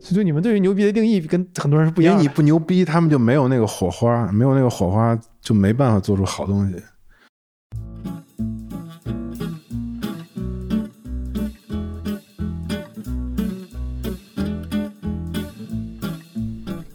[0.00, 2.20] 所以你们对于牛逼的定义跟很多人是不一样的。
[2.20, 6.74] 因为你不牛逼，他们就没有那个火花，没有那个火花就没办法做出好东西。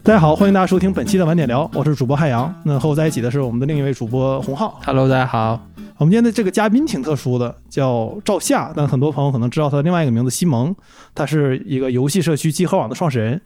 [0.04, 2.54] 大家好，欢迎大家收听本期的晚点聊，我是主播汉阳。
[2.66, 4.78] 那和我在一起的是我们的另一位主播洪浩。
[4.84, 5.69] Hello，大家好。
[6.00, 10.74] 我们今天的这个嘉宾挺特殊的，叫赵夏，但很多朋友可能知道他的另外一个名字西蒙，
[11.14, 13.42] 他是一个游戏社区集合网的创始人。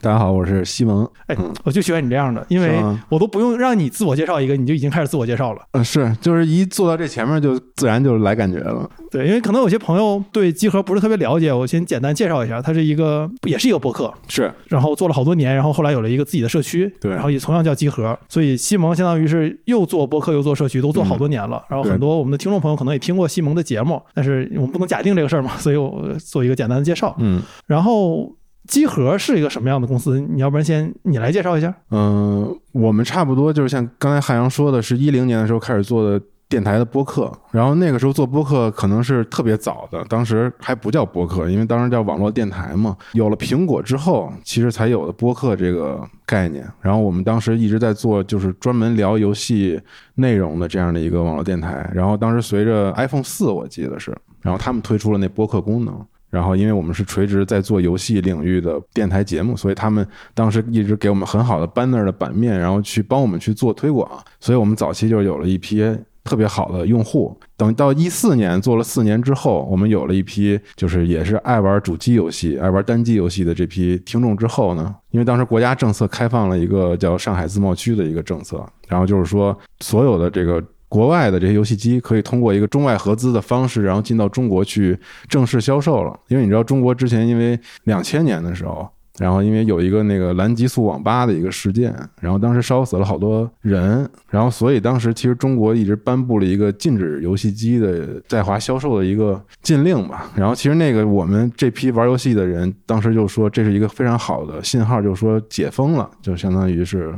[0.00, 1.08] 大家好，我是西蒙。
[1.26, 5.62] 哎嗯，我就喜欢你这样的，因为我都不用让你自我介绍一个，你就已经开始自我介绍了。
[5.72, 8.88] 嗯，是，就是一坐到这前面就自然就来感觉了。
[9.10, 21.64] 对，因为可能有些朋友对集合不是特别了解，我先简单介绍一下，它是一个也是一个博客，是，然后做了好多年，然后后来有了一个自己的社区，对然后也同样叫集合，所以西蒙相当于是又做博客又做社区，都做好多年了。
[21.70, 27.16] 然后很多我们的听众朋友可能也听过西蒙的节目，但是我们不能假定这个事儿嘛，所以我做一个简单的介绍。
[27.18, 28.30] 嗯然后
[28.66, 30.20] 集合是一个什么样的公司？
[30.20, 31.74] 你要不然先你来介绍一下。
[31.90, 42.96] 嗯、我们差不多就是像刚才汉阳说的，是一零年的时候开始做的电台的播客，然后那个时候做播客可能是特别早的，当时还不叫播客，因为当时叫网络电台嘛。
[43.12, 46.66] 有了苹果之后，其实才有了播客这个概念。
[46.80, 49.80] 然后我们当时一直在做，就是专门聊游戏
[50.14, 51.90] 内容的这样的一个网络电台。
[51.92, 56.06] 然后当时随着 iPhone 四，我记得是，然后他们推出了那播客功能。
[56.34, 60.04] 然后，因为我们是垂直在做游戏领域的电台节目，所以他们
[60.34, 64.10] 当时一直给我们很好的 banner 的版面，然后去帮我们去做推广。
[64.40, 65.80] 所以我们早期就有了一批
[66.24, 67.38] 特别好的用户。
[67.56, 80.60] 等到一四年做了四年之后，我们有了一批就是也是爱玩主机游戏、爱玩单机游戏的这批听众之后呢，因为当时国家政策开放了一个叫上海自贸区的一个政策，然后就是说所有的这个。
[80.94, 84.96] 国外的这些游戏机可以通过一个中外合资的方式，然后进到中国去
[85.28, 86.16] 正式销售了。
[86.28, 100.30] 因为你知道，中国之前因为两千年的时候，然后因为有一个那个蓝极速网吧的一个事件，然后当时烧死了好多人，然后所以当时其实中国一直颁布了一个禁止游戏机的在华销售的一个禁令吧。
[100.36, 107.12] 然后其实那个我们这批玩游戏的人当时就说这是一个非常好的信号，就是说解封了，就相当于是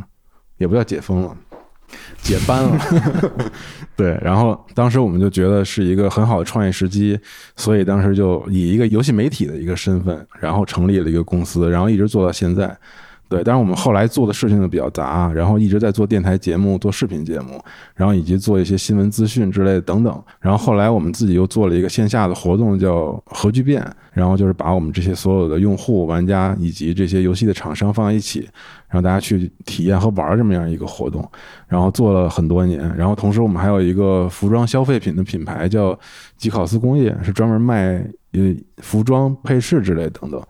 [0.57, 1.37] 也不叫解封了。
[2.23, 2.79] 解班了，
[3.97, 7.19] 对，然后当时我们就觉得是一个很好的创业时机，
[7.57, 12.77] 所以当时就以一个游戏媒体的一个身份，然后成立了一个公司，然后一直做到现在。
[13.29, 17.61] 对，但是我们后来做的事情就比较杂，然后一直在做电台节目、做视频节目，
[17.97, 20.23] 然后以及做一些新闻资讯之类的等等。
[20.39, 28.49] 然后后来我们自己又做了一个线下的活动，叫核聚变，然后就是把我们这些所有的用户、玩家以及这些游戏的厂商放在一起，
[28.89, 31.29] 让大家去体验和玩这么样一个活动。
[31.67, 35.99] 然后做了很多年，然后同时我们还有一个服装消费品的品牌叫
[36.37, 37.95] 吉考斯工业，是专门卖
[38.35, 40.41] 呃服装配饰之类等等。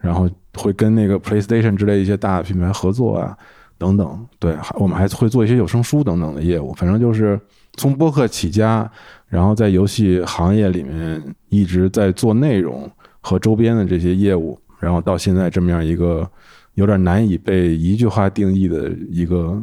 [0.00, 3.36] 然后会跟那个 PlayStation 之类一些大的品牌合作啊，
[3.78, 4.26] 等等。
[4.38, 6.72] 对，还我们还会做一些有声书等等的业务。
[6.74, 7.38] 反正就是
[7.74, 8.90] 从播客起家，
[9.28, 12.90] 然后在游戏行业里面一直在做内容
[13.20, 16.28] 和周边的这些业务，然后到现在这么样一个
[16.74, 19.62] 有点难以被一句话定义的一个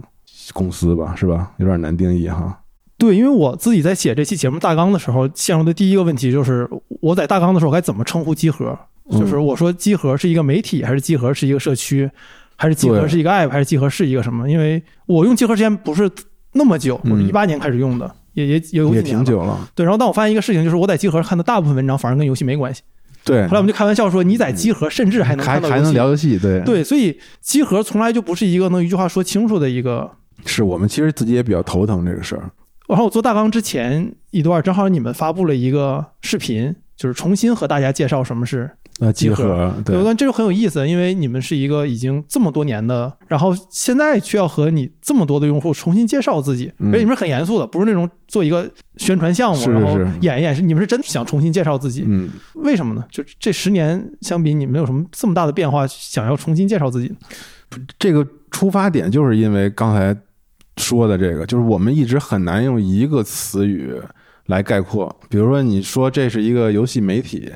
[0.54, 1.52] 公司吧，是吧？
[1.58, 2.58] 有点难定义哈。
[2.98, 6.68] 对，因为我自己在写这期节目大纲的时候，陷入的第一个问题就是，
[7.02, 8.78] 我在大纲的时候该怎么称呼集合？
[9.12, 12.10] 就是我说集合是一个媒体，还是集合是一个社区，
[12.56, 14.50] 还是集合是一个 app，还是集合是一个什么？
[14.50, 16.10] 因为我用集合时间不是
[16.54, 19.02] 那么久，我是嗯一八年开始用的，也也也有。
[19.02, 22.82] 挺久了，对，然后但我发现一个事情，就是我在集合看的大部分文章反而跟游戏没关系。
[23.24, 30.10] 对后来我们就开玩笑说，你在集合甚至还能还还能聊游戏，对，对，所以集合从来就不是一个能一句话说清楚的一个。
[30.46, 32.50] 是我们其实自己也比较头疼这个事儿。
[32.88, 38.70] 然后我做大纲之前一段，正好你们发布了一个视频，就是重新和大家介绍什么是
[39.00, 52.04] 呃，集集合合，对我，感觉这就很有意思，因为你们是一个已经这么多年的，然后现在却要和你这么多的用户重新介绍自己，嗯而且你们是很严肃的，不是那种做一个宣传项目，然后演一演，是你们是真想重新介绍自己。
[52.08, 53.06] 嗯，为什么呢？
[53.12, 57.14] 就这十年相比，你们有什么这么大的变化，想要重新介绍自己？
[58.00, 60.16] 这个出发点就是因为刚才
[60.78, 63.94] 说的这个，就是我们一直很难用一个词语
[64.48, 65.16] 来概括。
[65.30, 67.50] 比如说，你说这是一个游戏媒体，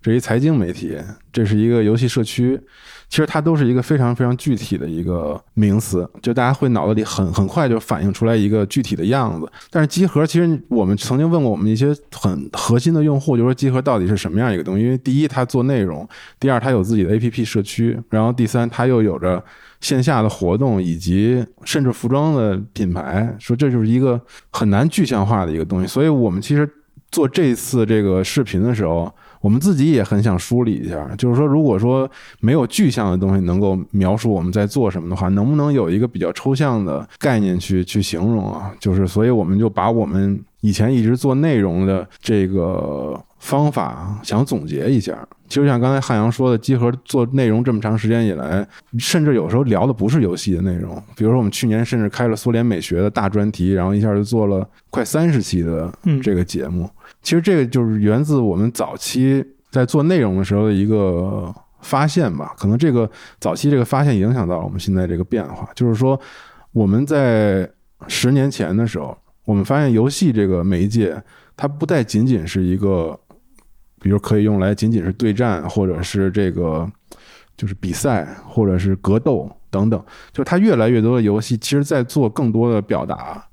[0.00, 0.96] 这一财经媒体，
[1.32, 2.60] 这是一个游戏社区，
[3.08, 9.50] 其实它都是一个非常非常具体的一个名词，就大家会脑子里很很快就反映出来一个具体的样子。
[9.70, 14.82] 但是集合，其实我们曾经问过我们一些很核心的用户，就说集合到底是什么样一个东西？
[14.82, 16.04] 因为第一，它做内容；
[16.40, 19.42] 第二，它有自己的 APP 社区；然后第三，它又有着
[19.82, 23.36] 线下的活动，以及甚至服装的品牌。
[23.38, 24.18] 说这就是一个
[24.50, 25.86] 很难具象化的一个东西。
[25.86, 26.66] 所以我们其实
[27.10, 29.12] 做这次这个视频的时候，
[29.42, 38.72] 我们自己也很想梳理一下，就是说，如果说没有具象的东西能够描述我们在做什么的话，能不能有一个比较抽象的概念去去形容啊？
[38.80, 45.16] 就是，所以我们就把我们以前一直做内容的这个方法想总结一下。
[45.48, 48.66] 其实像刚才汉阳说的，集合做内容这么长时间以来，
[48.98, 50.94] 甚至有时候聊的不是游戏的内容。
[51.14, 55.92] 比如说，我们去年甚至开了苏联美学的大专题，然后一下就做了快三十期的
[56.22, 56.88] 这个节目。
[57.20, 62.54] 其实这个就是源自我们早期在做内容的时候的一个发现吧。
[62.56, 65.68] 可能这个早期这个发现影响到了我们现在这个变化。
[65.74, 66.18] 就是说，
[66.72, 67.68] 我们在
[68.08, 69.14] 十年前的时候，
[69.44, 71.20] 我们发现游戏这个媒介，
[71.56, 73.18] 它不再仅仅是一个，
[74.00, 76.90] 比如可以用来仅仅是对战，或者是这个
[77.56, 80.02] 就是比赛，或者是格斗等等。
[80.32, 83.44] 就它越来越多的游戏，其实在做更多的表达。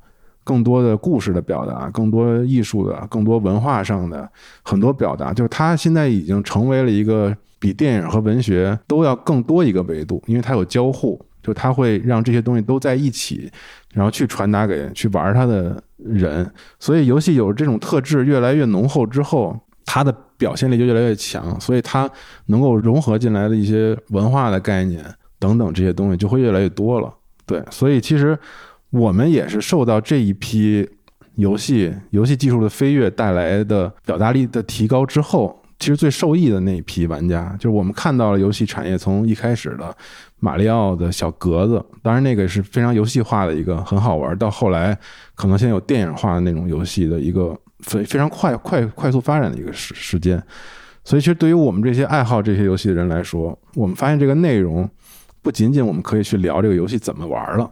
[0.42, 4.28] 更多的故事的表达，更多艺术的，更多文化上的
[4.64, 13.52] 很多表达，就是它现在已经成为了一个比电影和文学都要更多一个维度，因为它有交互，就它会让这些东西都在一起，
[13.94, 16.50] 然后去传达给去玩它的人。
[16.80, 22.10] 所以游戏有这种特质越来越浓厚之后，它的表现力就越来越强，所以它
[22.46, 25.04] 能够融合进来的一些文化的概念
[25.40, 27.14] 等等这些东西就会越来越多了。
[27.46, 28.38] 对，所以其实。
[28.92, 30.90] 我们也是受到这一批
[31.36, 39.96] 游戏游戏技术的飞跃带来的表达力的提高之后，其实最受益的那一批玩家，就是我们看到了游戏产业从一开始的
[40.40, 44.98] 马里奥的小格子，当然那个是非常游戏化的一个很好玩，到后来
[45.36, 50.42] 可能现在有电影化的那种游戏的一个非非常快快快速发展的一个时时间。
[51.06, 54.88] 所以，其实对于我们这些爱好这些游戏的人来说，我们发现这个内容
[55.42, 57.72] 不仅仅我们可以去聊这个游戏怎么玩了。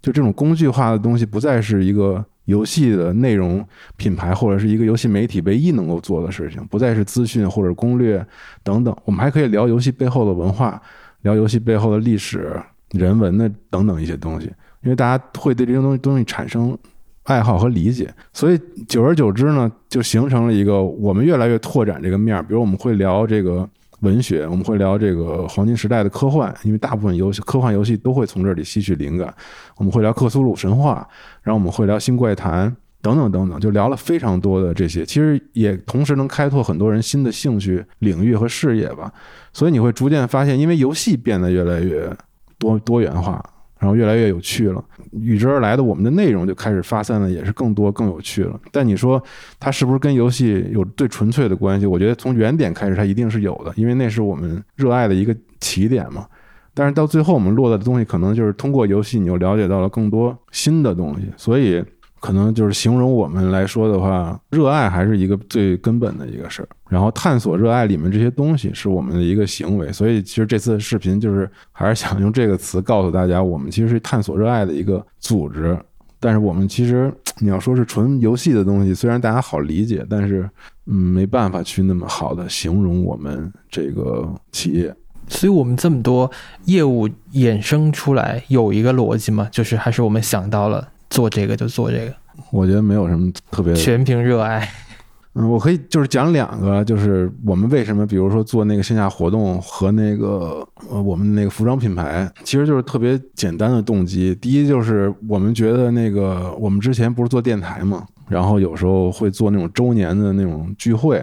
[0.00, 3.64] 就这种工具化的东西，不再是一个游戏的内容
[3.96, 8.24] 品牌或者是一个游戏媒体唯一能够做的事情，不再是资讯或者攻略
[8.62, 8.96] 等等。
[9.04, 10.80] 我们还可以聊游戏背后的文化，
[11.22, 12.54] 聊游戏背后的历史、
[12.90, 14.46] 人文的等等一些东西，
[14.82, 16.76] 因为大家会对这些东西东西产生
[17.24, 22.42] 爱好和理解，所以久而久之呢，就形成了一个我们越来越拓展这个面儿。
[22.42, 23.68] 比如我们会聊这个。
[24.02, 29.32] 文学，我们会聊这个黄金时代的科幻，因为大部分游戏科幻游戏都会从这里吸取灵感。
[29.76, 31.08] 我们会聊克苏鲁神话，
[31.42, 35.06] 然后我们会聊新怪谈等等等等，就聊了非常多的这些。
[35.06, 39.12] 其实也同时能开拓很多人新的兴趣领域和事业吧。
[39.52, 42.10] 所以你会逐渐发现，因为游戏变得越来越
[42.58, 43.40] 多多元化。
[43.82, 48.58] 然后越来越有趣了，与之而来的我们的内容就开始发散了也是更多更有趣了。
[48.70, 49.20] 但你说
[49.58, 51.84] 它是不是跟游戏有最纯粹的关系？
[51.84, 56.24] 我觉得从原点开始它一定是有的，因为那是我们热爱的一个起点嘛。
[56.72, 61.84] 但是到最后我们落的东西可能就是通过游戏，你又了解到了更多新的东西，所以。
[62.22, 66.68] 可能就是形容我们来说的话，热爱还是一个最根本的一个事儿。
[66.88, 69.90] 然后探索热爱里面这些东西是我们的一个行为。
[69.92, 75.76] 所以其实这次视频就是还是想用这个词告诉大家，我们其实是探索热爱的一个组织。
[76.20, 80.48] 但是我们其实你要说是纯游戏的东西，虽然大家好理解，但是
[80.86, 84.94] 嗯没办法去那么好的形容我们这个企业。
[85.26, 86.30] 所以我们这么多
[86.66, 90.86] 业务衍生出来有一个逻辑嘛，就是还是我们想到了。
[91.12, 92.14] 做这个就做这个，
[92.50, 94.66] 我觉得没有什么特别，全凭热爱。
[95.34, 104.34] 嗯，我可以就是讲两个，就是我们为什么，比如说做那个线下活动和那个呃我们那个服装品牌，其实就是特别简单的动机。
[104.34, 111.22] 第一就是我们觉得那个我们之前不是做电台嘛，然后有时候会做那种周年的那种聚会。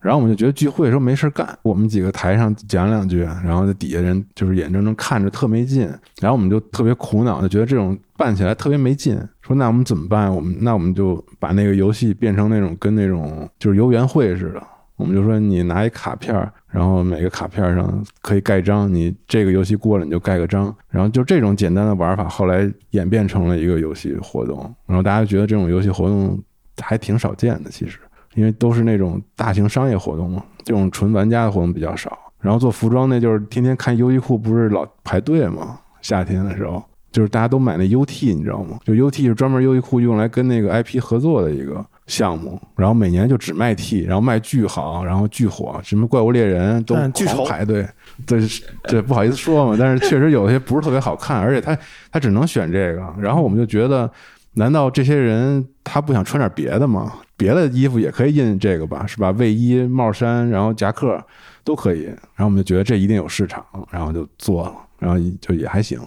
[0.00, 5.82] 然后我们就觉得聚会的时候没事干，我们几个台上讲两句，然后在底下人就是眼睁睁看着特没劲，
[6.20, 9.18] 然后我们就特别苦恼，就觉得这种办起来特别没劲。
[9.42, 10.32] 说那我们怎么办？
[10.34, 14.62] 我们那我们就把那个游戏变成那种跟那种就是游园会似的。
[14.96, 16.34] 我们就说你拿一卡片，
[16.70, 24.58] 然后每个卡片上可以盖章，你这个游戏过了你就盖个章，然后就这种简单的玩法，后来演变成了一个游戏活动。
[24.86, 26.42] 然后大家觉得这种游戏活动
[26.82, 27.98] 还挺少见的，其实。
[28.34, 32.16] 因为都是那种大型商业活动嘛，这种纯玩家的活动比较少。
[32.40, 35.80] 然后做服装那就是天天看优衣库，不是老排队嘛？
[36.00, 36.80] 夏天的时候，
[37.10, 38.78] 就是大家都买那 UT，你知道吗？
[38.84, 42.60] 就 UT 是专门优衣库用来跟那个 IP 合作的一个项目。
[42.76, 47.84] 然后每年就只卖 T，然后卖巨好，然后巨火，什么怪物猎人都狂排队。
[48.24, 48.40] 对，
[48.84, 51.76] 这不好意思说嘛，但是确实有些不是特别好看，而且他
[52.12, 53.12] 他只能选这个。
[53.18, 54.08] 然后我们就觉得，
[54.54, 57.14] 难道这些人他不想穿点别的吗？
[57.38, 59.30] 别的衣服也可以印这个吧，是吧？
[59.30, 61.24] 卫衣、帽衫，然后夹克
[61.64, 62.02] 都可以。
[62.02, 65.98] 然后我们就觉得这一定有市场，然后就做了，然后就也还行。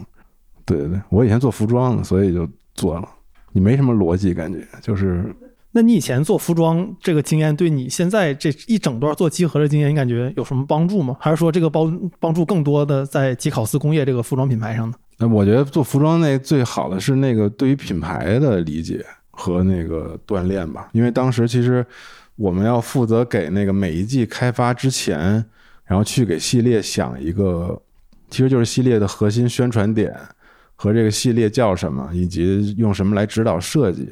[0.64, 3.08] 对对对，我以前做服装的，所以就做了。
[3.52, 5.34] 你没什么逻辑感觉，就是
[5.72, 11.16] 那你以前做服装这个经验，对你现在这一整段做集合的经验，你感觉有什么帮助吗？
[11.18, 14.94] 还是说这个帮帮助更多的在吉考斯工业这个服装品牌上呢？
[15.18, 21.84] 那我觉得做服装那最好的是那个对于品牌的理解和那个锻炼吧，因为当时其实
[22.36, 25.44] 我们要负责给那个每一季开发之前，
[25.84, 27.80] 然后去给系列想一个，
[28.30, 30.14] 其实就是系列的核心宣传点
[30.74, 34.10] 和这个系列叫什么，以及用什么来指导设计。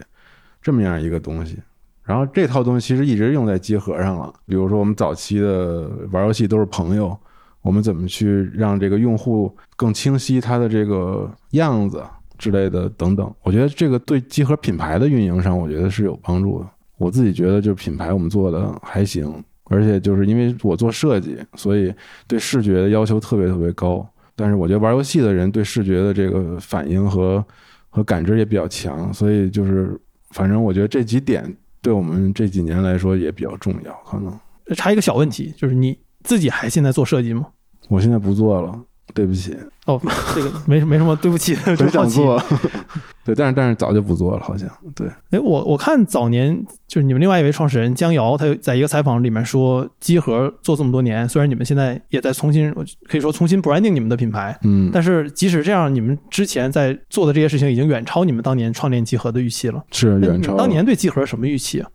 [0.62, 1.56] 这么样一个东西，
[2.04, 4.30] 然后这套东西其实一直用在机核上了。
[4.44, 7.18] 比如说，我们早期的玩游戏都是朋友，
[7.62, 12.04] 我们怎么去让这个用户更清晰他的这个样子
[12.40, 13.32] 之类的等等。
[13.44, 16.66] 我觉得这个对集合品牌的运营上，我觉得是有帮助的。
[16.98, 19.32] 我自己觉得，就是品牌我们做的还行，
[19.66, 21.94] 而且就是因为我做设计，所以
[22.26, 24.04] 对视觉的要求特别特别高。
[24.34, 27.44] 但是我觉得玩游戏的人对视觉的这个反应和
[27.90, 29.96] 和感知也比较强，所以就是。
[30.32, 31.44] 反正我觉得这几点
[31.82, 33.92] 对我们这几年来说也比较重要。
[34.06, 34.32] 可能
[34.76, 37.48] 差一个小问题，就是你自己还现在做设计吗？
[37.88, 38.80] 我现在不做了。
[39.14, 40.00] 对不起哦，
[40.34, 42.40] 这个没没什么对不起， 真想做，
[43.24, 45.08] 对，但是但是早就不做了，好像对。
[45.30, 52.72] 哎，我我看早年就是你们另外一位创始人江瑶，他在一个采访里面说，机核做这么多年，虽然你们现在也在重新
[53.08, 60.56] 可以说重新 branding 你们的品牌，嗯，但是即使这样，你们之前在做的这些事情已经远超你们当年创建机核的预期了，是远超。
[60.56, 61.88] 当年对机核什么预期啊？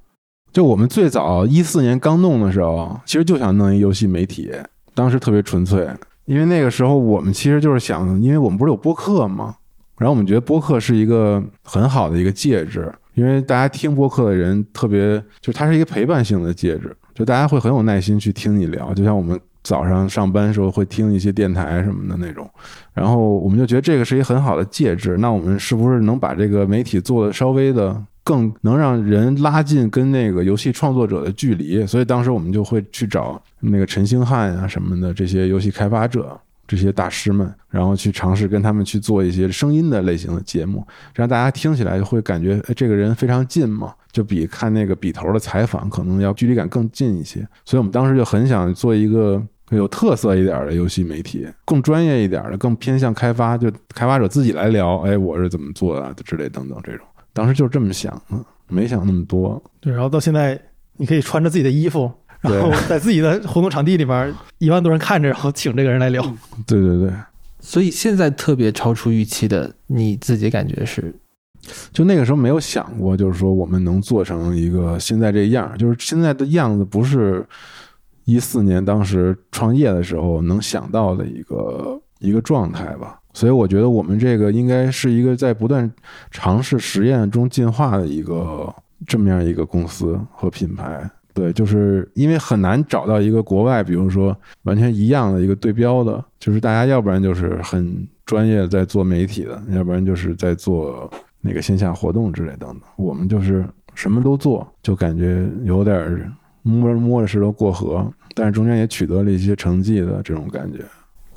[0.51, 4.51] 就我们最早一四年刚弄的时候，其实就想弄一游戏媒体，
[4.93, 5.88] 当时特别纯粹。
[6.25, 9.55] 因为那个时候我们其实就是想，因为我们不是有播客吗？
[9.98, 22.50] 然后我们觉得播客是一个很好的一个介质，因为大家听播客的人特别，就是它是一个陪伴性的介质，就大家会很有耐心去听你聊，就像我们早上上班时候会听一些电台什么的那种。
[22.94, 28.03] 然后我们就觉得这个是一个很好的介质，那我们是不是能把这个媒体做的稍微的？
[28.25, 36.36] 更能让人拉近跟那个游戏创作者的距离，所以当时我们就会去找那个陈星汉啊什么的这些游戏开发者、
[36.67, 47.48] 这些大师们，然后去尝试跟他们去做一些声音的类型的节目，让大家听起来会感觉哎这个人非常近嘛，就比看那个笔头的采访可能要距离感更近一些。
[47.63, 49.39] 所以我们当时就很想做一个
[49.70, 57.05] 有特色一点的游戏媒体，更专业一点的，更偏向开发，就开发者自己来聊，哎我是怎么做的之类等等这种。
[57.35, 58.37] 当时就是这么想的，
[58.69, 59.61] 没想那么多。
[59.81, 60.57] 对，然后到现在，
[60.95, 66.23] 你可以穿着自己的衣服，然后在自己的活动场地里边，一万多人看着，然后请这个人来聊。
[66.65, 67.11] 对对对。
[67.59, 71.13] 所以现在特别超出预期的，你自己感觉是？
[71.91, 77.45] 就那个时候没有想过，就是说我们能做成一个现在这样，就是现在的样子，不是
[78.23, 83.19] 一四年当时创业的时候能想到的一个一个状态吧。
[83.35, 85.91] 所以我觉得我们这个应该是一个在不断
[86.31, 88.73] 尝试实验中进化的一个
[89.05, 91.07] 这么样一个公司和品牌。
[91.33, 101.11] 对，就是因为很难找到一个国外，比如说完全一样的一个对标的，就是大家要不然就是很专业在做媒体的，要不然就是在做
[101.41, 102.81] 那个线下活动之类等等。
[102.95, 110.79] 我们就是什么都做，就感觉有点摸着摸着石头过河，但是中间也取得了一些成绩的这种感觉。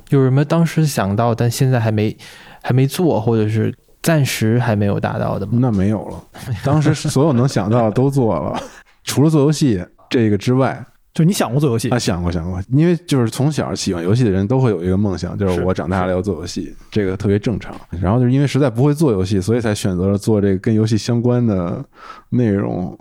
[0.09, 2.15] 有什么当时想到但现在还没
[2.61, 5.53] 还没做，或者是暂时还没有达到的吗？
[5.61, 6.23] 那没有了，
[6.63, 8.59] 当时所有能想到的都做了，
[9.03, 11.99] 除了做游戏这个之外，就你想过做游戏啊？
[11.99, 17.75] 想过想过，因为就是从小喜欢游戏的人都会有一个梦想，就是我长大了要做游戏，这个特别正常。
[18.01, 21.83] 然后就是因为实在不会做游戏，所以才选择了做这个跟游戏相关的
[22.29, 22.97] 内容。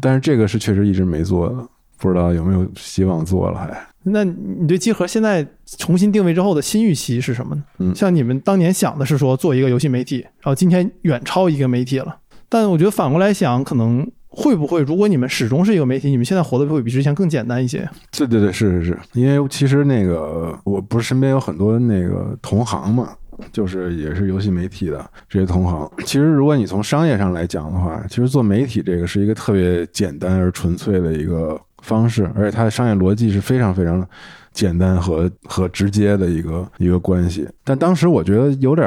[0.00, 1.54] 但是这个是确实一直没做的，
[1.98, 3.86] 不知道有没有希望做了还。
[4.04, 5.46] 那你对机核现在
[5.78, 7.62] 重新定位之后的新预期是什么呢？
[7.78, 12.16] 嗯，像你们当年想的是说做一个游戏媒体，然后今天远超一个媒体了。
[12.48, 17.88] 但我觉得反过来想，可能会不会，如果你们始终是一个媒体，你们现在活得会比之前更简单一些？
[18.10, 23.10] 对对对，是是是，因为其实那个我不是身边有很多那个同行嘛，
[23.52, 25.90] 就是也是游戏媒体的这些同行。
[26.04, 31.58] 其实如果你从商业上来讲的话，其实做媒体这个是一个特别简单而纯粹的一个。
[31.82, 34.08] 方式，而且它的商业逻辑是非常非常
[34.52, 37.48] 简单和和直接的一个一个关系。
[37.64, 38.86] 但当时我觉得有点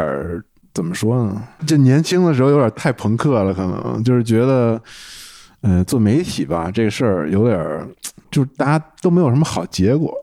[0.74, 1.41] 怎么说呢？
[1.65, 4.81] 这年轻的时候有点太朋克了，可能就是觉得，
[5.62, 7.88] 嗯，做媒体吧，这事儿有点，
[8.29, 10.13] 就是大家都没有什么好结果。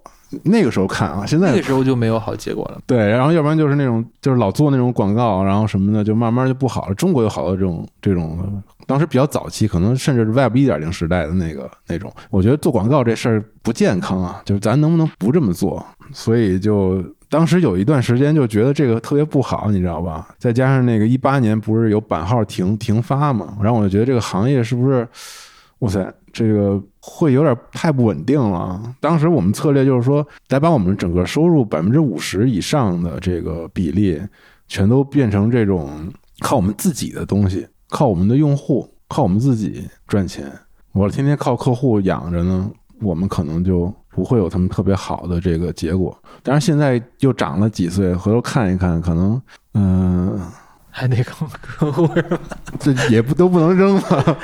[0.43, 2.81] 那个时候看啊，现在那个时候就没有好结果了。
[2.87, 6.95] 对，然后要不然就是那种，就是老做那种广告，然后什么的，就慢慢就不好了。
[6.95, 12.13] 中国有好多这种这种，当时比较早期，可能甚至是 Web 一点零时代的那个那种。
[12.31, 15.85] 我觉得做广告这事儿不健康啊，就是咱能不能不这么做？
[16.13, 20.29] 所以就当时有一段时间就觉得这个特别不好，你知道吧？
[20.39, 25.07] 再加上那个一八年不是有版号停停发嘛，然后我就觉得这个行业是不是
[25.79, 28.81] 哇塞，这个会有点太不稳定了。
[29.01, 34.21] 当时我们策略就是说，得把我们整个收入百分之五十以上的这个比例，
[34.67, 36.09] 全都变成这种
[36.41, 40.51] 靠我们自己的东西，靠我们的用户，靠我们自己赚钱。
[40.93, 42.71] 我天天靠客户养着呢，
[43.01, 46.17] 我们可能就不会有他们特别好的这个结果。
[46.43, 49.41] 但是现在又长了几岁，回头看一看，可能
[49.75, 50.39] 嗯、
[50.91, 52.39] 还得靠客户是吧？
[52.79, 54.39] 这也不都不能扔了，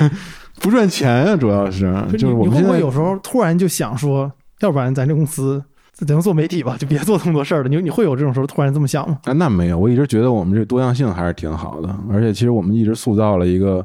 [0.60, 5.62] 不赚钱啊，主要是就是我们会有时候突然就想说，要不然咱这公司
[5.94, 7.68] 咱就做媒体吧，就别做这么多事儿了。
[7.68, 9.18] 你你会有这种时候突然这么想吗？
[9.24, 13.84] 啊，那没有，我一直觉得我们这多样性还是挺好的，而且其实我们一直塑造了一个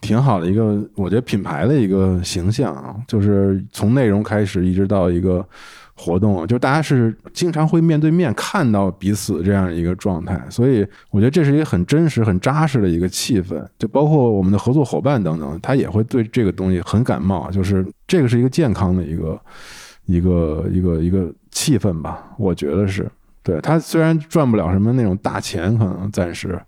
[0.00, 5.44] 挺好的一个，我觉得品牌的一个形象啊，就是从内容开始一直到一个
[6.00, 19.40] 活动，就大家是经常会面对面看到彼此这样一个状态，所以我觉得这是一个很真实、很扎实的一个气氛，就包括我们的合作伙伴等等，他也会对这个东西很感冒，就是这个是一个健康的一个
[20.06, 23.06] 一个一个一个气氛吧，我觉得是。
[23.42, 26.60] 对他虽然赚不了什么那种大钱，可能暂时，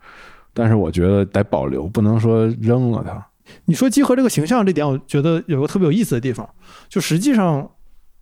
[0.55, 3.27] 但是我觉得得保留，不能说扔了它。
[3.67, 6.49] 你说集合这个形象这点，我觉得有个特别有意思的地方，
[6.89, 7.71] 就实际上，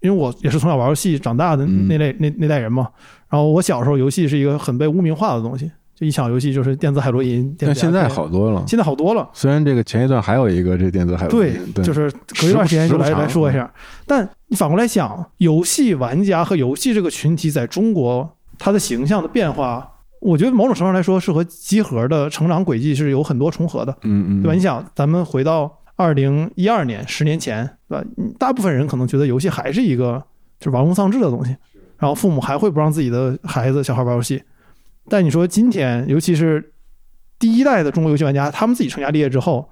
[0.00, 2.88] 因为我也是从小玩游戏长大的嗯那类、那那代人嘛，
[3.28, 9.28] 然后我小时候游戏是一个很被污名化的东西，就一想游戏就是电子海洛因，电子但现在好多了，现在好多了。
[9.32, 13.70] 虽然这个前一段还有一个这电子海洛因，对，就是隔一段时间就来来说一下。
[14.06, 18.28] 但你反过来想，游戏玩家和游戏这个群体在中国，
[18.58, 19.86] 它的形象的变化，
[20.20, 24.54] 我觉得某种程度上来说是和集合的成长轨迹是有很多重合的，嗯嗯，对吧？
[24.54, 28.04] 你想，咱们回到二零一二年，十年前，对吧？
[28.16, 30.24] 嗯大部分人可能觉得游戏还是一个
[30.58, 31.54] 就是玩物丧志的东西，
[31.98, 34.42] 然后父母还会不让自己的孩子小孩玩游戏。
[35.10, 36.72] 但你说今天，尤其是
[37.38, 39.68] 第一代的中国游戏玩家，他们自己成家立业之后，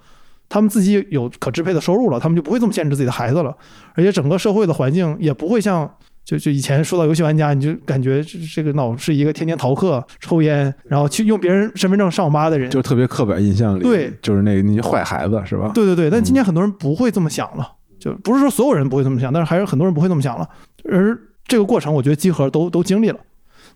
[0.51, 3.57] 他们自己有可支配的收入了，他们就不会这么限制自己的孩子了，
[3.95, 5.91] 而且整个社会的环境也不会像。
[6.29, 12.69] 就就以前说到游戏玩家，你就感觉这这个脑是一个天天逃课、抽烟，然后去用别人身份证上网吧的人。
[12.69, 15.71] 就特别刻板印象里，对，就是那那些坏孩子是吧？
[15.75, 17.67] 对对对，但今天很多人不会这么想了，
[17.99, 20.47] 就不是说所有人不会这么想，但是还是很多人不会这么想了。
[20.85, 23.19] 而这个过程，我觉得集合都都经历了。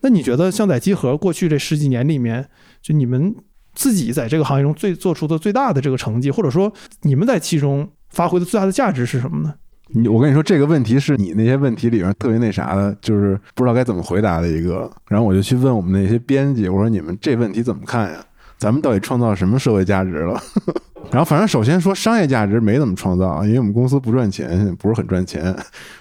[0.02, 2.46] 那你觉得像在集合过去这十几年里面，
[2.82, 3.34] 就你们
[3.72, 9.54] 自己在这个行业中最做出的最大的这个成绩，或者说你们在其中发挥的最大的价值是什么呢？
[9.94, 14.90] 你我跟你说，这个问题是你那些问题里面特别那啥的，就是不知道该怎么回答的一个。
[15.08, 18.24] 然后我就去问我们那些编辑，我说你们这问题怎么看呀？
[18.56, 20.40] 咱们到底创造什么社会价值了？
[21.10, 25.54] 然后反正首先说商业价值没怎么创造，因为我们公司不赚钱，不是很赚钱，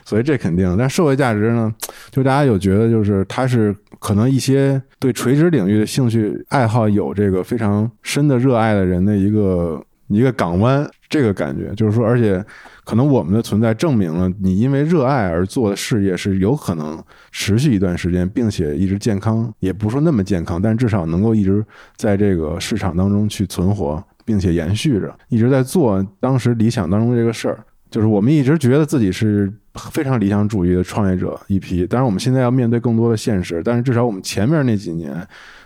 [0.06, 0.78] 所以这肯定。
[0.78, 1.74] 但社会价值呢，
[2.12, 12.46] 就大家有觉得就是它是可能一些对垂直领域的兴趣爱好有这个非常深的热爱的人的一个一个港湾，这个感觉就是说，而且
[12.84, 21.64] 可能我们的存在证明了你因为热爱而做的事业是有可能持续一段时间，并且一直健康，也不说那么健康，但至少能够一直
[21.96, 27.64] 在这个市场当中去存活，并且延续着，一直在做当时理想当中这个事儿。
[27.90, 29.52] 就是我们一直觉得自己是
[29.92, 35.14] 非常理想主义的创业者一批，当然我们现在要面对更多的现实，但是至少我们前面那几年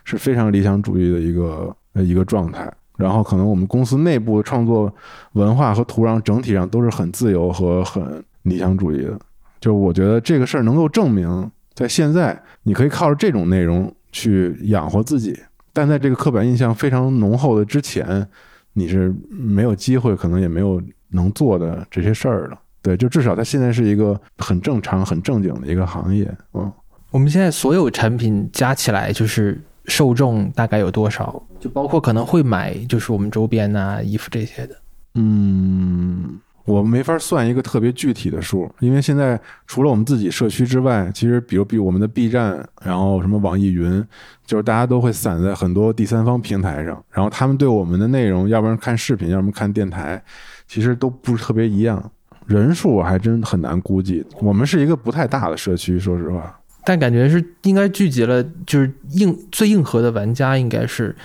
[0.03, 2.71] 是非常理想主义的一个一个状态。
[2.97, 4.93] 然后可能我们公司内部创作
[5.33, 9.19] 文化和土壤整体上都是很自由和很理想主义的。
[9.59, 15.37] 就我觉得这个事儿能够证明，在现在你可以靠着这种内容去养活自己，
[15.73, 18.27] 但在这个刻板印象非常浓厚的之前，
[18.73, 22.57] 你是没有机会，可能也没有能做的这些事儿的。
[22.81, 26.31] 对，就至少它现在是一个很正常、很正经的一个行业。
[26.53, 26.71] 嗯，
[27.09, 31.41] 我们现在所有产品加起来就是受众大概有多少？
[31.59, 34.75] 就包括可能会买就是我们周边呐、衣服这些的。
[35.15, 44.03] 嗯，我没法算一个特别具体的数，因为现在除了我们自己社区之外，其实比如比我们的 B 站，然后什么网易云，
[44.45, 50.21] 就是大家都会散在很多第三方平台上，然后他们对我们的内容，要不然看视频，要不然看电台，
[50.67, 52.11] 其实都不是特别一样。
[52.45, 56.59] 人数我还真很难估计，我们是一个不太大的社区，说实话。
[56.85, 61.15] 但感觉是应该聚集了，就是硬最硬核的玩家，应该是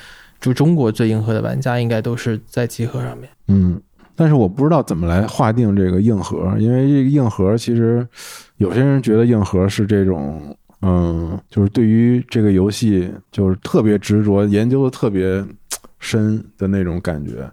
[0.40, 3.28] 就中国最硬核的玩家，应该都是在集合上面。
[3.48, 3.80] 嗯，
[4.16, 8.06] 但是我不知道怎么来划定这个硬核，因为这个硬核其实
[8.56, 15.44] 有些人觉得硬核是这种，嗯，就是对于这个游戏就是特别执着、研究的特别
[15.98, 17.50] 深的那种感觉。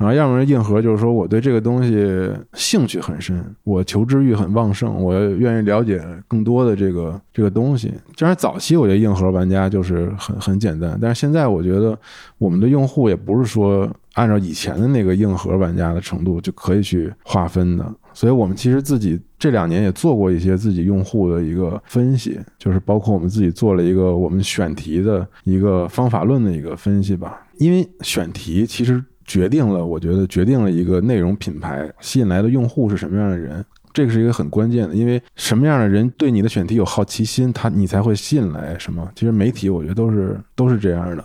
[0.00, 7.92] 然后要么是硬核，就是说我对这个东西兴趣很深，我求知欲很旺盛，我愿意了解更多的这个这个东西。
[8.16, 11.96] 当然早期我觉得硬核玩家就是很很简单，但是现在我觉得
[12.38, 17.84] 我们的用户也不是说按照以前的那个硬核玩家的程度就可以去划分的。
[18.14, 27.46] 所以我们其实自己这两年也做过一些自己用户的一个分析，就是包括我们自己做了一个我们选题的一个方法论的一个分析吧。
[27.58, 33.64] 因为选题其实决定了，我觉得决定了一个内容品牌吸引来的用户是什么样的人，
[33.94, 34.94] 这个是一个很关键的。
[34.96, 39.08] 因为什么样的人对你的选题有好奇心，他你才会吸引来什么。
[39.14, 41.24] 其实媒体我觉得都是都是这样的，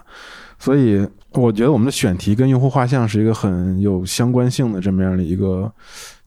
[0.60, 5.74] 所以我觉得我们的选题跟用户画像是一个很有相关性的这么样的一个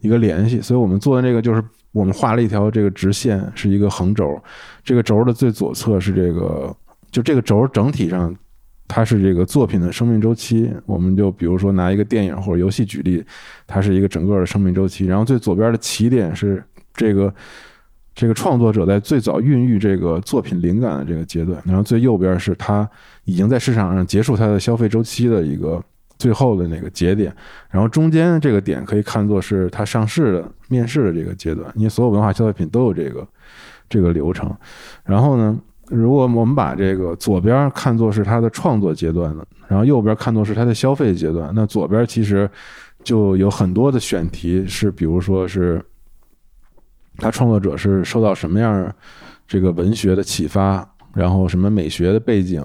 [0.00, 0.60] 一个联系。
[0.60, 1.62] 所以我们做的这个就是
[1.92, 4.36] 我们画了一条这个直线，是一个横轴，
[4.82, 6.74] 这个轴的最左侧是这个，
[7.12, 8.34] 就这个轴整体上。
[8.88, 13.22] 它是这个作品的生命周期，我们就比如说拿一个电影或者游戏举例，
[13.66, 15.04] 它是一个整个的生命周期。
[15.04, 17.32] 然后最左边的起点是这个
[18.14, 22.88] 这个创作者在最早孕育这个作品灵感的这个阶段，然后最右边是他
[23.24, 25.80] 已经在市场上结束他的消费周期的一个
[26.18, 27.30] 最后的那个节点，
[27.70, 33.28] 然后中间这个点可以看作是他上市的面试的这个阶段，因为所有文化消费品都有这个
[33.86, 34.50] 这个流程。
[35.04, 35.56] 然后呢？
[35.90, 42.48] 如果我们把这个左边看作是他的创作阶段的，然后右边看作是他的消费阶段，那左边其实
[43.02, 45.82] 就有很多的选题，是比如说是
[47.16, 48.94] 他创作者是受到什么样
[49.46, 52.62] 这个文学的启发，然后什么美学的背景，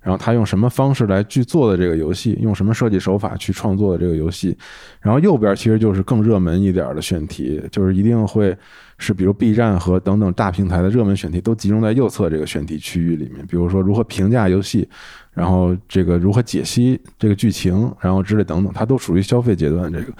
[0.00, 4.56] 然后他用什么方式来去做的这个游戏，用什么设计手法去创作的这个游戏，
[5.00, 8.56] 然后右边其实就是更热门一点的选题，就是一定会。
[8.98, 13.46] 是，比如 B 站和等等大平台的热门选题都集中在右侧这个选题区域里面。
[13.46, 14.88] 比如说如何评价游戏，
[15.32, 20.12] 然后这个如何解析这个剧情，然后之类等等，它都属于消费阶段这个。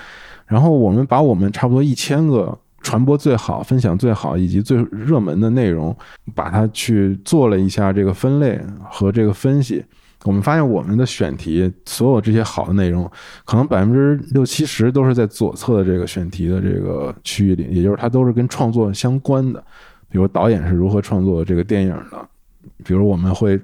[0.46, 5.96] 然后我们把我们差不多一千个传播最好、分享最好以及最热门的内容，
[6.34, 9.84] 把它去做了一下这个分类和这个分析。
[10.26, 13.08] 我们发现我们的选题，所有这些好的内容，
[13.44, 19.64] 可能百分之六七十都是在左侧的这个选题的这个区域里，也就是它都是跟创作相关的，
[20.10, 22.28] 比如导演是如何创作这个电影的，
[22.84, 23.56] 比如我们会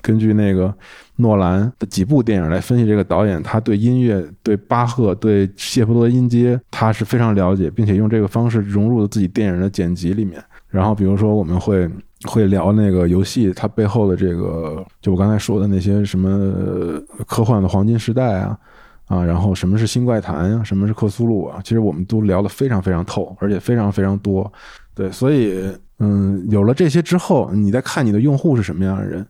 [0.00, 0.72] 根据那个
[1.16, 10.40] 诺兰的几部电影来分析这个导演，他对音乐、对巴赫、对谢泼德音阶，他是非常了解，并且用这个方式融入了自己电影的剪辑里面。
[10.68, 11.90] 然后比如说我们会。
[12.24, 18.58] 会聊那个游戏它背后的这个，就我刚才说的那些什么科幻的黄金时代啊，
[19.06, 24.50] 啊，然后什么是新怪谈啊，什么是克苏鲁啊，其实我们都聊得非常非常透，而且非常非常多。
[24.94, 29.26] 对，所以嗯，有了这些之后，你再看你的用户是什么样的人，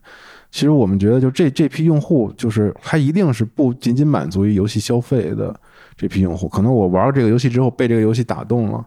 [0.51, 5.53] 其实我们觉得就这这批用户，就是他一定是不仅仅满足于游戏消费的
[5.97, 8.85] 这批用户，可能我玩这个游戏之后被这个游戏打动了，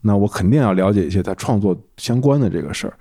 [0.00, 2.94] 那我肯定要了解一些他创作相关的这个事儿。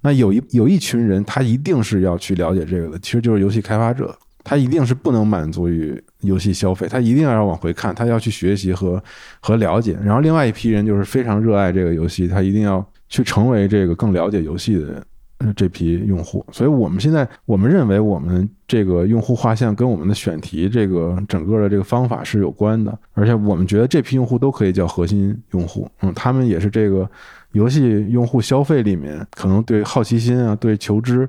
[0.00, 9.02] 那有一有一群人，他一定是要去了解这个的，其实就是游戏开发者，他一定是不能满足于游戏消费，他一定要往回看，他要去学习和
[9.40, 9.98] 和了解。
[10.02, 15.02] 然后另外一批人就是非常热爱这个游戏，他一定要去成为这个更了解游戏的人
[15.56, 16.44] 这批用户。
[16.52, 27.08] 所以我们现在我们认为，我们这个用户画像跟我们的选题这个整个的这个方法是有关的，而且我们觉得这批用户都可以叫核心用户，嗯，他们也是这个。
[27.52, 31.26] 游戏用户消费里面，可能对好奇心啊，对求知，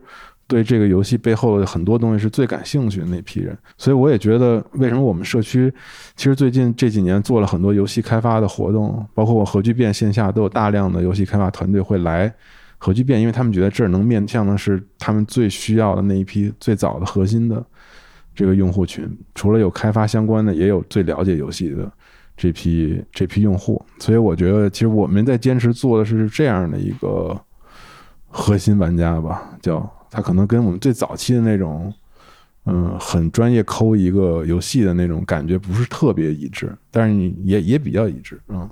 [0.47, 3.57] 对这个游戏背后的很多东西是最感兴趣的那批人。
[3.77, 5.73] 所以我也觉得，为什么我们社区
[6.17, 12.31] 其实最近这几年做了很多游戏开发的活动，包括我核聚变线下都有大量的游戏开发团队会来
[12.79, 17.63] 核聚变，因为他们觉得这儿能面向的是他们最需要的那一批最早的核心的
[18.33, 19.07] 这个用户群。
[19.35, 21.91] 除了有开发相关的，也有最了解游戏的。
[22.41, 27.37] 这批这批用户，所以我觉得其实我们在坚持做的是这样的一个
[28.29, 31.93] 核心玩家吧，叫他可能跟我们最早期的那种，
[32.63, 38.69] 嗯，很专业抠一个游戏的那种感觉不是特别一致，但是也也比较一致，嗯。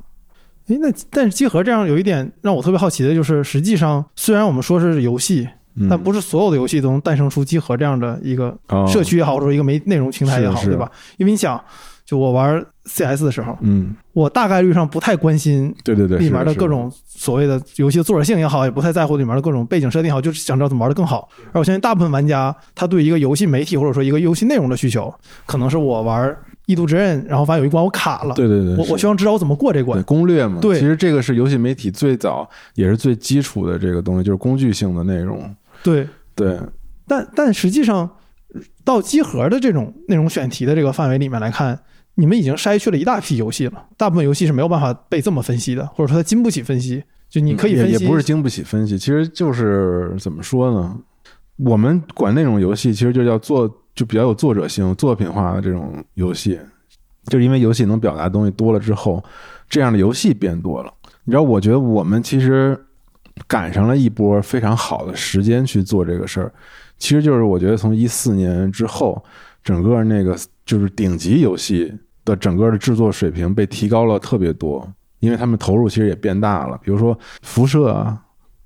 [0.67, 5.47] 诶，那但是集合这样有一点让我特别好奇的就是，实际上虽然我们说是游戏，
[5.89, 10.91] 但不是所有的游戏都能诞生出集合这样的一个社区也好，或者一个媒内容平台也好，对吧？
[11.17, 11.62] 因为你想。
[12.08, 21.27] 就我玩 CS 的时候，嗯，我大概率上不太关心，对对对，里面的各种所谓的游戏的作者性也好，也不太在乎里面的各种背景设定也好，就是想知道怎么玩的更好。
[21.51, 25.13] 而我相信大部分玩家，他对一个游戏媒体或者说一个游戏内容的需求，
[25.45, 26.30] 可能是我玩
[26.67, 30.60] 《异度之刃》，然后发现有一关我卡了，对对对，我我希望知道我怎么过这关，攻略嘛。
[30.62, 35.53] 对，其实这个是游戏媒体最早也是最基础的这个东西，就是工具性的内容。
[35.82, 36.60] 对对，
[37.08, 38.08] 但但实际上
[38.84, 41.80] 到集合的这种内容选题的这个范围里面来看。
[42.19, 47.03] 你们已经筛去了一大批游戏了，大部分游戏是没有办法被这么分析的，或者说它经不起分析。
[47.30, 50.97] 就你可以分析，也也不是经不起分析，其实就是怎么说呢？
[51.58, 56.57] 我们管那种游戏，其实就叫做就比较有作者性、作品化的这种游戏，
[57.25, 59.21] 就是因为游戏能表达的东西多了之后，
[59.67, 60.93] 这样的游戏变多了。
[61.23, 62.79] 你知道，我觉得我们其实
[63.47, 66.53] 赶上了一波非常好的时间去做这个事儿，
[66.99, 69.21] 其实就是我觉得从一四年之后，
[69.63, 71.91] 整个那个就是顶级游戏
[72.23, 74.88] 的整个的制作水平被提高了特别多。
[75.19, 78.21] 因为他们投入其实也变大了，比如说辐射啊，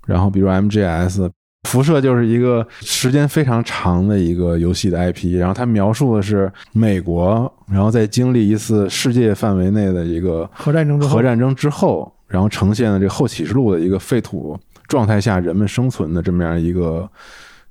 [0.06, 1.32] 然后比如 MGS，
[1.64, 17.10] 辐射就是一个时间非常长的一个游戏的 IP，然后它描述的是美国，然后在经历一次世界范围内的一个核战争之后，核战争之后，然后呈现了这个后启示录的一个废土状态下人们生存的这么样一个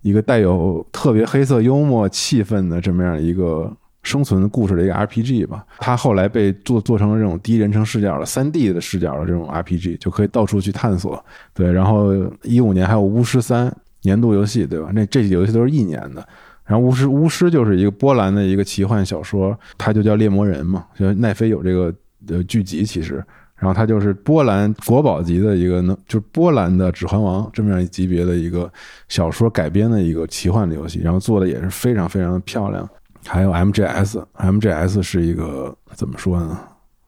[0.03, 3.71] 一个带有特别黑色幽默气氛的这么样一个。
[4.03, 11.23] 生存故事的一个 RPG 吧，它后来被做做成了这种第一人称视角的三 D 的视角的这种 RPG，就可以到处去探索。
[11.53, 14.91] 对，然后一五年还有巫师三年度游戏，对吧？
[14.95, 16.27] 那这几个游戏都是一年的。
[16.65, 21.93] 然后巫师巫师就是一个波兰的一个奇幻小说，它就叫猎魔人嘛，就奈飞有这个
[22.29, 23.17] 呃剧集其实，
[23.57, 28.73] 然后它就是波兰国宝级的一个能，就是波兰的指环王这么样一级别的一个
[29.09, 32.89] 小说改编的一个奇幻的游戏，然后做的也是非常非常的漂亮。
[33.27, 36.59] 还有 MGS，MGS 是一个怎么说呢？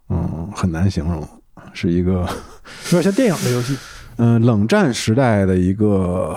[0.09, 1.27] 嗯，很难形容，
[1.73, 2.29] 是一个
[2.93, 3.77] 有点像电影的游戏。
[4.17, 6.37] 嗯，冷战时代的一个，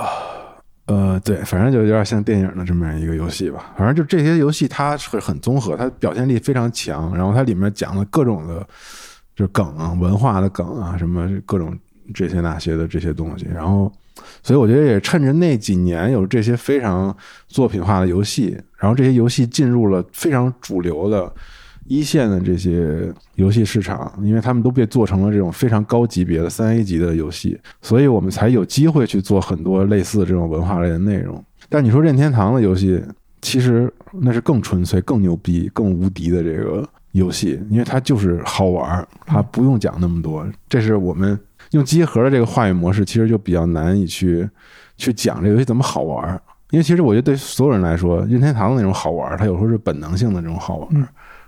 [0.86, 3.74] 呃，对，反正就有点像电影的这么样一个游戏吧。
[3.78, 7.14] 反正就这些游戏，它是很综合，它表现力非常强。
[7.16, 8.66] 然后它里面讲了各种的，
[9.36, 11.78] 就是梗啊，文化的梗啊，什么各种
[12.14, 13.46] 这些那些的这些东西。
[13.54, 13.92] 然后。
[14.42, 17.16] 所以我觉得也趁着那几年有这些非常
[17.48, 21.32] 作品化的游戏，然后这些游戏进入了非常主流的
[21.86, 31.44] 一线的这些游戏市场，因为他们都被做成了这种非常高级别的三 A 级的游戏，所以我们才有机会去做很多类似这种文化类的内容。
[31.68, 33.04] 但你说任天堂的游戏，
[33.42, 40.48] 其实那是更纯粹、更牛逼、更无敌的这个游戏，因为它就是好玩，它不用讲那么多。
[40.70, 41.38] 这是我们。
[41.72, 44.50] 用机核的这个话语模式，其实就比较难以去
[44.98, 46.40] 去讲这个游戏怎么好玩。
[46.72, 51.08] 因为其实我觉得对所有人来说，任天堂的那种好玩，它有时候是本能性的这种好玩。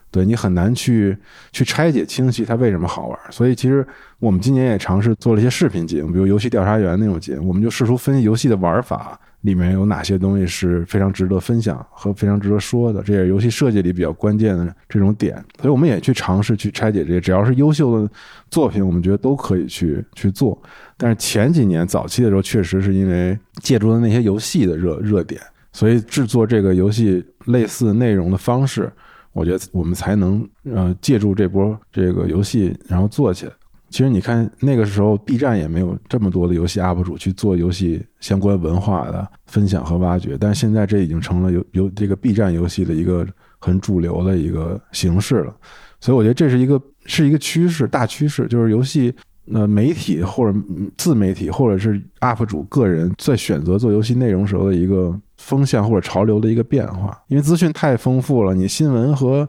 [0.09, 1.15] 对你很难去
[1.51, 3.19] 去拆解清晰它为什么好玩。
[3.29, 3.85] 所以其实
[4.19, 9.19] 我们今年也尝试做了一些视频节目，比如游戏调查员那种节目，我们就试图分析游戏的玩法。
[9.41, 13.01] 里面有哪些东西是非常值得分享和非常值得说的？
[13.03, 17.21] 这也是游戏设计里比较关键的这种点，所以我们也去尝试去拆解这些。
[17.21, 18.11] 只要是优秀的
[18.49, 20.59] 作品，我们觉得都可以去去做。
[20.97, 25.39] 但是前几年早期的时候，确实是因为借助了那些游戏的热热点，
[25.71, 28.91] 所以制作这个游戏类似内容的方式，
[29.33, 33.51] 我觉得我们才能呃借助这波这个游戏然后做起来。
[33.89, 43.25] 其实你看那个时候，B 站也没有这么多的游戏 UP 主去做游戏相关文化的分享和挖掘，但现在这已经成了有有这个 B 站游戏的一个
[43.59, 45.55] 很主流的一个形式了。
[45.99, 49.13] 所以我觉得这是一个是一个趋势，大趋势，就是游戏
[49.53, 50.57] 呃媒体或者
[50.97, 57.17] 自媒体或者是 UP 主个人在选择做游戏内容时候的一个风向或者潮流的一个变化。
[57.29, 59.47] 因为资讯太丰富了，你新闻和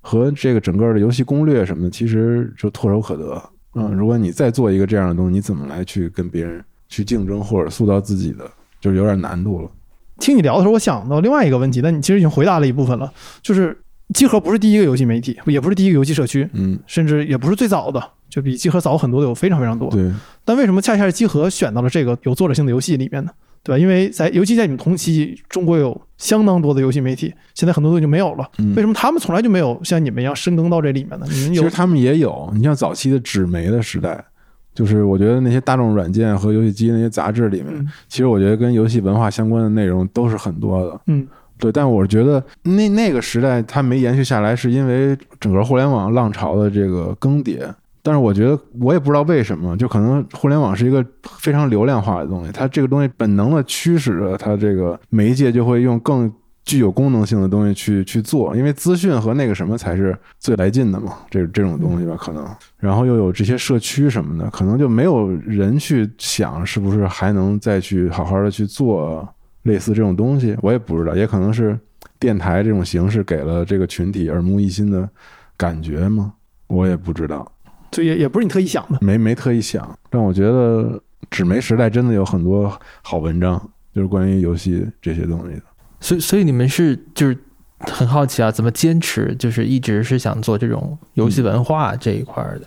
[0.00, 3.40] 和这个整个的游戏攻略什么的，其实就唾手可得。
[3.76, 9.70] 嗯，如果你再做一个这样的东西，你怎么来去跟别人去竞争或者塑造自己的，就是有点难度了。
[10.18, 13.12] 听你聊的时候，我想到另外一个问题，但你其实已经回答了一部分了，
[13.42, 13.78] 就是
[14.14, 19.90] 集合不是第一个游戏媒体，也不是第一个游戏社区，嗯，甚至也不是最早的，就比集合早很多的有非常非常多。
[19.90, 20.10] 对，
[20.44, 23.30] 但为什么恰恰是集合选到了这个有作者性的游戏里面呢？
[23.66, 23.78] 对吧？
[23.78, 28.48] 因为在尤其在你们同期，中国有相当多的游戏媒体，现在很多东西就没有了。
[28.76, 31.26] 为什么他们从来就没有像你们一样深耕到这里面呢？
[31.28, 34.24] 你们其实他们也有，你像早期的纸媒的时代，
[34.72, 41.00] 就是我觉得那些大众软件和游戏机那些杂志里面，其实我觉得跟游戏文化相关的内容都是很多的。
[41.06, 41.26] 嗯，
[41.58, 41.72] 对。
[41.72, 47.68] 但我觉得那那个时代它没延续下来，是因为整个互联网浪潮的这个更迭。
[48.06, 51.04] 但是我觉得，我也不知道为什么，就可能互联网是一个
[51.40, 56.32] 非常流量化的东西，它这个东西本能的驱使着它这个媒介就会用更
[56.64, 62.46] 具有功能性的东西去去做，因为资讯和那个什么才是最来劲的嘛，这这种东西吧，可能，
[62.78, 69.28] 然后又有这些社区什么的，可能就没有人去想是不是还能再去好好的去做
[69.64, 71.76] 类似这种东西，我也不知道，也可能是
[72.20, 75.08] 电台这种形式给了这个群体耳目一新的
[75.56, 76.32] 感觉吗？
[76.68, 77.50] 我也不知道。
[77.96, 83.58] 所以也也不是你特意想的，没没特意想，但我觉得纸媒时代真的有很多好文章，
[83.94, 85.62] 就是关于游戏这些东西的。
[85.98, 87.34] 所以，所以你们是就是
[87.78, 92.66] 很好奇啊，怎么坚持就是一直是想做这种游戏文化这一块儿的？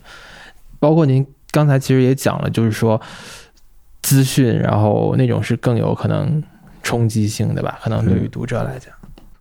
[0.79, 2.99] 包括您刚才其实也讲了，就是说
[4.01, 6.41] 资讯，然后那种是更有可能
[6.81, 7.77] 冲击性的吧？
[7.83, 8.91] 可能对于读者来讲，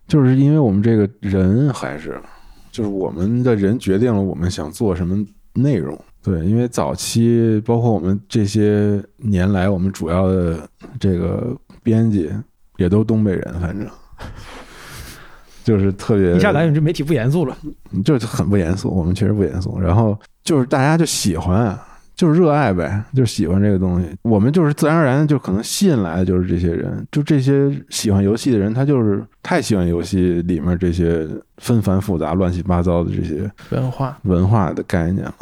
[0.07, 2.21] 就是因为我们这个人还是，
[2.71, 5.25] 就是我们的人决定了我们想做什么
[5.61, 5.99] 内容。
[6.21, 10.69] 对，因为早期包括我们这些年来，我们主要的
[10.99, 12.29] 这个编辑
[12.77, 13.87] 也都东北人，反正
[15.63, 17.57] 就是特别一下感觉这媒体不严肃了，
[18.03, 19.79] 就是很不严肃，我们确实不严肃。
[19.79, 21.77] 然后就是大家就喜欢，
[22.19, 24.09] 就是热爱呗，就是喜欢这个东西。
[24.23, 31.25] 我们就是自然而然就可能吸引来的就是这些人，就这些喜欢游戏的人，他就是太喜欢游戏里面这些
[31.59, 35.35] 纷繁复杂、乱七八糟的这些文化文化的概念了。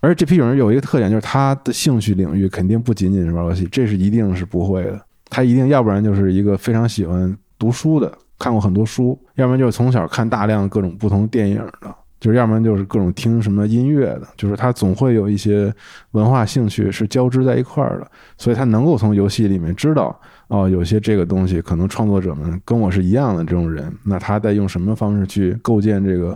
[0.00, 4.98] 而且这批人有一个特点，就是他的兴趣领域肯定不仅仅是玩游戏，这是一定是不会的。
[5.28, 15.70] 他一定要不然就是一个非常喜欢读书的，看过很多书；要不然就是从小看大量各种不同电影的，就是要不然就是各种听什么音乐的，就是他总会有一些
[16.12, 26.34] 文化兴趣是交织在一块儿的，所以他能够从游戏里面知道哦，有些这个东西可能创作者们跟我是一样的这种人，那他在用什么方式去构建这个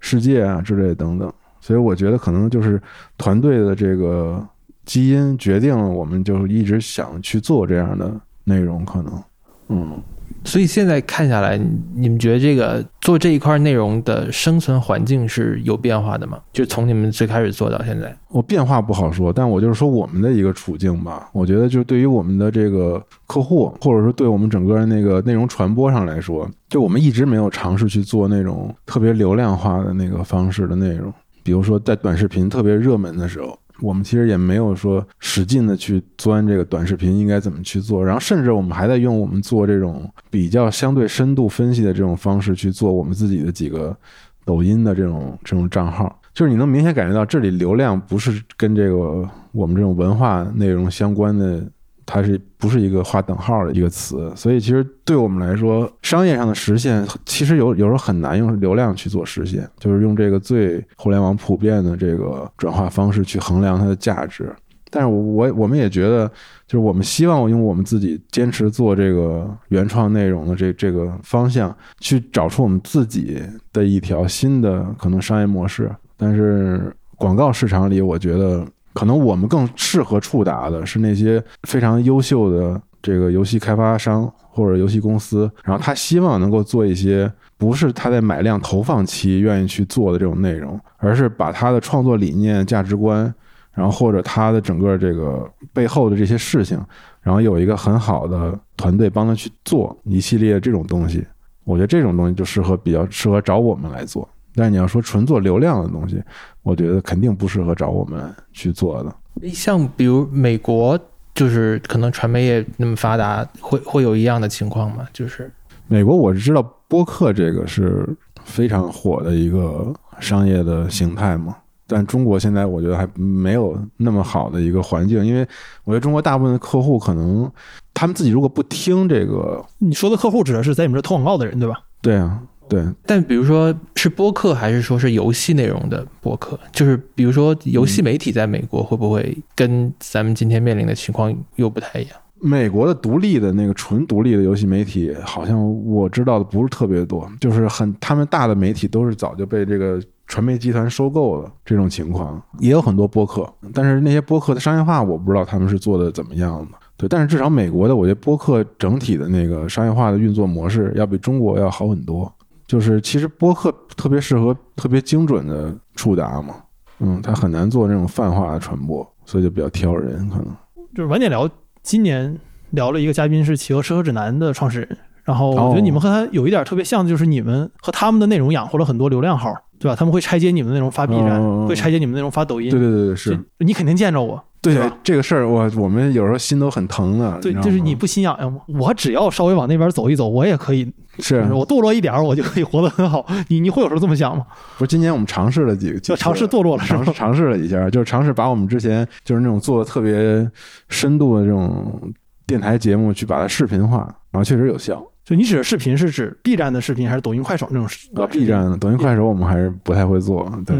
[0.00, 1.30] 世界啊之类等等。
[1.60, 2.80] 所以我觉得可能就是
[3.18, 4.42] 团队的这个
[4.86, 8.10] 基因决定了，我们就一直想去做这样的
[8.44, 9.22] 内容，可能，
[9.68, 10.02] 嗯。
[10.46, 11.60] 所以现在看下来，
[11.94, 16.38] 你们觉得这个做这一块内容的生存环境是有变化的吗？
[16.52, 21.28] 就从你们最开始做到现在，我变化不好说，但我就是说我们的一个处境吧。
[21.32, 31.12] 我觉得就对于我们的这个客户，或者说对我们整个那个内容传播上来说，就我们一直没有尝试去做那种特别流量化的那个方式的内容。
[31.42, 43.96] 比如说，在短视频特别热门的时候，我们其实也没有说使劲的去钻这个短视频应该怎么去做，然后甚至我们还在用我们做这种比较相对深度分析的这种方式去做我们自己的几个
[44.44, 51.62] 抖音的这种这种账号，就是你能明显感觉到这里流量不是跟这个我们这种文化内容相关的。
[52.06, 54.32] 它是不是一个划等号的一个词？
[54.36, 64.54] 所以其实对我们来说，商业上的实现其实有有时候很难用流量去做实现，就是用这个最互联网普遍的这个转化方式去衡量它的价值。
[64.88, 66.28] 但是我我们也觉得，
[66.68, 73.42] 就是我们希望用我们自己坚持做这个原创内容的这这个方向，去找出我们自己
[73.72, 75.90] 的一条新的可能商业模式。
[76.16, 78.64] 但是广告市场里，我觉得。
[78.96, 93.32] 可能我们更适合触达的是那些非常优秀的这个游戏开发商或者游戏公司，然后他希望能够做一些不是他在买量投放期愿意去做的这种内容，而是把他的创作理念、价值观，
[93.74, 96.80] 然后或者他的整个这个背后的这些事情，
[97.20, 101.22] 然后有一个很好的团队帮他去做一系列这种东西。
[101.64, 104.26] 我觉得这种东西就适合比较适合找我们来做。
[104.56, 106.20] 但你要说纯做流量的东西。
[106.62, 109.48] 我觉得肯定不适合找我们去做的。
[109.50, 110.98] 像比如美国，
[111.32, 115.06] 就是可能传媒业那么发达，会会有一样的情况吗？
[115.12, 115.48] 就是
[115.86, 118.04] 美国，我是知道播客这个是
[118.44, 121.54] 非常火的一个商业的形态嘛。
[121.86, 125.46] 但中国现在我觉得还没有那么好的一个环境，因为
[125.84, 127.48] 我觉得中国大部分的客户可能
[127.94, 131.76] 他们自己如果不听这个，你说的客户指的是在你们这投广告的人，对吧？
[132.02, 132.42] 对啊。
[132.68, 136.58] 对，但比如说是播客，还是说是游戏内容的播客？
[136.72, 142.16] 就是比如说游戏媒体在美国会不会跟咱们今天面临的情况又不太一样？
[142.38, 151.50] 美国的独立的那个纯独立的游戏媒体，好像我知道的不是特别多，就是很他们大的媒体都是早就被这个传媒集团收购了。
[151.64, 156.78] 这种情况也有很多播客，但是那些播客的商业化，我不知道他们是做的怎么样的。
[156.98, 162.30] 对，但是至少美国的，我觉得播客整体的那个商业化的运作模式要比中国要好很多。
[162.66, 166.56] 就是其实播客特别适合特别精准的触达嘛，
[167.00, 170.28] 嗯，它很难做那种泛化的传播，所以就比较挑人。
[170.28, 170.46] 可能
[170.94, 171.48] 就是晚点聊，
[171.82, 172.36] 今年
[172.70, 179.94] 聊了一个嘉宾是企鹅吃喝指南的创始人，然后我觉得你们和他有一点特别像，就是你们和他们的内容养活了很多流量号，对吧？
[179.94, 182.70] 他们会拆解你们的内容发 B 站，会拆解你们内容发抖音。
[182.70, 184.42] 对对对对，是你肯定见着我。
[184.62, 187.38] 对这个事儿，我我们有时候心都很疼的。
[187.40, 188.60] 对，就是你不心痒痒吗？
[188.80, 190.92] 我只要稍微往那边走一走，我也可以。
[191.18, 193.26] 是我堕落一点儿，我就可以活得很好。
[193.48, 194.44] 你你会有时候这么想吗？
[194.78, 200.48] 不是，今年我们尝试了几个，就尝试堕落了，尝试尝试了一下，就是尝试把我们之前就是那种做的特别
[200.88, 202.00] 深度的这种
[202.46, 203.98] 电台节目，去把它视频化，
[204.30, 205.04] 然后确实有效。
[205.24, 207.88] 就你指的视频是指 B 站的视频，还是抖音、快手那种？
[208.14, 210.48] 啊，B 站的、抖音、快手我们还是不太会做。
[210.64, 210.76] 对，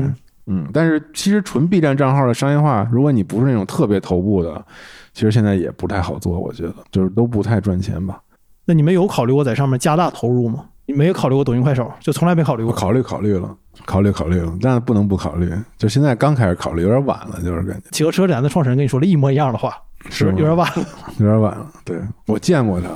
[0.47, 4.65] 嗯，但是其实纯 B 站账号的商业化，如果你不是那种特别头部的，
[5.13, 6.39] 其实现在也不太好做。
[6.39, 8.21] 我觉得就是都不太赚钱吧。
[8.67, 10.65] 那你们有考虑过在上面加大投入吗？
[10.89, 12.73] 你没有考虑过抖音、快手，就从来没考虑过。
[12.73, 13.53] 我考虑考虑了，
[13.85, 15.53] 考虑考虑了，但是不能不考虑。
[15.77, 19.77] 就现在刚开始考虑，有点晚了，就是感觉企鹅车展的创始人跟你说了一模一样的话，
[20.11, 20.87] 是吗有点晚了。
[21.19, 21.67] 有点晚了。
[21.85, 22.87] 对我见过他，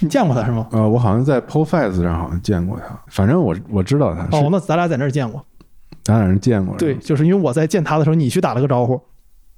[0.00, 0.66] 你见过他是吗？
[0.72, 5.44] 呃，我好像在 ProFace 上好像见过他，反正我我知道他是，哦，那咱俩在那儿见过。
[6.02, 6.76] 咱俩人见过。
[6.76, 9.00] 对，，就是因为我在见他的时候，你去打了个招呼，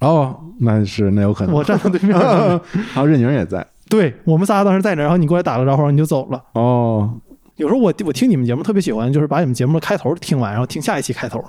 [0.01, 1.55] 哦，那是那有可能。
[1.55, 2.15] 我站在对面。
[2.93, 3.65] 还有任宁也在。
[3.91, 6.41] 对我们仨当时在那，然后你过来打了个招呼，你就走了。
[6.53, 7.13] 哦，
[7.57, 11.43] 有时候我我听你们节目特别喜欢，就是把你们节目的开头听完，然后听下一期开头，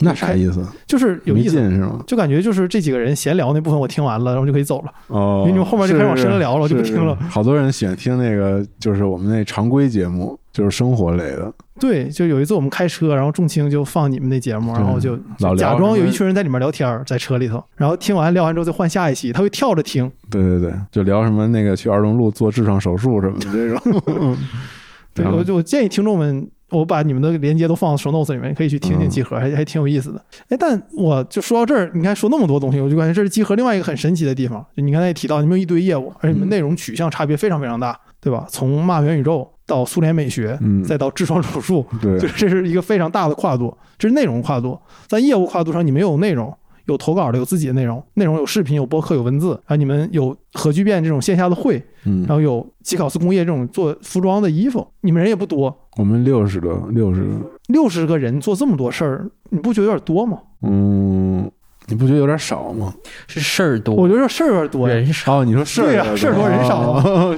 [0.00, 0.66] 那啥意思？
[0.86, 1.58] 就是有意思。
[1.58, 2.02] 是吗？
[2.06, 4.92] 就感觉就是这几个人闲聊那部分我听完了，然后就可以走了。
[5.08, 11.52] 哦，因为你们后面就开始往深了聊了我就不听了好多人喜欢听那个，就是我们那常规节目，就是生活类的。
[11.78, 20.10] 对，就有一次我们开车，然后重青就放你们那节目，然后就老假装有一群人在里面聊天儿，在车里头，然后听完聊完之后再换下一期，他会跳着听。
[20.28, 24.36] 对对对，就聊什么那个去二龙路做痔疮手术什么的这种。
[25.14, 30.20] 对，我就我建议听众们，我把你们的连接都放到 show notes 里面，可以去听听嗯集合，还还挺有意思的。
[30.48, 34.64] 哎，但我就说到这儿，你看说那么多东西，我就感觉这是集合另外一个很神奇的地方。
[34.76, 38.46] 就你刚才也提到，你们有一堆业务，而且你们嗯内容取向差别非常非常大，对吧？
[38.48, 44.78] 从骂元宇宙到苏联美学，嗯再到痔疮手术，对 就，这是一个非常大的跨度，这是内容跨度。
[45.06, 46.52] 在业务跨度上，你们有内容，
[46.86, 57.28] 有投稿的，有自己的内容，内容有视频，有播客，有文字，然后你们有核聚变这种线下的会，嗯然，后有吉考斯工业这种做服装的衣服，你们人也不多，我们六十个，六十个，
[57.68, 60.38] 六十个人做这么多事儿，你不觉得有点多吗？
[60.62, 61.50] 嗯，
[61.86, 62.92] 你不觉得有点少吗？
[63.26, 65.40] 是事儿多，我觉得这事儿有点多，人少。
[65.40, 67.36] 哦，你说事儿多对呀事儿多人少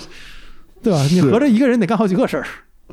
[0.83, 1.03] 对吧？
[1.11, 2.45] 你合着一个人得干好几个事儿，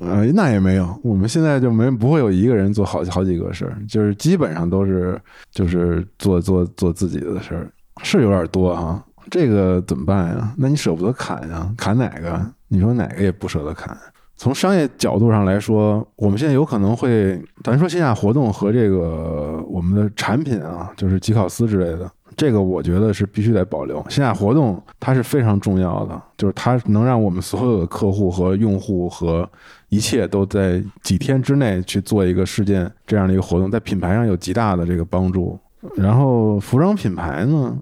[0.02, 5.20] 呃，那也没有，我们现在就没不会有一个人做好好几个事儿，就是基本上都是
[5.52, 7.72] 就是做做做自己的事儿，
[8.04, 9.04] 是有点多哈。
[9.30, 10.54] 这个怎么办呀？
[10.58, 11.70] 那你舍不得砍呀？
[11.78, 12.40] 砍哪个？
[12.68, 13.98] 你说哪个也不舍得砍。
[14.38, 23.98] 从商业角度上来说，我们现在有可能会，咱说线下活动和这个我们的产品啊，就是吉考斯之类的，这个我觉得是必须得保留。
[24.04, 29.50] 线下活动它是非常重要的，就是它能让我们所有的客户和用户和
[29.90, 35.60] 一切都在几天之内去做一个事件这样的一个活动，在品牌上有极大的这个帮助。
[35.96, 37.76] 然后服装品牌呢，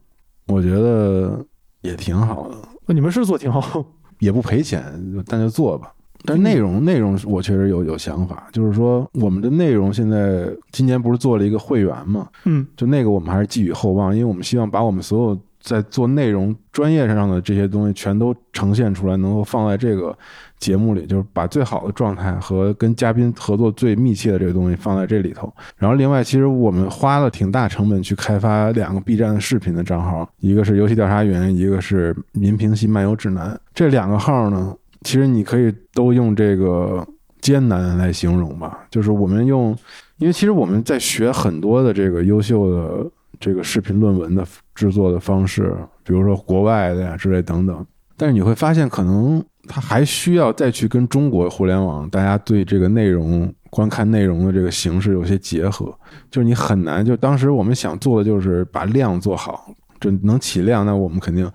[0.48, 1.46] 我觉得
[1.82, 3.86] 也挺好的，你们是做挺好，
[4.20, 4.84] 也不赔钱，
[5.28, 5.92] 但就做吧。
[6.26, 20.16] 但内容内容我确实有有想法，就是说我们的内容现在今年不是做了一个会员嘛，嗯，就那个我们还是寄予厚望，因为我们希望把我们所有在做内容专业上的这些东西全都呈现出来，能够放在这个
[20.60, 25.52] 节目里，就是把最好的状态和跟嘉宾合作最密切的这个东西放在这里头。
[25.78, 33.60] 然后另外，其实我们花了挺大成本去开发两个 B 站的视频的账号，一个是游戏调查员，一个是民评系漫游指南。
[33.74, 34.76] 这两个号呢，
[35.06, 37.08] 其实你可以都用这个
[37.40, 39.78] 艰难来形容吧，就是我们用，
[40.18, 43.06] 因为其实我们在学很多的这个优秀的
[43.40, 44.44] 这个视频论文的
[44.74, 47.86] 制作的方式，比如说国外的呀之类等等，
[48.18, 55.96] 但是你会发现，可能它还需要再去跟中国互联网大家对这个内容观看内容的这个形式有些结合，
[56.32, 59.72] 就是你很难，就当时我们想做的就是把量做好。
[60.06, 61.50] 就能起量，那我们肯定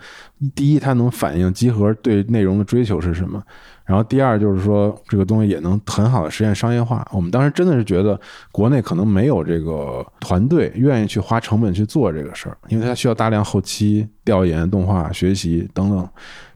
[0.57, 3.41] 第一，它能反映集合对内容的追求是什么；
[3.85, 7.07] 然后第二就是说，这个东西也能很好的实现商业化。
[7.13, 8.21] 我们当时真的是觉得
[8.51, 16.09] 国内可能没有这个团队愿意去花成本去做这个事儿，因为它需要大量后期调研、动画学习等等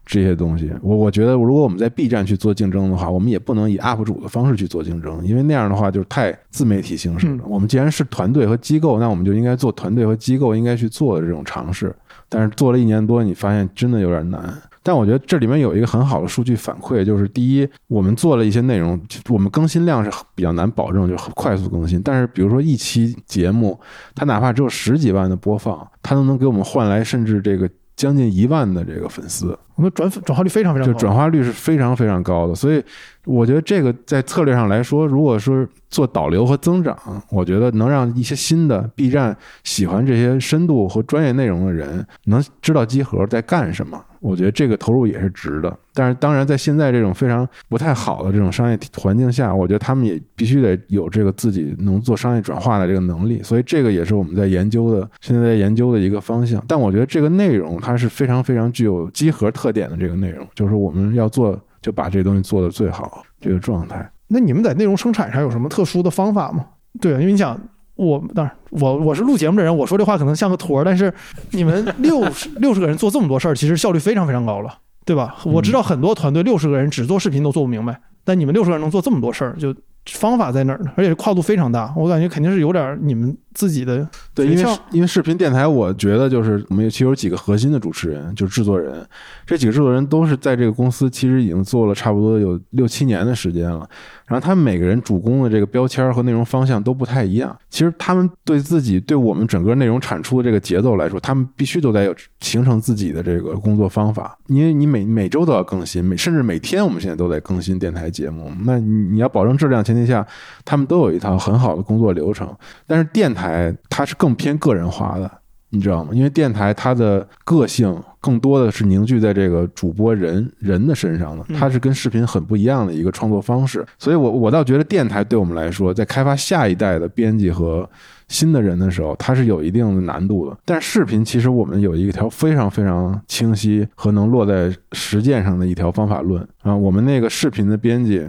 [0.05, 0.71] 这些东西。
[0.81, 7.43] 我我觉得，如果我们在 B 站去做竞争的话，我们也不能以 UP 主的方式去做竞争，因为那样的话就是太自媒体形式了。
[7.47, 11.95] 我们既然是团队和机构，那我们就应该做团队和机构应该去做的这种尝试。
[12.27, 14.53] 但是做了一年多，你发现真的有点难。
[14.81, 18.99] 但我觉得这里面有一个很好的数据反馈，就是第一，我们做了一些内容，
[19.29, 21.99] 我们更新量是比较难保证，就很快速更新。
[22.03, 23.79] 但是比如说一期节目，
[24.13, 29.57] 它哪怕只有十几万的播放，它都能给我们换来甚至这个将近一万的这个粉丝。
[29.75, 32.83] 我们转转化率非常非常高，就转化率是非常非常高的，所以
[33.25, 36.97] 我觉得这个在策略上来说，如果说做导流和增长，
[37.29, 45.77] 我觉得能让一些新的 B 站喜欢这些深度和专业内容的人能知道集合在干什么，我觉得这个投入也是值的。
[45.93, 56.61] 但是当然，在现在这种非常不太好的这种商业环境下，我觉得他们也必须得有这个自己能做商业转化的这个能力，所以这个也是我们在研究的，现在在研究的一个方向。
[56.67, 64.09] 但我觉得这个内容它是非常非常具有集合特点的这个内容，就是我们要做就把这东西做的最好这个状态。
[64.27, 66.65] 那你们在内容生产上有什么特殊的方法吗？
[66.99, 67.55] 对，因为你想，
[67.93, 71.13] 我当然我我是录节目的人，我说这话可能像个托儿，但是
[71.51, 75.35] 你们六十六十个人做这么多事儿，其实效率非常非常高了，对吧？
[75.45, 79.75] 我知道很多团队六十个人只做视频都做不明白，但你们六十个人能做这么多事儿，就
[80.07, 80.91] 方法在哪儿呢？
[80.95, 89.03] 而且跨度非常大，我感觉肯定是有点你们自己的对，因为因为视频电台，我觉得就是我们其实有几个核心的主持人，就是制作人。
[89.47, 93.89] 这几个制作人都是在这个公司其实已经做了差不多有六七年的时间了。
[94.27, 97.55] 然后他们每个人主攻的这个标签和内容方向都不太一样。
[97.69, 104.35] 其实他们对自己对我们整个内容产出的这个节奏来说，他们必须都得有形成自己的这个工作方法。
[104.47, 108.51] 因为你每每周都要更新，每甚至每天我们现在都在更新电台节目。
[108.65, 110.25] 那你你要保证质量前提下，
[110.65, 112.51] 他们都有一套很好的工作流程。
[112.87, 113.44] 但是电台
[113.89, 115.29] 它是更偏个人化的，
[115.69, 116.11] 你知道吗？
[116.13, 123.85] 因为电台它的个性更多的是凝聚在这个主播人人的身上的，嗯它是跟视频很不一样的一个创作方式。
[123.99, 127.87] 所以我我倒觉得电台对我们来说，在开发下一代的编辑和
[128.27, 130.57] 新的人的时候，它是有一定的难度的。
[130.65, 138.25] 但视频其实我们有一条非常非常清晰和能落在实践上的一条方法论啊，我们那个视频的编辑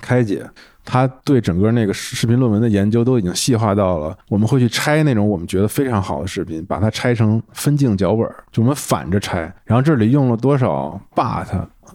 [0.00, 0.48] 开姐。
[0.84, 9.40] 他对整个那个视频论文的研究都已经细化到了，我们会去拆那种我们觉得非常好的视频，把它拆成分镜脚本，就我们反着拆。
[9.64, 11.46] 然后这里用了多少 but、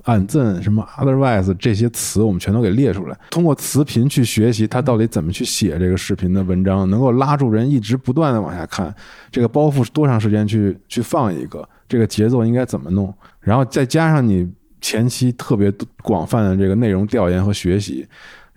[0.03, 3.17] 按赠、什么 otherwise 这些词，我们全都给列出来。
[3.29, 8.93] 通过词频去学习它到底怎么去写这个视频的文章，能够拉住人一直不断的往下看。
[9.29, 18.07] 这个包袱是多长时间去去放一个，这个节奏应该怎么弄，然后再加上你前期特别广泛的这个内容调研和学习。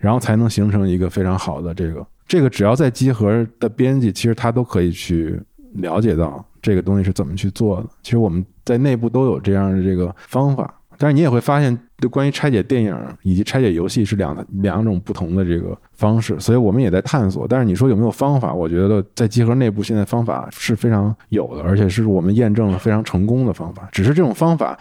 [0.01, 5.39] 然后才能形成一个非常好的这个这个，只要在集合的编辑，其实他都可以去
[5.75, 7.87] 了解到这个东西是怎么去做的。
[8.01, 17.47] 其实我们在内部都有这样的这个方法，但是你也会发现，就关于拆解电影以及拆解游戏是两两种不同的这个方式，所以我们也在探索。
[17.47, 18.53] 但是你说有没有方法？
[18.53, 23.87] 我觉得在集合内部现在方法是非常有的，而且是我们验证了非常成功的方法。
[23.91, 24.77] 只是这种方法，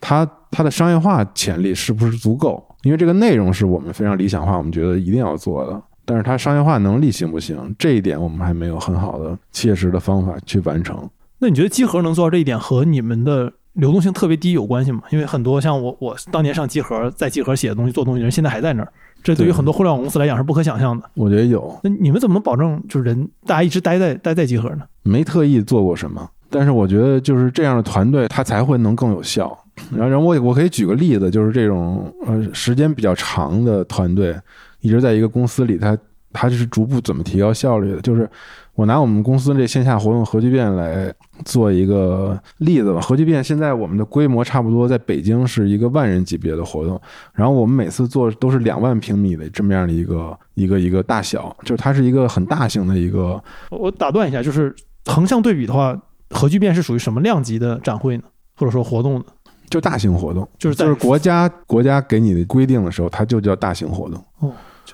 [0.00, 2.64] 它它的商业化潜力是不是足够？
[2.82, 7.74] 因为这个内容是我们非常理想化，我们觉得一定要做的，但是它商业化能力行不行？
[7.78, 11.08] 这一点我们还没有很好的切实的方法去完成。
[11.38, 15.02] 那你觉得集合能做到这一点和你们的流动性特别低有关系吗？
[15.10, 21.08] 因为很多像我，我当年上集合，在集合写的东西、做东西人，现在还在那儿，这对于很多互联网公司来讲是不可想象的。
[21.14, 24.82] 我觉得有，那你们怎么能保证就是人大家一直待在待在集合呢？
[25.02, 29.56] 没特意做过什么，但是我觉得就是这样的团队，它才会能更有效。
[29.90, 34.34] 然后，然后我我可以举个例子，就是这种呃时间比较长的团队，
[34.80, 35.96] 一直在一个公司里，它
[36.32, 38.00] 它是逐步怎么提高效率的？
[38.00, 38.28] 就是
[38.74, 41.12] 我拿我们公司这线下活动核聚变来
[41.44, 43.00] 做一个例子吧。
[43.00, 46.98] 核聚变现在我们的规模差不多在北京是一个万人级别的活动，
[47.34, 54.74] 然后我们每次做都是两万平米的这么样的一个一个一个大小，就是它是一个很大型的一个我打断一下，就是
[55.04, 55.94] 横向对比的话，
[56.30, 58.22] 核聚变是属于什么量级的展会呢？
[58.56, 59.24] 或者说活动呢？
[59.72, 64.22] 就大型活动，就是在就是国家国家给你的规定的时候，它就叫大型活动。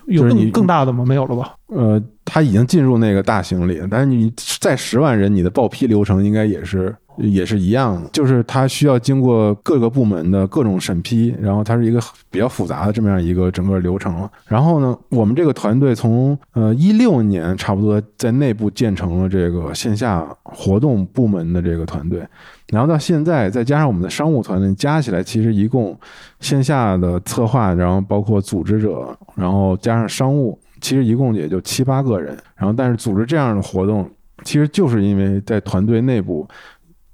[0.05, 1.03] 有就是你更更大的吗？
[1.05, 1.53] 没有了吧？
[1.67, 11.99] 呃，它已经进入那个大型里，但是你在十万人，你的报批流程应该也是也是一样，就是它需要经过各个部门的各种审批，然后它是一个
[12.31, 14.27] 比较复杂的这么样一个整个流程。
[14.47, 22.25] 然后呢，我们这个团队从呃一六年差不多在内部建成了这个线下活动部门的这个团队，
[22.67, 25.97] 然后到现在再加上我们的商务团队，加起来其实一共
[26.39, 32.37] 线下的策划，然后包括组织者，然后加上商务，其实一共也就七八个人。
[32.55, 34.09] 然后但是组织这样的活动，
[34.43, 36.47] 其实就是因为在团队内部。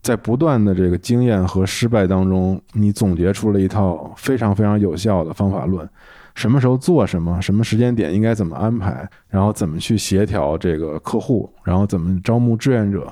[0.06, 5.90] 在不断的这个经验和失败当中，你总结出了一套非常非常有效的方法论。
[6.36, 13.12] 什么时候做什么，什么时间点应该怎么安排，然后怎么去协调这个客户，然后怎么招募志愿者，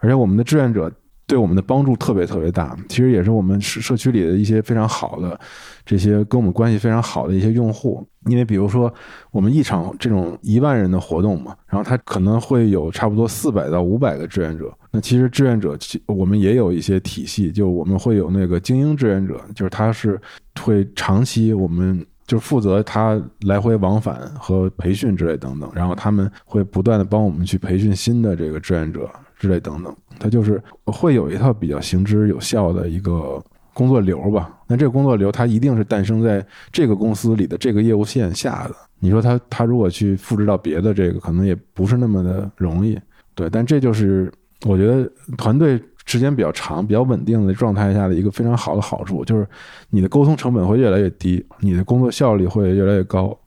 [0.00, 0.92] 而且我们的志愿者
[1.34, 2.76] 对我们的帮助特别特别大。
[2.88, 5.38] 其实也是我们社社区里的一些非常好的
[5.84, 8.06] 这些跟我们关系非常好的一些用户。
[8.26, 8.92] 因为比如说
[9.32, 14.72] 我们一场这种一万人的活动嘛，然后他可能会有差不多四百到五百个志愿者。
[14.92, 15.76] 那其实志愿者
[16.06, 20.20] 我们也有一些体系，就我们会有那个精英志愿者，就是他是
[20.62, 29.10] 会长期我们就是负责他来回往返和培训之类等等，然后他们会不断的帮我们去培训新的这个志愿者
[29.44, 33.42] 之类等等，他就是会有一套比较行之有效的一个
[33.74, 34.58] 工作流吧。
[34.66, 36.42] 那这个工作流它一定是诞生在
[36.72, 38.74] 这个公司里的这个业务线下的。
[39.00, 42.98] 你说他他如果去复制到别的这个，可能也不是那么的容易。
[43.34, 44.32] 对，但这就是
[44.64, 49.46] 我觉得团队时间比较长、比较稳定的状态下的一个非常好的好处，就是
[49.90, 53.38] 你的沟通成本会越来越低，你的工作效率会越来越高。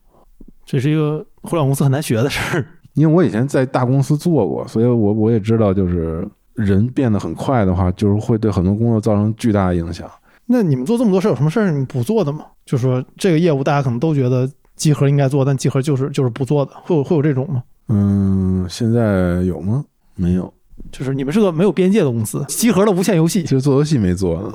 [0.64, 2.68] 这是一个互联网公司很难学的事儿。
[2.98, 10.10] 因为我以前在大公司做过，所以我我也知道，就是人变得很快的话，就是会对很多工作造成巨大的影响。
[10.48, 12.46] 那你们做这么多事儿，有什么事儿你不做的吗？
[12.66, 17.62] 就是说这个业务大家可能都觉得集合应该做，但集合就是就是不做的，会有会有这种吗？
[17.90, 19.86] 嗯，现在有吗？
[20.16, 20.52] 没有，
[20.92, 24.54] 就是你们是个没有边界的公司，集合的无限游戏就做游戏没做呢。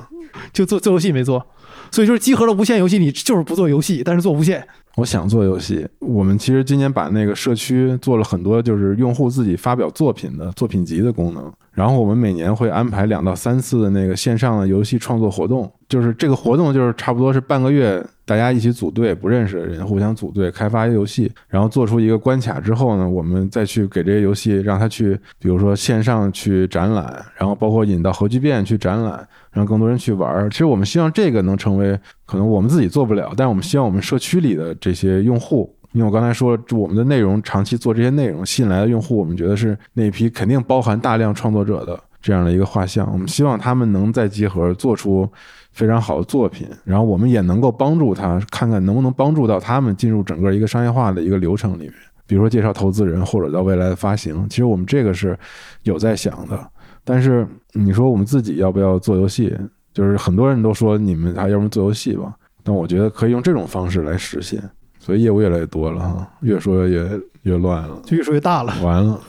[0.51, 1.45] 就做做游戏没做，
[1.91, 4.67] 所以就是集合的无限游戏，你就是不做游戏，但是做无线。
[4.95, 11.51] 我想做游戏，我们其实今年把那个社区做了很多，就是用户自己发表作品的作品集的功能。
[11.71, 30.47] 然后我们每年会安排两到三次的那个线上的游戏创作活动，就是这个活动就是差不多是半个月，大家一起组队，不认识的人互相组队开发一个游戏，然后做出一个关卡之后呢，我们再去给这些游戏让它去，比如说线上去展览，然后包括引到核聚变去展览，让更多人去玩。
[30.51, 35.73] 其实我们希望这个能成为可能我们自己做不了，但是我们希望我们社区里的这些用户。
[35.91, 43.07] 因为我刚才说，我们的内容长期做这些内容，吸引来的用户，我们觉得是那一批肯定包含大量创作者的这样的一个画像。
[43.13, 45.29] 我们希望他们能在集合做出
[45.71, 51.93] 非常好的作品，然后我们也能够帮助他，看看能不能帮助到他们进入整个一个商业化的一个流程里面，
[52.25, 54.49] 比如说介绍投资人或者到未来的发行。
[54.49, 55.37] 其实我们这个是
[55.83, 56.59] 有在想的，
[57.03, 59.55] 但是你说我们自己要不要做游戏？
[59.93, 62.33] 就是很多人都说你们还要不然做游戏吧，
[62.63, 64.61] 但我觉得可以用这种方式来实现。
[64.99, 67.05] 所以业务越来越多了哈，越说越
[67.41, 68.73] 越乱了，就越说越大了。
[68.81, 69.19] 完了，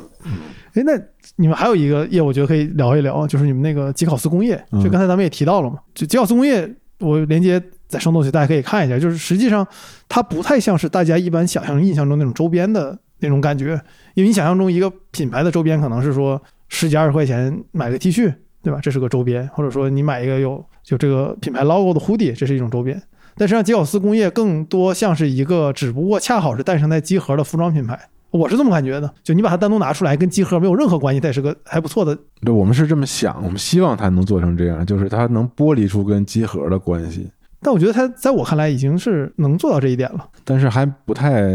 [0.75, 0.93] 哎，那
[1.35, 4.57] 你们还有一个业务，我觉得可以聊一聊，就是你们那个吉考斯工业。
[4.83, 8.97] 就刚才咱们也提到了嘛，就吉考斯工业，我连接在生动去，大家可以看一下。
[8.97, 9.67] 就是实际上
[10.09, 13.81] 它不太像是大家一般想象、印象中那种周边的那种感觉，
[14.15, 18.33] 因为你想象中一个品牌的周边可能是说十几二十块钱买个 T 恤，
[18.65, 18.81] 对吧？
[18.83, 23.01] 这是个周边，或者说你买一个有就这个品牌 logo 的 hoodie，这是一种周边。
[23.37, 27.99] 但实际上，吉考斯工业更多像是一个，只不过恰好是诞生在集合的服装品牌，
[28.31, 29.13] 我是这么感觉的。
[29.23, 32.17] 就你把它单独拿出来，跟集合没有任何关系，它也是个还不错的。
[32.45, 37.31] 对，我们是这么想，我们希望它能做成这样，就是它能剥离出跟集合的关系。
[37.61, 41.51] 但我觉得它在我看来已经是能做到这一点了，但是还不太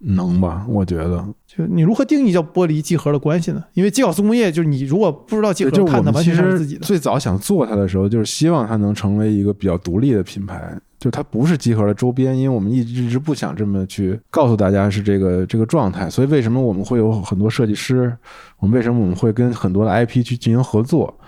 [0.00, 0.64] 能吧？
[0.68, 3.62] 我觉得，就你如何定义叫剥离集合的关系呢？
[3.74, 6.80] 因为吉考斯工业就是你如果不知道集合，就我们其实自己的。
[6.80, 10.74] 最早想做它的时候，就是希望它能成为一个比较独立的品牌。
[10.98, 18.14] 就它不是集合的周边，因为我们一直一直不想这么去告诉大家是这个这个状态，所以为什么我们会有很多设计师？
[18.58, 21.18] 我们为什么我们会跟很多的 IP 去进行合作？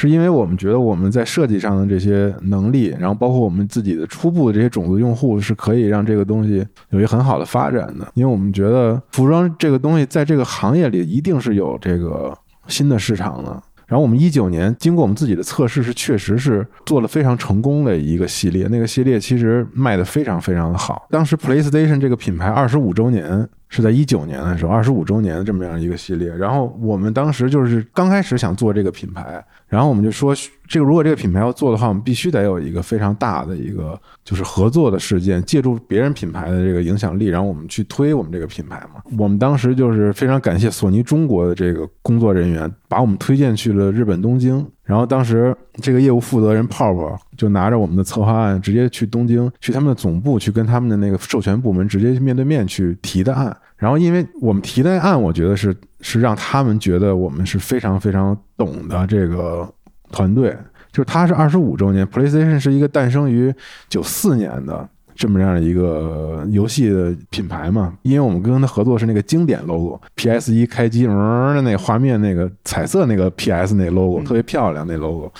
[0.00, 8.10] 是因为我们觉得我们在设计上的这些能力，然后包括我们自己的初步的这些种子用户，是可以让这个东西有一个很好的发展的。
[8.14, 12.34] 因为我们觉得服装这个东西在这个行业里一定是有这个
[12.66, 13.62] 新的市场的。
[13.86, 18.68] 然后我们一九年经过我们自己的测试，是确实是做了非常成功的一个系列。
[18.68, 21.06] 那个系列其实卖的非常非常的好。
[21.10, 26.28] 当时 PlayStation 这个品牌二十五周年是在一九年的时候，二十五周年的这么样一个系列。
[26.28, 30.34] 然后我们当时就是刚开始想做这个品牌，然后我们就说，
[30.66, 39.00] 这个如果这个品牌要做的话，我们必须得有一个非常大的一个就是合作的事件，借助别人品牌的这个影响力，然后我们去推我们这个品牌嘛。
[39.16, 44.66] 我们当时就是非常感谢索尼中国的这个工作人员，把我们推荐去了日本东京。
[44.82, 53.56] 然后当时这个业务负责人泡泡就拿着我们的策划案，直接去东京，去他们的总部，去跟他们的那个授权部门直接去面对面去提的案。
[53.76, 59.68] 然后因为我们提的案，我觉得是是让他们觉得我们是非常非常懂的这个
[60.10, 60.56] 团队。
[60.92, 63.54] 就是它是二十五周年，PlayStation 是一个诞生于
[63.88, 67.96] 九四年的这么样的一个游戏的品牌嘛。
[68.02, 75.32] 因为我们跟他合作是那个经典 logo，PS 一开机嗯的那个画面，那个彩色那个 PS 那 logo 特别漂亮那 logo。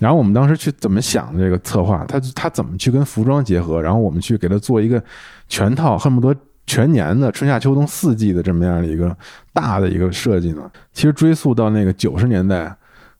[0.00, 5.00] 然后我们当时去怎么想的这个策划，他他怎么去跟服装结合，然后我们去给他做一个
[5.48, 6.36] 全套，恨不得
[6.66, 9.16] 全年的春夏秋冬四季的这么样的一个
[9.52, 10.70] 大的一个设计呢？
[10.92, 12.74] 其实追溯到那个九十年代。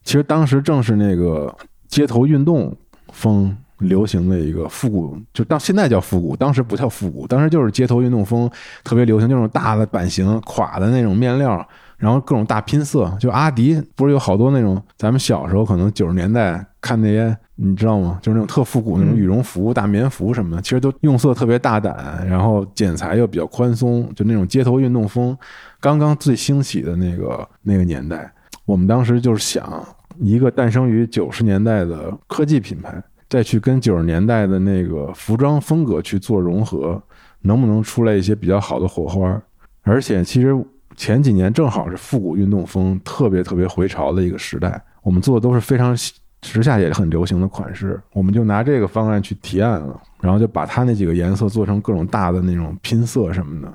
[0.05, 1.55] 其实当时正是那个
[1.87, 2.77] 街头运动
[3.13, 8.51] 风流行的一个复古，就到现在叫复古，当时不叫复古，当时就是街头运动风
[8.83, 11.65] 特别流行，那种大的版型、垮的那种面料，
[11.99, 13.17] 然后各种大拼色。
[13.21, 18.19] 就阿迪不是有好多那种，咱们小时候可能九十年代看那些，你知道吗？
[18.21, 25.37] 就是那种特复古那种羽绒服、大棉服什么的，其实都用色特别大胆，然后剪裁又比较宽松，就那种街头运动风
[25.79, 28.33] 刚刚最兴起的那个那个年代。
[28.65, 29.87] 我们当时就是想，
[30.19, 37.01] 一个诞生于九十年代的科技品牌，再去跟九十年代的那个服装风格去做融合，
[37.43, 39.41] 能不能出来一些比较好的火花？
[39.83, 40.53] 而且，其实
[40.97, 45.97] 前几年正好是复古运动风特别特别回潮的一个时代，我们做的都是非常
[46.43, 53.73] 时下也很流行的款式，我们就拿这个方案去提案了，然后就把它那几个颜色做成各种大的那种拼色什么的。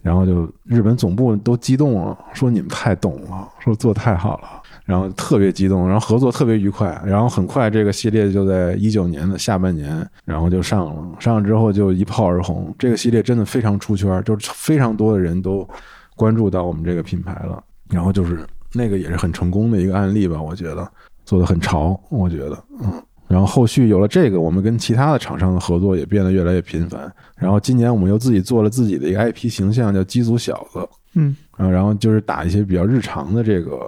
[0.00, 4.48] 然后就日本总部都激动了，说你们太懂了，说做太好了。
[4.84, 12.74] 然后特别激动，然后合作特别愉快，然后很快这个系列就在一九年的下半年，然后就上了，上了之后就一炮而红。
[12.78, 15.68] 这个系列真的非常出圈，就是非常多的人都
[16.16, 17.62] 关注到我们这个品牌了。
[17.90, 20.90] 然后就是那个也是很成功的一个案例吧，我觉得
[21.28, 23.02] 做的很潮，我觉得嗯。
[23.26, 27.12] 然后后续有了这个，我们跟其他的厂商的合作也变得越来越频繁。
[27.36, 33.86] 然后今年我们又自己做了自己的一个 IP 形象，叫机组小子，嗯，然后就是打一些比较日常的这个。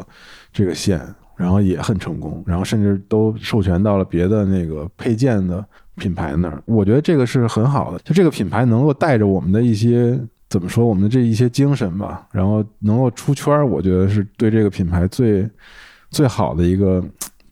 [0.53, 1.01] 这个线，
[1.37, 5.65] 然后也很成功，然后甚至都授权到了别的那个配件的
[5.95, 6.61] 品牌那儿。
[6.67, 15.49] 我觉得这个是很好的，就这个品牌能够带着我们的一些怎么说，我们的这一些精神吧，然后能够出圈，我觉得是对这个品牌最
[16.11, 17.01] 最好的一个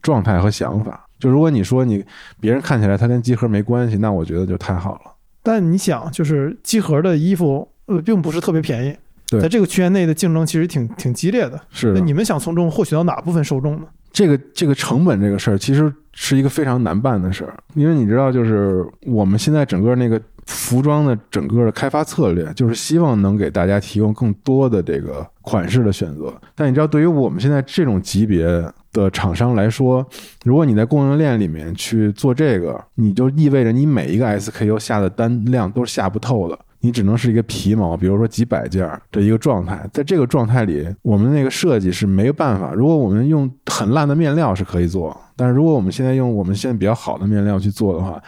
[0.01, 1.05] 状态和想法。
[1.19, 2.03] 就如果你说你
[2.39, 5.11] 别人看起来它跟机核没关系，那我觉得就太好了。
[5.43, 8.95] 但你想，就是机核的衣服呃，并不是特别便宜。
[9.39, 13.85] 在这个区间内的竞争其实挺挺激烈的，是那你们想从中获取到哪部分受众呢？
[14.11, 20.19] 这个这个成本这个事儿其实是一个非常难办的事儿，因为你知道，就是我们现在整个那个
[20.49, 26.33] 服装的整个的开发策略，就是希望能给大家提供更多的这个款式的选择。
[26.55, 28.45] 但你知道，对于我们现在这种级别
[28.91, 30.05] 的厂商来说，
[30.43, 36.57] 如果你在供应链里面去做这个，你就意味着你每一个 SKU 下的单量都是下不透的。
[36.81, 42.73] 你只能是一个皮毛，比如说几百件的一个状态，在这个状态里，我们那个设计是没办法。
[42.73, 48.19] 如果我们用很烂的面料是可以做，但是如果我们现在用我们现在比较好的面料去做的话，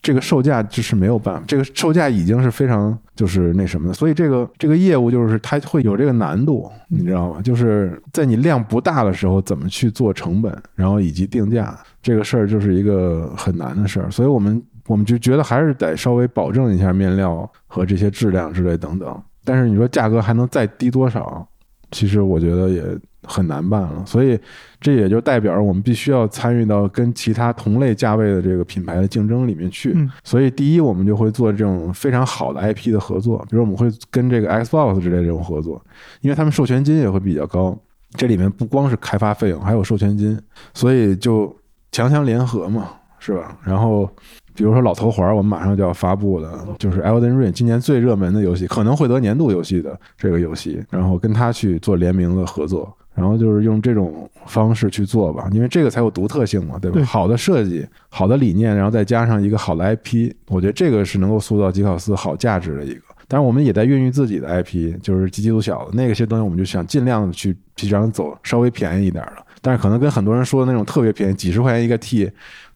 [0.00, 1.42] 这个售价就是没有办法。
[1.46, 7.40] 这个售价已经是非常就是那什么的，所以这个这个业务就是它会有这个难度，你知道吗？
[7.42, 14.10] 就是在你量不大的时候，怎么去做成本，然后以及定价这个事儿，就是一个很难的事儿。
[14.10, 14.62] 所以我们。
[14.88, 21.46] 我们就觉得还是得稍微保证一下面料和这些质量之类等等，但是你说价格还能再低多少？
[21.90, 22.82] 其实我觉得也
[23.22, 24.04] 很难办了。
[24.06, 24.38] 所以
[24.80, 29.96] 这也就代表着我们必须要参与到跟其他同类价位的这个品牌的竞争里面去。
[30.24, 35.82] 所以第一，我们就会做这种非常好的 IP 的合作，比如我们会跟这个 Xbox 之类这种合作，
[36.20, 37.78] 因为他们授权金也会比较高。
[38.16, 40.38] 这里面不光是开发费用，还有授权金，
[40.72, 41.54] 所以就
[41.92, 43.58] 强强联合嘛，是吧？
[43.64, 44.10] 然后。
[44.58, 57.00] 比如说老头环，我们马上就要发布的，就是《Elden Ring》今年最热门的游戏，可能会得年度游戏的这个游戏，然后跟他去做联名的合作，然后就是用这种方式去做吧，因为这个才有独特性嘛，对吧？
[57.04, 63.00] 好的设计、好的理念，然后再加上一个好的 IP，我觉得这个是能够塑造吉考斯好价值的一个。
[63.28, 72.28] 当然，我们也在孕育自己的 IP，就是机器组小的那个些东西，我们就想尽量的去去让走稍微便宜一点的，但是可能跟很多人说的那种特别便宜，几十块钱一个 T。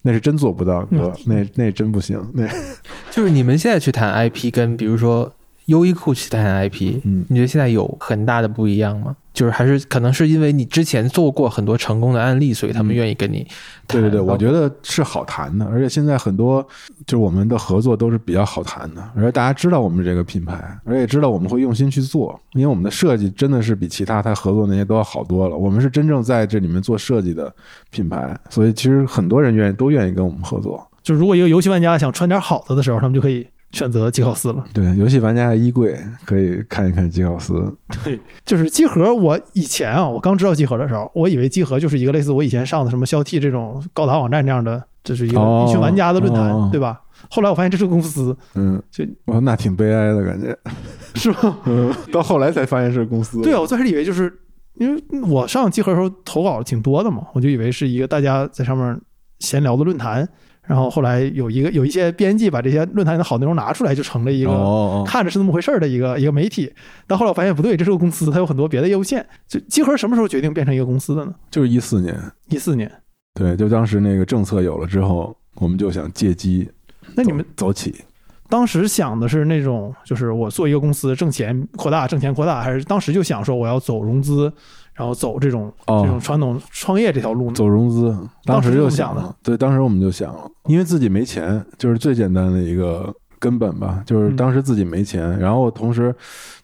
[0.02, 2.20] 那是真做不到，哥，那那真不行。
[2.34, 2.46] 那
[3.10, 5.32] 就是你们现在去谈 IP，跟比如说
[5.72, 9.16] 优衣库去谈 IP，嗯，你觉得现在有很大的不一样吗？
[9.32, 13.46] 就是还是可能是因为你之前做过很多成功的案例，所以他们愿意跟你。
[13.86, 16.62] 对对对，我觉得是好谈的，而且现在很多
[17.06, 25.56] 就是我们的合作都是比较好谈的，而且大家知道我们这个品牌，而且知道我们会用心去做，因为我们的设计真的是比其他他合作那些都要好多了。
[25.56, 27.50] 我们是真正在这里面做设计的
[27.90, 30.86] 品牌，所以其实很多人愿意都愿意跟我们合作。
[31.02, 33.48] 就如果一个游戏玩家想穿点好的的时候，他们就可以。
[33.72, 37.74] 选择吉考斯了，对，游戏玩家的衣柜可以看一看吉考斯。
[38.04, 39.14] 对，就是集合。
[39.14, 47.00] 我以前啊，我刚知道集合的时候，我以为集合就是一个类似我以前上的什么消 T 这种高达网站这样的，这是一个一群玩家的论坛，对吧？
[47.30, 50.54] 后来我发现这是个公司，嗯，就哦，那挺悲哀的感觉，
[51.14, 51.58] 是吧？
[51.64, 53.40] 嗯，到后来才发现是公司。
[53.40, 54.30] 对啊，我最开始以为就是
[54.74, 59.00] 因为我上集合的时候投稿挺多的嘛，我就以为是一个大家在上面
[59.38, 60.28] 闲聊的论坛。
[60.64, 66.72] 然后后来有一个有一些编辑把这些论坛的好内容拿出来，就成了一个看着是那么回事儿的一个一个媒体。
[67.06, 69.26] 但后来我发现不对，这是个公司，它有很多别的业务线。
[69.48, 71.34] 就集合什么时候决定变成一个公司的呢？
[71.50, 72.16] 就是一四年，
[72.48, 72.90] 一四年。
[73.34, 76.70] 对，就当时那个政策有了之后，我们就想借机。
[77.16, 78.04] 那你们走起？
[78.48, 84.52] 当时想的是那种，就是我做一个公司挣钱扩大，挣钱扩大，还是当时就想说我要走融资？
[84.94, 96.14] 然后走这种这种传统创业这条路呢，走融资，当时就想了，对，当时我们就想了，因为自己没钱，就是最简单的一个根本吧，就是当时自己没钱，然后同时，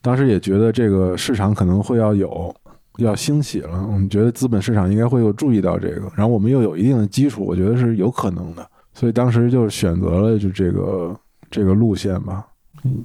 [0.02, 2.54] 当时也觉得这个市场可能会要有
[2.98, 11.16] 要兴起了，我们觉得资本市场应该会有注意到这个，然后我们又有一定的基础，我觉得是有可能的，所以当时就选择了就这个
[11.50, 12.44] 这个路线吧。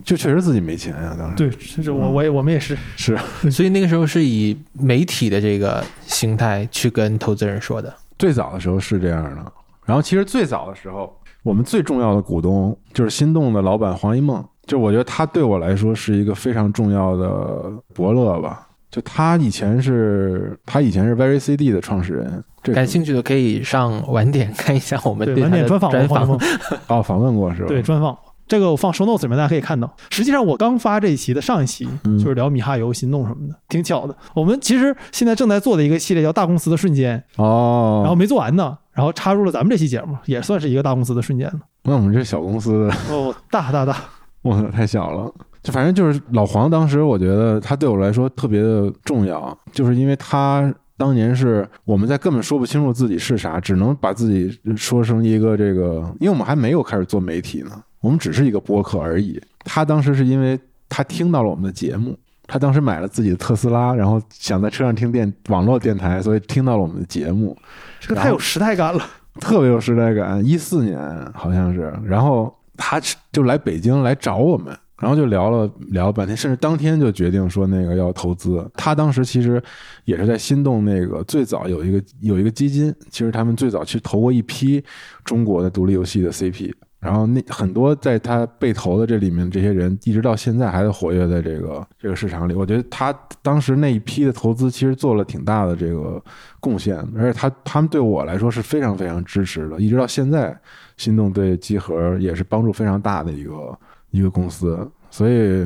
[0.03, 3.17] 就确实自己没钱呀，当时对，是我我也我们也是是，
[3.51, 7.93] 所以那个时候是以媒体的这个形态去跟投资人说的。
[8.17, 9.51] 最早的时候是这样的，
[9.85, 18.67] 然后其实最早的时候，我们最重要的股东就是心动的老板黄一梦，就我觉得他对我来说是一个非常重要的伯乐吧。
[18.91, 22.43] 就他以前是，他以前是 Very CD 的创始人。
[22.61, 26.39] 这感兴趣的可以上晚点看一下我们对，他的晚点专访专访，
[26.87, 27.67] 哦，访问过是吧？
[27.67, 28.15] 对，专访。
[28.47, 29.91] 这个我放 show notes 里面，大家可以看到。
[30.09, 34.15] 实际上，我刚发这一期的上一期嗯就是聊米哈游、心动什么的，挺巧的。
[34.33, 41.59] 我们其实现在正在做的一个系列叫《大公司的瞬间》，哦，然后没做完呢，然后插入了咱们这期节目，也算是一个大公司的瞬间了。
[41.83, 43.97] 那我们这小公司的，哦，大大大，
[44.41, 45.31] 我， 太小了。
[45.61, 57.71] 就反正就是老黄，当时我觉得他对我来说特别的重要，就是因为他当年是我们在根本说不清楚自己是啥，只能把自己说成一个这个，因为我们还没有开始做媒体呢，
[58.03, 59.41] 我们只是一个播客而已。
[59.63, 67.57] 他当时是因为他听到了我们的节目，他当时买了自己的特斯拉，然后想在车上听电网络电台，所以听到了我们的节目，
[68.01, 69.01] 这个太有时代感了。
[69.39, 70.45] 特别有时代感。
[70.45, 70.99] 一四年
[71.33, 73.01] 好像是，然后他
[73.31, 78.69] 就来北京来找我们，然后就聊了聊了半天，甚至当天就决定说那个要投资。
[78.73, 79.63] 他当时其实
[80.03, 84.83] 也是在心动那个最早有一个有一个基金，其实他们最早去投过一批
[85.23, 86.73] 中国的独立游戏的 CP。
[87.03, 92.53] 然后那很多在他被投的这里面这些人，一直到现在还在活跃在这个这个市场里。
[92.53, 96.23] 我觉得他当时那一批的投资其实做了挺大的这个
[96.61, 100.57] 贡献，而且他他们对我来说是非常非常支持的，一直到现在，
[100.95, 103.77] 心动对集合也是帮助非常大的一个
[104.11, 104.89] 一个公司。
[105.11, 105.65] 所以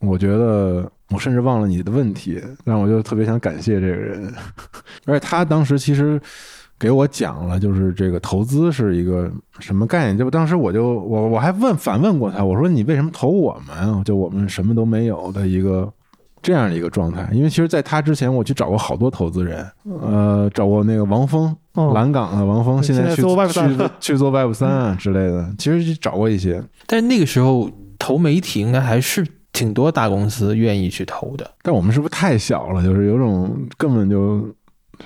[0.00, 4.32] 我觉得我甚至忘了你的问题，但我就特别想感谢这个人，
[5.04, 6.18] 而且他当时其实。
[6.78, 10.16] 给我讲了，就是这个投资是一个什么概念？
[10.16, 14.04] 就当时我就我我还问反问过他，我说你为什么投我们？
[14.04, 15.92] 就我们什么都没有的一个
[16.40, 17.28] 这样的一个状态。
[17.32, 27.68] 因为其实，在他之前，我去找过好多投资人，呃，找过那个王峰，哦，蓝港的王峰，现在去做 Web 三去去做 Web 三啊之类的，其实找过一些，但是那个时候
[27.98, 31.50] 投媒体应该还是挺多大公司愿意去投的。
[31.62, 32.84] 但我们是不是太小了？
[32.84, 34.46] 就是有种根本就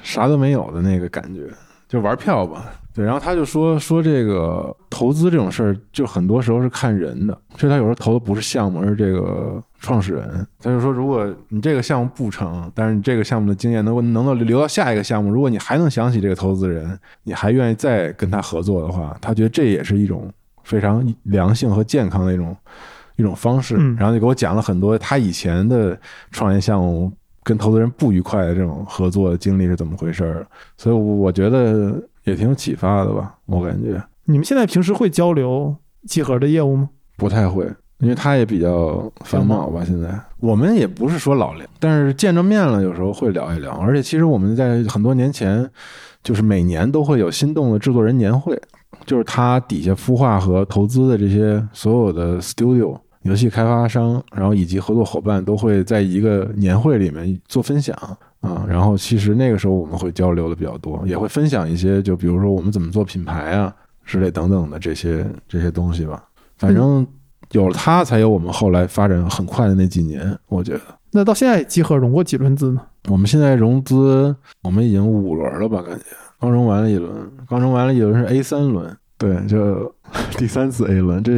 [0.02, 1.42] 啥都没有的那个感觉，
[1.88, 2.72] 就玩票吧。
[2.94, 7.32] 对，然后他就说说这个投资这种事儿，就很多时候是看人的。
[7.56, 10.46] 所以他有时候投的不是项目，而是这个创始人。
[10.60, 20.30] 他就说，如果你这个项目不成，但是你这个项目的经验能够能够留到下一个项目，如果你还能想起这个投资人，你还愿意再跟他合作的话，他觉得这也是一种
[20.62, 22.54] 非常良性和健康的一种
[23.16, 23.76] 一种方式。
[23.78, 25.98] 嗯然后就给我讲了很多他以前的
[26.30, 27.10] 创业项目
[27.44, 33.34] 跟投资人不愉快的这种合作的经历是怎么回事儿，所以我觉得也挺有启发的吧。
[33.46, 35.74] 我感觉你们现在平时会交流
[36.06, 36.88] 集合的业务吗？
[37.16, 37.64] 不太会，
[37.98, 39.84] 因为他也比较繁忙吧。
[39.84, 43.72] 现在我们也不是说老聊，但是见着面了，有时候会聊一聊。
[43.72, 45.68] 而且其实我们在很多年前，
[46.22, 48.60] 就是每年都会有心动的制作人年会，
[49.04, 52.96] 就是他底下孵化和投资的这些所有的 studio。
[53.22, 57.96] 游戏开发商，然后以及合作伙伴都会在一个年会里面做分享
[58.40, 66.24] 啊，然后其实那个时候我们会交流的比较多，也会分享一些，就比如说我们怎么做品牌啊之类等等的这些这些东西吧。
[66.58, 67.06] 反正
[67.52, 70.36] 有了它，才有我们后来发展很快的那几年。
[70.48, 72.80] 我觉得那到现在集合融过几轮资呢？
[73.08, 75.82] 我们现在融资，我们已经五轮了吧？
[75.82, 76.04] 感觉
[76.40, 77.12] 刚融完了一轮，
[77.48, 79.94] 刚融完了一轮是 A 三轮，对，就
[80.36, 81.32] 第三次 A 轮，这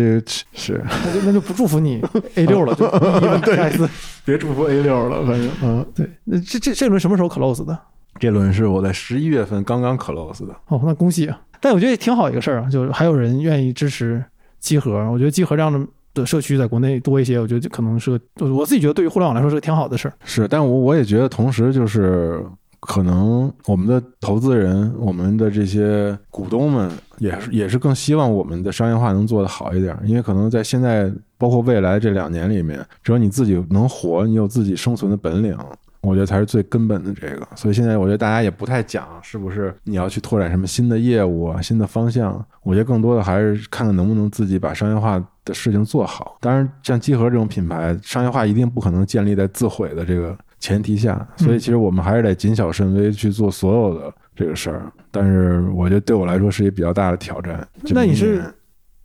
[0.55, 2.03] 是那就那就不祝福你
[2.37, 2.87] A 六了，就
[3.55, 3.87] 下一次。
[4.24, 5.85] 别祝福 A 六了，反正嗯。
[5.95, 7.78] 对，那这这这轮什么时候 close 的？
[8.18, 11.39] 这轮是我在十一月份刚刚 close 的，哦，那恭喜啊！
[11.61, 14.24] 但我觉得也挺好一个事儿啊，就是还有人愿意支持
[14.61, 14.93] 集合。
[15.11, 20.14] 我觉得集合这样的的社区在国内多一些，我觉得可能是个，我自己觉得对于互联网来说是个挺好的事儿。
[20.24, 22.43] 是，但我我也觉得，同时就是
[22.87, 35.57] 可能我们的投资人、我们的这些股东们，也是也是更希望我们的商业化能做得好一点，因为可能在现在包括未来这两年里面，只有你自己能活，你有自己生存的本领。
[36.03, 42.45] 我觉得才是最根本的这个，所以现在我觉得大家也不太讲是不是你要去拓展什么新的业务啊、新的方向。
[42.62, 46.37] 我觉得更多的还是看看能不能自己把商业化的事情做好。
[46.43, 54.90] 当然，像集合这种品牌，商业化一定不可能建立在自毁的这个前提下，所以其实我们还是得谨小慎微去做所有的这个事儿。
[55.10, 57.68] 但是我觉得对我来说是一个比较大的挑战。
[57.90, 58.42] 那你是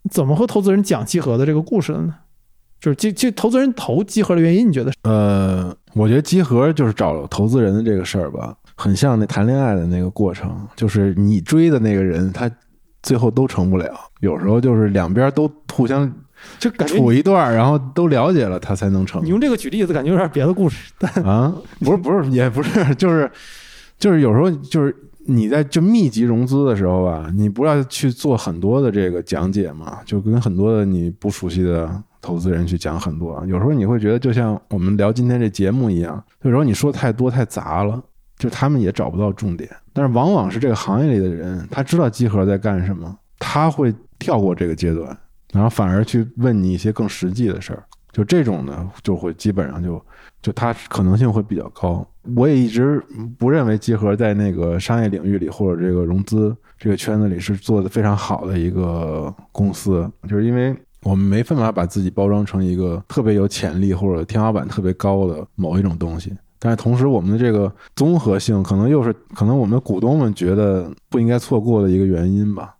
[0.09, 2.15] 怎么和投资人讲集合的这个故事的呢？
[2.79, 4.97] 就是集集投资人投集合的原因，你觉得是？
[5.03, 12.49] 呃，我觉得集合就是找投资人的这个事儿吧，很像那谈恋爱的那个过程，就是你追的那个人，他
[13.03, 13.93] 最后都成不了。
[14.21, 16.09] 有时候就是两边都互相
[16.57, 19.29] 就感觉处一段，然后都了解了，他才能成你。
[19.29, 20.91] 用这个举例子，感觉有点别的故事。
[20.97, 23.29] 但啊， 不是不是，也不是，就是
[23.97, 31.89] 就是有时候就是你在就密集融资的时候吧，你不要去做很多的这个讲解嘛，就跟很多的你不熟悉的
[32.21, 33.43] 投资人去讲很多。
[33.47, 38.01] 有时候你会觉得，就像我们聊今天这节目一样，有时候你说太多太杂了，
[38.37, 39.69] 就他们也找不到重点。
[39.93, 45.17] 但是往往是这个行业里的人，他知道集合在干什么，他会跳过这个阶段，
[45.51, 47.83] 然后反而去问你一些更实际的事儿。
[48.11, 50.03] 就这种呢，就会基本上就
[50.41, 52.05] 就它可能性会比较高。
[52.35, 53.01] 我也一直
[53.37, 66.35] 不认为集合在那个商业领域里或者这个融资这个圈子里是做的非常好的一个公司，就是因为我们没办法把自己包装成一个特别有潜力或者天花板特别高的某一种东西。
[66.57, 72.75] 但是同时，我们的这个综合性可能又是可能我们股东们觉得不应该错过的一个原因吧。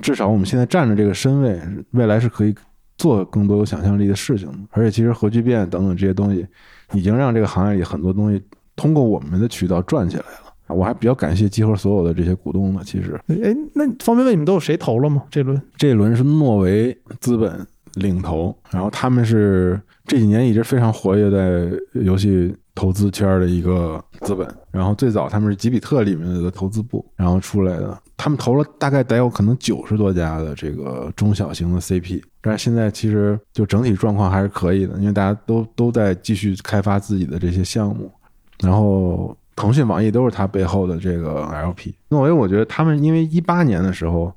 [0.00, 2.54] 至少我们现在站着这个身位，未来是可以。
[2.98, 6.46] 做更多有想象力的事情，而且其实核聚变等等这些东西，
[6.94, 8.42] 已经让这个行业里很多东西
[8.74, 10.74] 通过我们的渠道转起来了。
[10.74, 12.80] 我还比较感谢集合所有的这些股东呢。
[12.82, 15.22] 其实，哎，那方便问你们都有谁投了吗？
[15.30, 17.66] 这轮这轮是诺维资本
[17.96, 22.56] 领投，然后他们是这几年一直非常活跃在游戏。
[22.76, 38.12] 投资圈的一个资本，然后最早他们是吉比特里面的投资部，然后出来的，他们投了大概得有可能九十多家的这个中小型的 CP，但是现在其实就整体状况还是可以的，因为大家都都在继续开发自己的这些项目，
[38.60, 41.94] 然后腾讯、网易都是他背后的这个 LP。
[42.10, 44.30] 诺维，我觉得他们因为一八年的时候，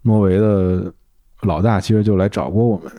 [0.00, 0.90] 诺维的
[1.42, 2.90] 老大其实就来找过我们，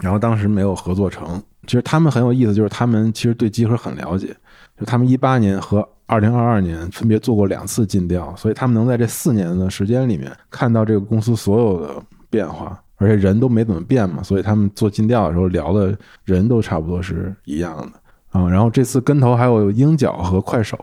[0.00, 1.40] 然后当时没有合作成。
[1.68, 4.34] 其实他们很有意思，就是他们其实对集合很了解，
[4.80, 15.94] 就他们一八年和二零二二年分别做过两次尽调，所以他们能在这四年的时间里面看到这个公司所有的变化，而且人都没怎么变嘛，所以他们做尽调的时候聊的
[16.24, 18.48] 人都差不多是一样的啊。
[18.48, 20.78] 然后这次跟投还有鹰角和快手，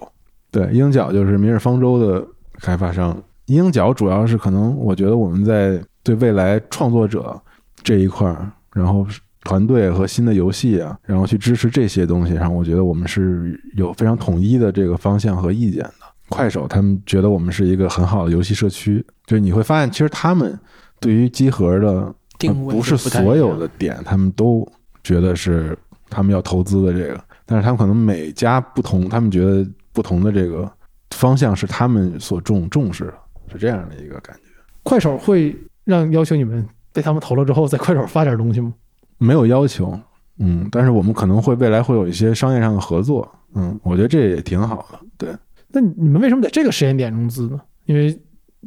[0.52, 2.24] 对，鹰角就是明日方舟的
[2.60, 7.36] 开发商，鹰角主要是可能我觉得我们在对未来创作者
[7.82, 9.04] 这一块儿，然后。
[9.46, 15.94] 团队和新的游戏啊，然后去支持这些东西上，我觉得我们是有非常统一的这个方向和意见的。
[16.28, 20.60] 快手他们觉得我们是一个很好的游戏社区，就是你会发现，其实他们
[21.00, 24.68] 对于集合的定位不是所有的点，他们都
[25.04, 25.78] 觉得是
[26.10, 30.68] 他们要投资的这个，但是他们可能每家不同，他们觉得不同的这个
[31.12, 33.14] 方向是他们所重重视的，
[33.54, 34.42] 是这样的一个感觉。
[34.82, 38.74] 快手会让要求你们被他们投了之后，在快手发点东西吗？
[39.18, 39.98] 没有要求，
[40.40, 45.30] 嗯，但是我们可能会未来会有一些商业上的合作，嗯，我觉得这也挺好的，对。
[45.70, 47.60] 那你们为什么在这个时间点融资呢？
[47.86, 48.18] 因为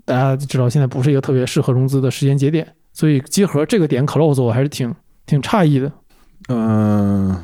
[0.05, 4.95] 大家知道现在不是一个特别适合融资的时间节点，所以集合这个点 close 我还是挺
[5.27, 5.91] 挺诧异的。
[6.49, 7.35] 嗯，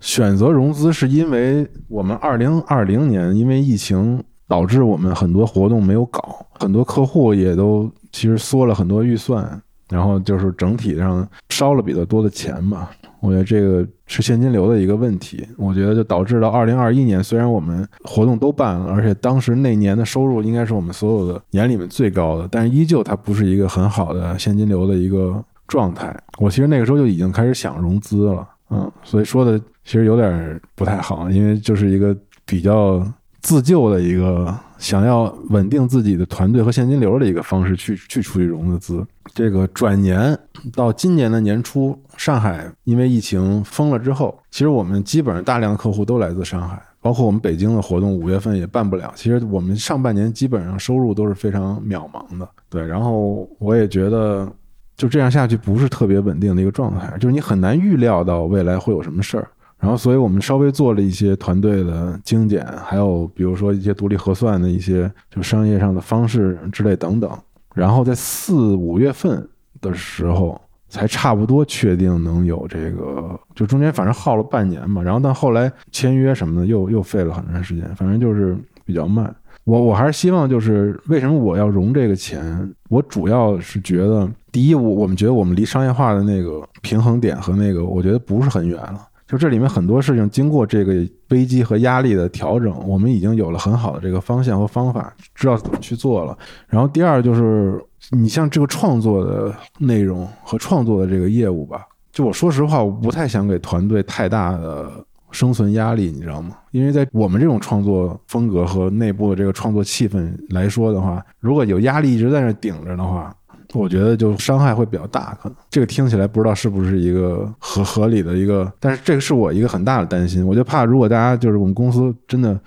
[0.00, 9.60] 选择融资是因为我们二零二零年因为疫情导致我们很多活动没有搞，很多客户也都其实缩了很多预算。
[9.88, 15.46] 然后就是整体上烧了比较多的钱吧，我觉得这个是现金流的一个问题。
[15.56, 26.14] 我觉得就导致到二零二一年，虽然我们活动都办了，而且当时那年的收入应该是我们所有的年里面最高的，但是依旧它不是一个很好的现金流的一个状态。
[26.38, 33.02] 我其实那个时候就已经开始想融资了，嗯，所以说的其实有点不太好，因为就是一个比较
[33.40, 34.54] 自救的一个。
[34.78, 39.04] 想要稳定自己的团队和现金流的一个方式，去去出去融资。
[39.34, 40.38] 这个转年
[40.72, 49.12] 到今年的年初，上海因为疫情封了之后，其实我们基本上大量的客户都来自上海，包括我们北京的活动，五月份也办不了。
[49.16, 52.48] 其实我们上半年基本上收入都是非常渺茫的。
[52.68, 54.48] 对，然后我也觉得
[54.96, 59.48] 就这样下去不是特别稳定的一个状态，就是你很难预料到未来会有什么事儿。
[59.80, 67.30] 然后，所以我们稍微做了一些团队的精简，还有比如说一些独立核算的一些就商业上的方式之类等等。
[67.74, 69.48] 然后在四五月份
[69.80, 75.00] 的时候，才差不多确定能有这个，就中间反正耗了半年嘛。
[75.00, 79.32] 然后但后来签约什么的又又费了很长时间，反正就是比较慢。
[79.62, 82.68] 我我还是希望就是为什么我要融这个钱？
[82.88, 89.06] 我主要是觉得，第一，我我们觉得我们离商业化的那个平衡点和那个，我觉得不是很远了。
[89.28, 96.36] 就这里面很多事情，经过这个危机和压力的调整，我们已经有了很好的这个方向和方法，知道怎么去做了。
[96.66, 97.78] 然后第二就是，
[98.10, 104.90] 你像这个创作的内容和创作的这个业务吧，就我说实话，我不太想给团队太大的
[105.30, 106.56] 生存压力，你知道吗？
[106.70, 113.34] 因为在我们这种创作风格和内部的这个创作气氛来说的话，如果有压力一直在那顶着的话。
[113.74, 120.46] 我觉得就伤害会比较大，可能这个听起来不知道是不是一个合合理的一个，但是这个是我一个很大的担心。
[120.46, 122.58] 我就怕如果大家就是我们公司真的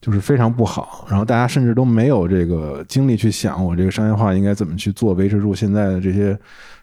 [0.00, 6.38] 就是非常不好，然后大家甚至都没有这个精力去想我这个商业化应该怎么去做，维持住现在的这些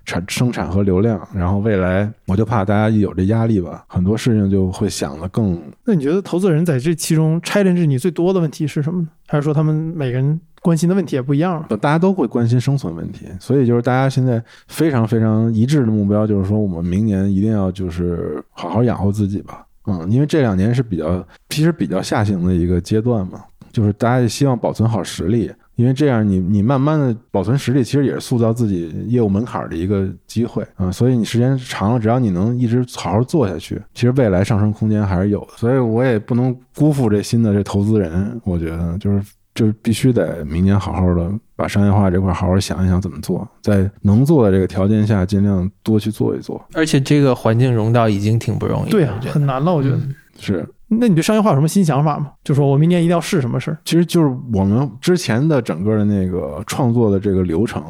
[0.06, 9.08] 产生产和流量，然后未来我就怕大家一有这压力吧，很多事情就会想的更那你觉得投资人在这其中 challenge 你最多的问题是什么呢？
[9.28, 11.64] 还是说他们每个人关心的问题也不一样？
[11.82, 19.66] 大家都会关心生存问题，所以就是大家现在非常非常一致的目标，就是说我们明年一定要就是好好养活自己吧。
[19.86, 30.92] 嗯，因为这两年是比较其实比较下行的一个阶段嘛，就是大家希望保存好实力，因为这样你你慢慢的保存实力，其实也是塑造自己业务门槛的一个机会啊。
[30.92, 35.48] 所以你时间长了，只要你能一直好好做下去，其实未来上升空间还是有的。
[35.56, 39.24] 所以我也不能辜负这新的这投资人，我觉得就是
[39.60, 46.66] 就是必须得明年好好的把商业化这块好好想一想怎么做，在能做的这个条件下，尽量多去做一做。
[46.74, 49.98] 而且这个环境融到已经挺不容易，对啊很难了，我觉得。
[49.98, 52.32] 嗯是，那你对商业化有什么新想法吗？
[52.46, 53.78] 就说我明年一定要试什么事儿？
[53.84, 57.84] 其实就是我们之前的整个的那个创作的这个流程，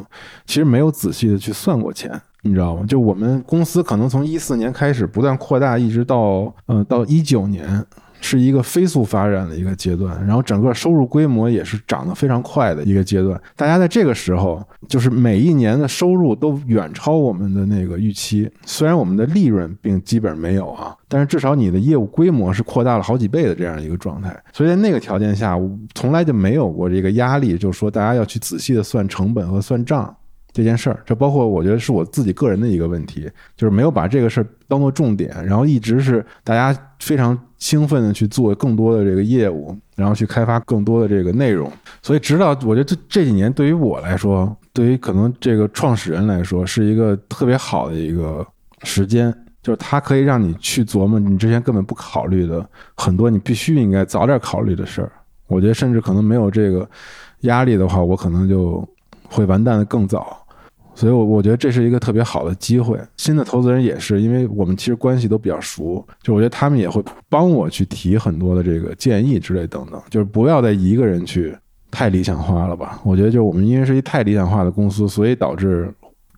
[0.47, 2.83] 其实没有仔细的去算过钱，你知道吗？
[2.87, 7.85] 就我们公司可能从一四年开始不断扩大，一直到呃到一九年。
[8.21, 13.39] 是一个飞速发展的一个阶段，然后整个收入规模也是涨得非常快的一个阶段。
[13.55, 18.49] 大家在这个时候，就是每一年的收入都远超我们的那个预期。
[18.65, 24.37] 虽然我们的利润并基本没有啊，但是至少你的业务规模是扩大了好几倍的这样一个状态。
[24.53, 25.57] 所以在那个条件下，
[25.95, 30.15] 从来就没有过这个压力，就是说大家要去仔细的算成本和算账。
[30.51, 41.71] 这件事儿，这包括我觉得是我自己个人的一个问题，就是没有把这个事儿当做重点，然后一直是大家非常兴奋的去做更多的这个业务，然后去开发更多的这个内容。
[42.01, 48.45] 所以，直到我觉得这这几年对于我来说，对于可能这个创始人来说，是一个特别好的一个
[48.83, 55.11] 时间，就是它可以让你去琢磨你之前根本不考虑的很多你必须应该早点考虑的事儿。
[55.47, 56.87] 我觉得甚至可能没有这个
[57.41, 58.87] 压力的话，我可能就
[59.29, 60.37] 会完蛋的更早。
[60.95, 62.99] 所以，我我觉得这是一个特别好的机会。
[63.15, 71.55] 新的投资人也是，因为我们其实关系都比较熟，就我觉得他们也会帮我去提很多的这个建议之类等等，就是不要再一个人去
[71.89, 72.99] 太理想化了吧。
[73.05, 75.89] 我觉得，就我们因为是一太理想化的公司，所以导致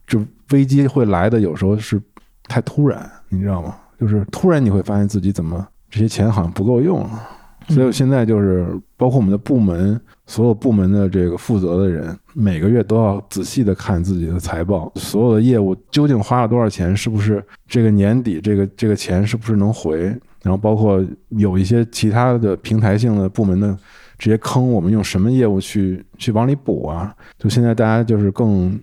[0.05, 1.99] 就危机会来的有时候是
[2.43, 3.75] 太突然，你知道吗？
[3.99, 7.29] 就是突然你会发现自己怎么这些钱好像不够用了。
[7.73, 8.67] 所以我现在就是
[8.97, 20.03] 包括我们的部门，所有部门的这个负责的人，每个月都要仔细的看自己的财报，所有的业务究竟花了多少钱，是不是这个年底这个这个钱是不是能回？
[20.43, 23.77] 然后包括有一些其他的平台性的部门的
[24.17, 27.15] 这些坑，我们用什么业务去去往里补啊？
[27.37, 28.79] 就现在大家就是更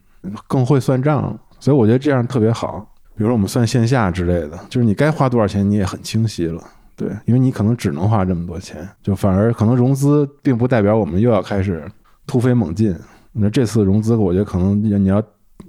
[0.47, 2.89] 更会算账，所以我觉得这样特别好。
[3.17, 6.63] 比如说我们算线下之类的，就是你该花多少钱，你也很清晰了。
[6.99, 11.89] 对，因为你可能只能花这么多钱，就反而可能融资并不代表我们又要开始
[12.27, 12.93] 突飞猛进。
[13.33, 15.23] 那这次融资，我觉得可能你要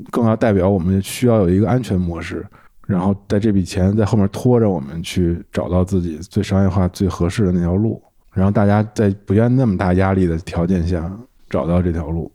[0.09, 2.43] 更要代表我们需要有一个安全模式，
[2.88, 8.01] 然后在这笔钱在后面拖着我们去找到自己最商业化、最合适的那条路，
[8.34, 11.15] 然后大家在不愿那么大压力的条件下
[11.47, 12.32] 找到这条路。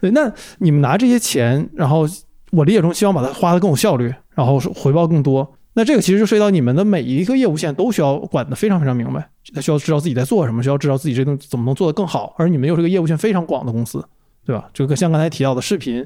[0.00, 2.06] 对，那你们拿这些钱，然后
[2.52, 5.54] 我理解中希望把它花的更有效率，然后回报更多。
[5.78, 12.34] 那这个其实就涉及到你们的每一个业务线都需要管得非常非常明白，他需要知道自己在做什么，需要知道自己这东怎么能做得更好。
[12.36, 14.04] 而你们又是个业务线非常广的公司，
[14.44, 14.68] 对吧？
[14.74, 16.04] 这个像刚才提到的视频、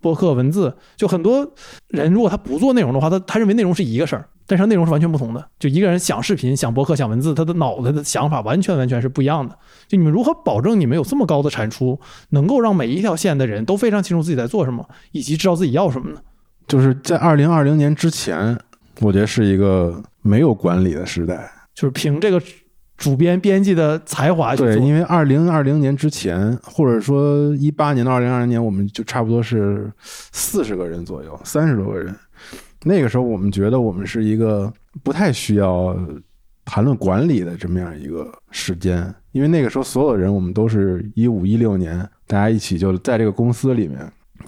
[0.00, 1.48] 播客、文字，就很多
[1.86, 5.48] 人如果他不做内容的话，他他认为内容是一个事儿，但是内容是完全不同的。
[5.60, 9.56] 就一个人想视频、想播客、想文字，他的脑袋的想法完全完全是不一样的。
[9.86, 12.00] 就你们如何保证你们有这么高的产出，
[12.30, 16.20] 能够让每一条线的人都非常清楚自己在做什么，以及知道自己要什么呢？
[16.66, 18.58] 就是在二零二零年之前，
[19.00, 21.50] 我觉得是一个没有管理的时代。
[21.74, 22.40] 就是凭这个
[22.96, 24.66] 主编编辑的才华去做。
[24.66, 32.14] 对，因为二零二零年之前，或者说一八年到二零二零年，我们就差不多是四十个人左右，三十多个人。
[32.84, 34.72] 那个时候，我们觉得我们是一个
[35.02, 35.96] 不太需要
[36.64, 43.98] 谈论管理的这么样一个时间，因为那个时候所有人，我们都是一五一六年，大家一起就在这个公司里面，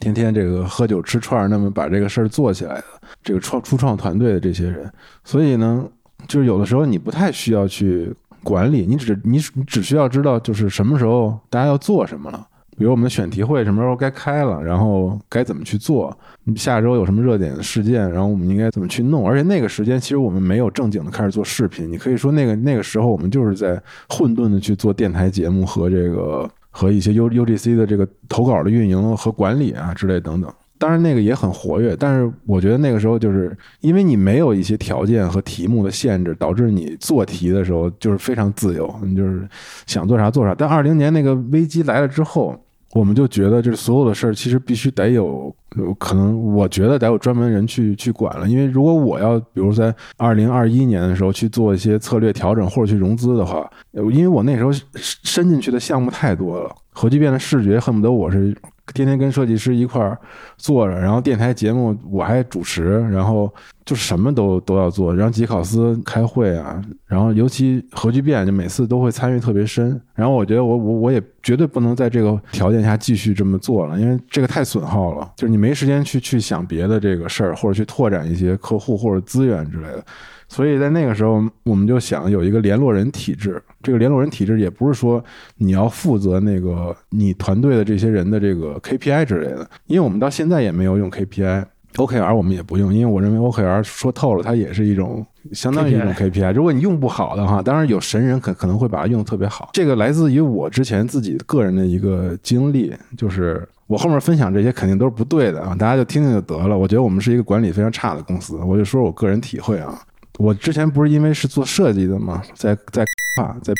[0.01, 2.85] 天天这个喝酒吃串儿，那么把这个事儿做起来的
[3.23, 4.91] 这个创初创团队的这些人，
[5.25, 5.85] 所以呢，
[6.29, 8.13] 就是有的时候你不太需要去
[8.43, 12.47] 管理，你只你你只需要知道就是什么时候大家要做什么了。
[12.77, 16.13] 比如我们的选题会什么时候该开了，然后该怎么去做，
[16.57, 19.25] 下周有什么热点事件，然后我们应该怎么去弄。
[19.25, 30.53] 而且那个时间其实我们没有正经的开始做视频，你可以说那个那个时候我们就是在混沌的去做电台节目和这个和一些 U U G C 的这个投稿的运营和管理啊之类等等。
[30.77, 39.49] 当然那个也很活跃，但是我觉得那个时候就是因为你没有一些条件和题目的限制，导致你做题的时候就是非常自由，你就是
[39.87, 40.53] 想做啥做啥。
[40.53, 42.61] 但二零年那个危机来了之后，
[42.95, 45.55] 我们就觉得就是所有的事儿其实必须得有，
[45.99, 48.49] 可能我觉得得有专门人去去管了。
[48.49, 58.57] 因为如果我要比如在二零二一年的时候去做一些策略调整或者去融资的话，因为我那时候伸进去的项目太多了，核聚变的视觉恨不得我是。
[58.93, 60.19] 天天跟设计师一块儿
[60.57, 63.53] 坐着，然后电台节目我还主持，然后
[63.85, 80.05] 就什么都都要做，然后吉考斯开会啊，然后尤其核聚变就每次都会参与特别深，然后我觉得我我我也绝对不能在这个条件下继续这么做了，因为这个太损耗了，就是你没时间去去想别的这个事儿，或者去拓展一些客户或者资源之类的。
[80.47, 83.61] 所以在那个时候，我们就想有一个联络人体制。
[83.85, 85.23] 这个联络人体制也不是说
[85.59, 96.53] 你要负责那个你团队的这些人的这个 KPI 之类的，因为我们到现在也没有用 KPI，OKR 我们也不用，因为我认为 OKR 说透了，它也是一种相当于一种 KPI。
[96.55, 99.69] 如果你用不好的话，当然有神人可可能会把它用的特别好。
[99.75, 106.77] 这个来自于我之前自己个人的一个经历，就是我后面分享这些肯定都是不对的啊，大家就听听就得了。
[106.77, 110.01] 我觉得我们是一个管理非常差的公司，我就说我个人体会啊。
[110.39, 113.03] 我之前不是因为是做设计的嘛，在在
[113.41, 113.73] 啊在，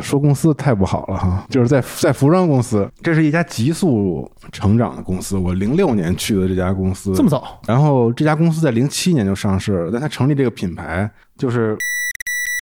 [0.00, 5.36] 说公司太不好了哈，就是在在服装公司，这是一家急速成长的公司。
[5.36, 7.60] 我零六年去的这家公司，这么早？
[7.66, 11.76] 然后这家公司在零七年就上市了，但它成立这个品牌，就是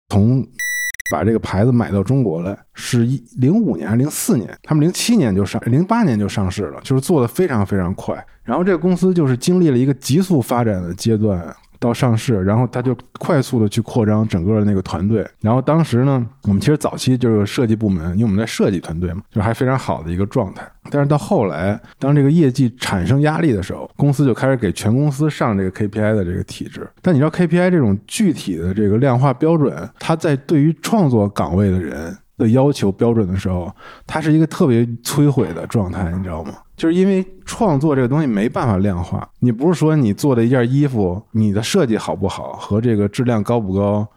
[0.09, 0.45] 从
[1.11, 4.55] 把这个牌子买到中国来，是一零五年还是零四年？
[4.61, 8.23] 他们零七年就上，零八年就上市了，就是做的非常非常快。
[8.43, 11.43] 然后这个公司就是经历了一个急速发展的阶段。
[11.85, 15.25] 到上市，然后他就快速的去扩张整个的那个团队。
[15.39, 20.67] 然后当时呢，我们其实早期就是设计部门，因为我们在设计团队嘛，就还非常好的一个状态。
[20.89, 26.87] 但是到后来，当这个业绩产生压力的时候，公司就开始给全公司上这个 KPI 的这个体制。
[27.01, 33.71] 但你知道 KPI 这种具体的这个量化标准，它在对于创作岗位的人的要求标准的时候，
[34.05, 36.53] 它是一个特别摧毁的状态，你知道吗？
[36.75, 44.07] 就是因为创作这个东西没办法量化，你不是说你做的一件衣服，你的设计好不好和这个质量高不高，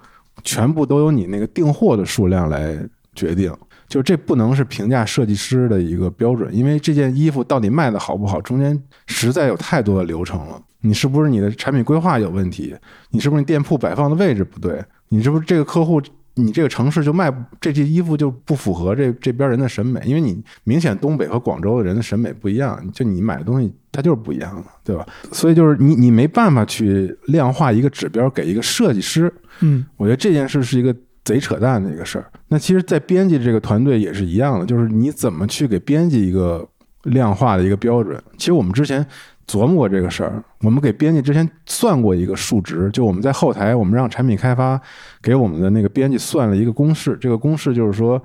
[0.42, 2.76] 全部都由你那个订货的数量来
[3.14, 3.52] 决定。
[3.88, 10.60] 就这不能是评价设计师的一个标准，因为这件衣服到底卖的好不好，中间实在有太多的流程了。
[10.80, 12.76] 你是不是你的产品规划有问题？
[13.10, 14.84] 你是不是你店铺摆放的位置不对？
[15.08, 16.00] 你是不是这个客户？
[16.38, 25.06] 你这个城市就卖这件衣服就不符合这这边人的审美，因为你明显东北和广州的人的审美不一样，就你买的东西它就是不一样的，对吧？
[25.32, 30.94] 所以就是你你没办法去量化一个指标给一个设计师，嗯，我觉得这件事是一个
[31.24, 32.30] 贼扯淡的一个事儿。
[32.48, 36.66] 那其实，在编辑这个团队也是一样的，就是你怎么去给编辑一个
[37.02, 38.18] 量化的一个标准？
[38.36, 39.06] 其实我们之前。
[39.48, 44.78] 琢磨过这个事儿，我们给编辑之前算过一个数值，就我们在后台，我们让产品开发
[45.22, 47.16] 给我们的那个编辑算了一个公式。
[47.18, 48.22] 这个公式就是说，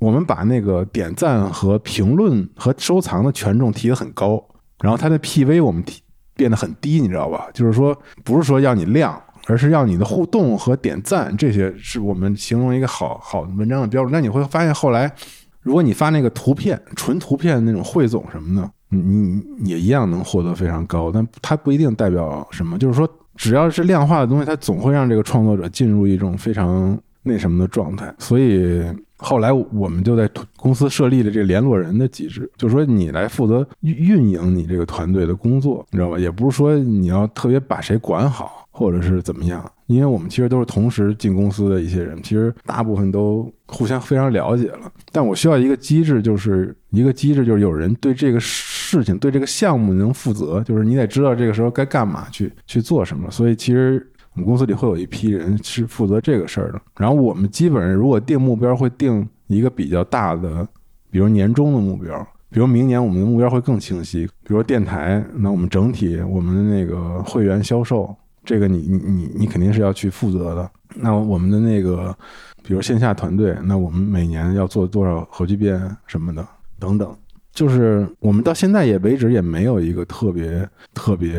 [0.00, 4.42] 我们把那个点赞和评论和收藏的权重提得很高，
[4.82, 6.00] 然后它的 PV 我们提
[6.34, 7.48] 变得很低，你知道吧？
[7.52, 7.94] 就是说，
[8.24, 14.10] 不是说要你量，而是要你的互动和点赞，这些是我们形容一个好好文章的标准。
[14.10, 15.12] 那你会发现，后来
[15.60, 18.70] 如果你发那个图片，纯图片那种汇总什么的。
[18.92, 22.78] 你也一样能获得非常高，但它不一定代表什么。
[22.78, 28.14] 就是说，只要是量化的东西，它总会让这个创作者进入一种非常那什么的状态。
[28.18, 28.84] 所以
[29.16, 36.18] 后来我们就在公司设立了这个联络人的机制，就是说你来负责运营你这个团队的工作，你知道吧？
[36.18, 39.64] 也不是说你要特别把谁管好，或者是怎么样。
[39.86, 44.90] 因为我们其实都是同时进公司的一些人，其实大部分都互相非常了解了。
[45.10, 48.40] 但我需要一个机制，就是一个机制，就是有人对这个
[49.00, 53.30] 事情对这个项目能负责，就是你得知道这个时候该干嘛去去做什么。
[53.30, 56.80] 所以其实我们公司里会有一批人是负责这个事儿的。
[56.98, 60.66] 然后我们基本上如果定目标，会定一个比较大的，
[61.10, 64.26] 比如年终的目标，比如明年我们的目标会更清晰。
[64.44, 68.14] 比如电台，那我们整体我们的那个会员销售，
[68.44, 70.70] 这个你你你你肯定是要去负责的。
[70.94, 72.14] 那我们的那个，
[72.62, 76.46] 比如线下团队，那我们每年要做多少核聚变什么的
[76.78, 77.16] 等等。
[77.52, 81.38] 就是我们到现在也为止也没有一个特别特别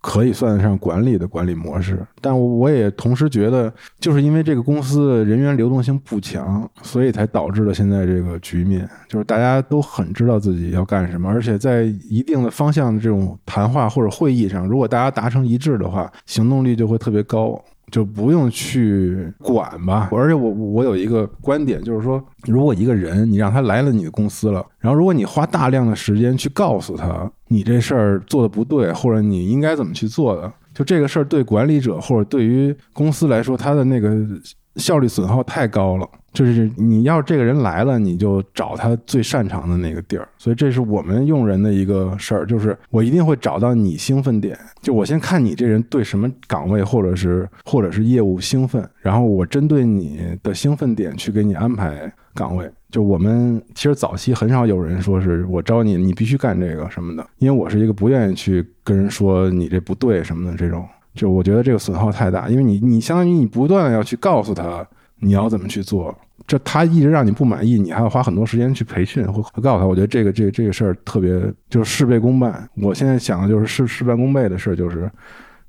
[0.00, 17.62] 可以算得上管理的管理模式，但我也同时觉得，就是因为这个公司人员流动性不强，所以才导致了现在这个局面，就是大家都很知道自己要干什么，而且在一定的方向的这种谈话或者会议上，如果大家达成一致的话，行动力就会特别高。
[17.90, 20.08] 就不用去管吧。
[20.12, 34.16] 而且我我有一个观点，就是说，如果一个人你让他来了你的公司了，然后如果你花大量的时间去告诉他你这事儿做的不对，或者你应该怎么去做的，就这个事儿对管理者或者对于公司来说，他的那个
[34.76, 36.08] 效率损耗太高了。
[36.32, 40.28] 就是你要这个人来了，你就找他最擅长的那个地儿。
[40.38, 44.56] 所以这是我们用人的一个事儿，就是我一定会找到你兴奋点。
[44.80, 52.70] 就我先看你这人对什么岗位或者是 或者是业务兴奋，然后我针对你的兴奋点去给你安排岗位。
[52.90, 60.86] 就我们其实早期很少有人说是我招你，你必须干这个什么的，因为我是一个不愿意去跟人说你这不对什么的这种。
[61.12, 64.86] 就我觉得这个损耗太大，因为你你相当于你不断的要去告诉他。
[65.20, 66.16] 你要怎么去做？
[66.46, 69.86] 这他一直让你不满意，你还要花很多时间去培训或告诉他。
[69.86, 71.30] 我觉得这个这个这个事儿特别
[71.68, 72.68] 就是事倍功半。
[72.82, 75.08] 我现在想的就是事事半功倍的事，就是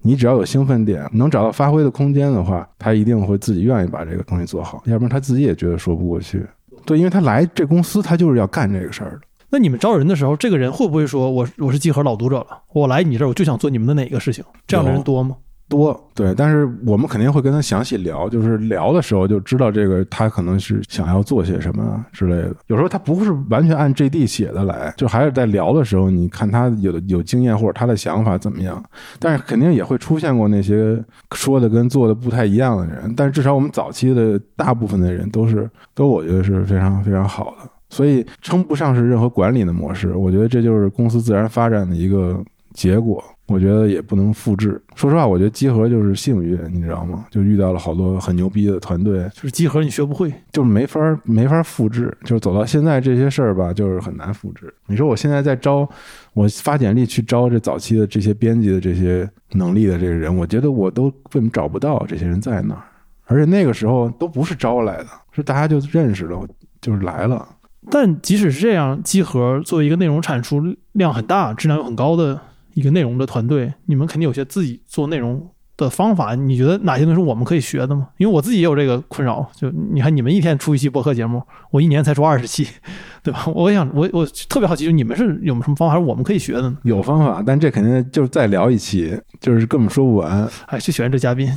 [0.02, 4.82] 你只要有兴奋点，能找到发挥的空间的话，他一定会自己愿意把这个东西做好。
[4.86, 6.44] 要不然他自己也觉得说不过去。
[6.86, 9.20] 对，因为他来这公司，他就是要干这个事儿的。
[9.52, 14.44] 那你们招人的时候，这个人会不会说我我是集合老读者了，我来你这儿我就想做你们的哪个事情？
[14.66, 15.36] 这样的人多吗？
[15.72, 22.54] 多对，但是我们肯定会跟他详细聊，就是聊的时候就知道这个他可能是想要做些什么之类的。
[22.68, 28.84] 有时候他不是完全按 JD 写的来，就还是在聊的时候，你看他有有经验或者他的想法怎么样。
[29.18, 33.14] 但是肯定也会出现过那些说的跟做的不太一样的人。
[33.16, 40.14] 但是至少我们早期的大部分的人都是都我觉得是非常非常好的，所以称不上是任何管理的模式。
[40.14, 42.44] 我觉得这就是公司自然发展的一个
[42.74, 43.24] 结果。
[43.52, 44.82] 我觉得也不能复制。
[44.96, 47.26] 说实话，我觉得集合就是幸运，你知道吗？
[47.30, 49.30] 就遇到了好多很牛逼的团队。
[49.34, 52.16] 就是集合，你学不会，就是没法没法复制。
[52.24, 54.74] 就是走到现在这些事儿吧，就是很难复制。
[54.88, 55.88] 你说我现在在招，
[56.34, 62.84] 我发简历去招这早期的这些编辑的这些能力的这个人，我觉得我都根本找不到这些人在哪儿。
[63.26, 66.46] 而且那个时候都不是招来的，是大家就认识了，
[66.82, 67.48] 就是来了。
[67.90, 70.62] 但即使是这样，集合作为一个内容产出
[70.92, 72.40] 量很大、质量又很高的。
[72.74, 76.36] 一个内容的团队，你们肯定有些自己做内容的方法。
[76.36, 78.10] 你觉得哪些东西是我们可以学的吗？
[78.18, 79.50] 因为我自己也有这个困扰。
[79.56, 81.42] 就你看，你们一天出一期播客节目，
[81.72, 82.68] 我一年才出二十期，
[83.24, 83.46] 对吧？
[83.48, 86.78] 我想，我我特别好奇，就你们是有什么方法是我们可以学的呢？
[86.84, 90.48] 有方法，但这肯定就是再聊一期，就是根本说不完。
[90.68, 91.48] 哎，就喜欢这嘉宾。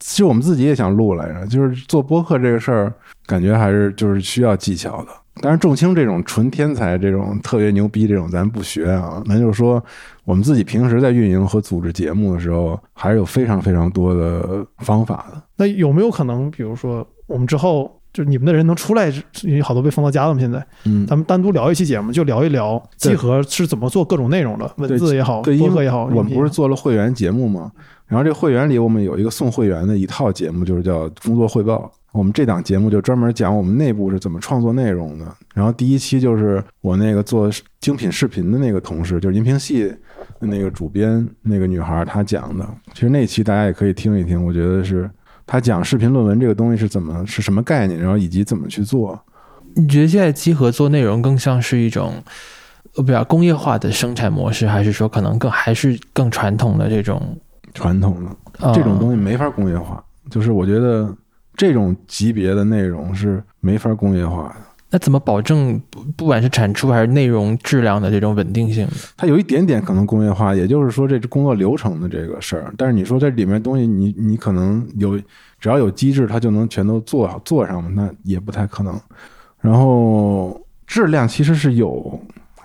[0.00, 2.94] 其实我们自己也想录来着，就是做播客这个事儿，
[3.26, 5.08] 感觉还是就是需要技巧的。
[5.40, 9.22] 当然，仲卿这种纯天才、这种特别牛逼这种，咱不学啊。
[9.26, 9.82] 咱就是说，
[10.24, 15.42] 我们自己平时在运营和组织节目的时候，还是有非常非常多的方法的。
[15.56, 19.08] 那有没有可能，比如说，我们之后就是你们的人能出来？
[19.42, 20.40] 因为好多被封到家了嘛。
[20.40, 26.04] 现在，嗯，咱们单独聊一期节目，就聊一聊集合是怎么做各种内容的，文字也好，播客也好。
[26.06, 27.70] 我们不是做了会员节目吗？
[28.06, 31.90] 然后这会员里，我们有一个送会员的一套节目，就是叫工作汇报。
[32.12, 35.26] 我们这档节目就专门讲我们内部是怎么创作内容的。
[35.54, 39.94] 然后第一期就是我那个做精品视频的那个同事，就是音频系
[40.40, 42.66] 那个主编那个女孩她讲的。
[42.94, 45.08] 其实那期大家也可以听一听，我觉得是
[45.46, 49.18] 她讲视频论文这个东西是怎么是什么概念，然后以及怎么去做。
[49.74, 52.14] 你觉得现在集合做内容更像是一种
[52.96, 57.38] 呃比较工业化的生产模式，还是说可能更还是更传统的这种？
[57.74, 61.14] 传统的这种东西没法工业化，就是我觉得
[61.58, 64.54] 这种级别的内容是没法工业化的。
[64.90, 68.88] 那怎么保证不不管是产出还是内容质量的这种稳定性？
[69.16, 72.72] 它有一点点可能工业化，也就是说这工作流程的这个事儿。
[72.78, 75.18] 但是你说这里面东西，你你可能有
[75.60, 77.90] 只要有机制，它就能全都做好做上吗？
[77.92, 78.98] 那也不太可能。
[79.60, 82.18] 然后质量其实是有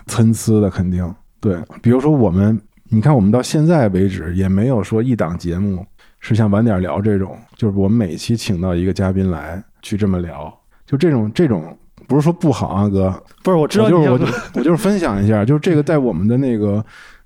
[0.06, 1.58] 参差的，肯定对。
[1.82, 2.58] 比如说我们。
[2.90, 5.84] 你看，我们到现在为止也没有说一档节目
[6.24, 10.52] 是像晚点聊这种，就是我们每期请到一个嘉宾来去这么聊，
[10.86, 11.76] 就这种这种
[12.08, 16.82] 不是说不好啊，哥，不是我知道，就是我就我就是分享一下，就是这个在我们的那个。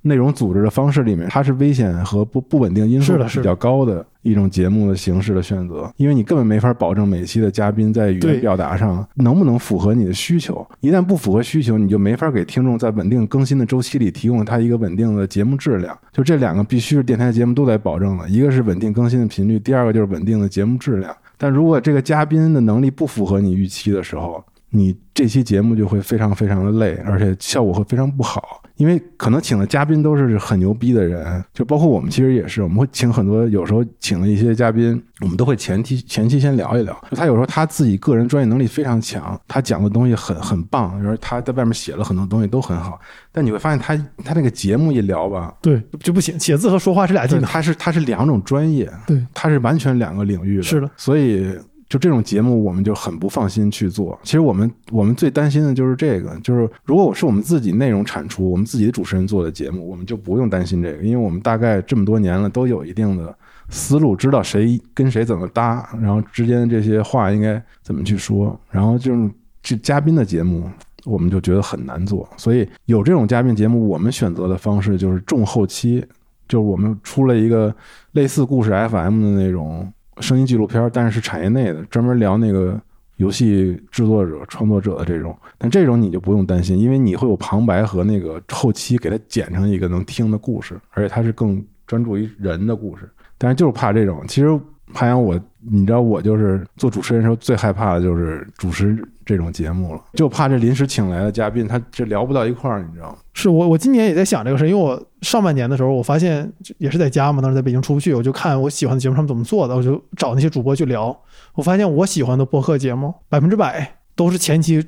[0.09, 10.66] 内容组织的方式里面，它是危险和不不稳定因素比较高的一种节目的形式的选择，因为你根本没法保证每期的嘉宾在语言表达上能不能符合你的需求。
[10.80, 15.97] 一旦不符合需求，你就没法给听众在稳定更新的周期里提供他一个稳定的节目质量。
[16.12, 21.14] 就这两个必须是电台节目都得保证的，一个是稳定更新的频率，第二个就是稳定的节目质量。
[21.36, 28.60] 但如果这个嘉宾的能力不符合你预期的时候，你这期节目就会非常非常的累，而且效果会非常不好。
[28.79, 36.97] 因为可能请的嘉宾都是很牛逼的人，就包括我们其实也是，我们会请很多，有时候请了一些嘉宾，我们都会前提前期先聊一聊。
[37.11, 43.01] 他有时候他自己个人专业能力非常强，他讲的东西很很棒，就是他在外面写了很多东西都很好，
[43.33, 47.45] 但你会发现他他那个节目一聊吧，对就不行，写字和说话是俩技能。
[47.45, 51.53] 他是他是两种专业，对，他是完全两个领域的，是的，所以。
[51.89, 54.19] 就这种节目，我们就很不放心去做。
[54.23, 63.35] 其实我们我们最担心的就是这个，就是如果我是我们自己内容产出，我们自己的主持人做的节目，我们就不用担心这个，因为我们大概这么多年了，都有一定的
[63.70, 68.59] 思路，知道谁跟谁怎么搭，然后之间的这些话应该怎么去说。
[68.70, 69.31] 然后就是
[69.62, 70.69] 这嘉宾的节目，
[71.06, 72.28] 我们就觉得很难做。
[72.36, 76.05] 所以有这种嘉宾节目，我们选择的方式就是重后期，
[76.47, 77.74] 就是我们出了一个
[78.12, 79.90] 类似故事 FM 的那种。
[80.20, 82.81] 声音纪录片，但是是产业内的，专门聊那个
[83.16, 85.36] 游戏制作者、创作者的这种。
[85.57, 93.09] 但这种你就不用担心，因为你会有旁白和那个后期给它剪成一个能听的故事，而且它是更专注于人的故事。
[93.36, 94.61] 但是就是怕这种，其实。
[94.94, 95.39] 潘阳，我
[95.70, 103.16] 你知道，我就是做主持人时候最害怕的就是主持这种节目了，就怕这临时请来的嘉宾他这聊不到一块儿，你知道吗？
[103.35, 111.16] 是我我今年也在想这个事，因为我上半年的时候，我发现也是在家嘛，当时在北京出不去，我就看我喜欢的节目他们怎么做的，我就找那些主播去聊。
[111.55, 114.85] 我发现我喜欢的播客节目百分之百都是前期。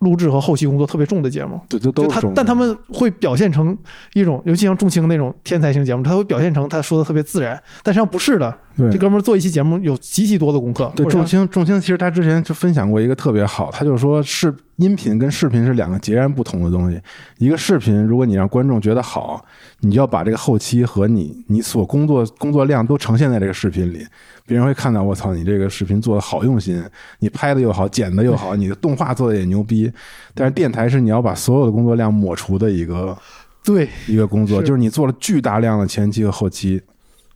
[0.00, 3.76] 录制和后期工作特别重的节目，对，就都他，但他们会表现成
[4.14, 8.56] 一种，尤其像重青那种天才型节目，他会表现成他说的特别自然，但实际上不是的。
[8.76, 10.90] 这哥们儿做一期节目有极其多的功课。
[10.96, 16.98] 对，重青，重青，其实他之前就分享过一个特别好，他就说是音频跟视频是两个截然不同的东西。
[17.38, 19.44] 一个视频，如果你让观众觉得好，
[19.80, 24.06] 你就要把这个后期和你你所工作工作量都呈现在这个视频里。
[24.46, 26.82] 别人会看到我操，你这个视频做的好用心，
[27.18, 29.92] 你拍的又好，剪的又好，你的动画做的也牛逼。
[30.34, 33.16] 但是电台是你要把所有的工作量抹除的一个，
[33.62, 36.82] 对一个工作，就是你做了巨大量的前期和后期，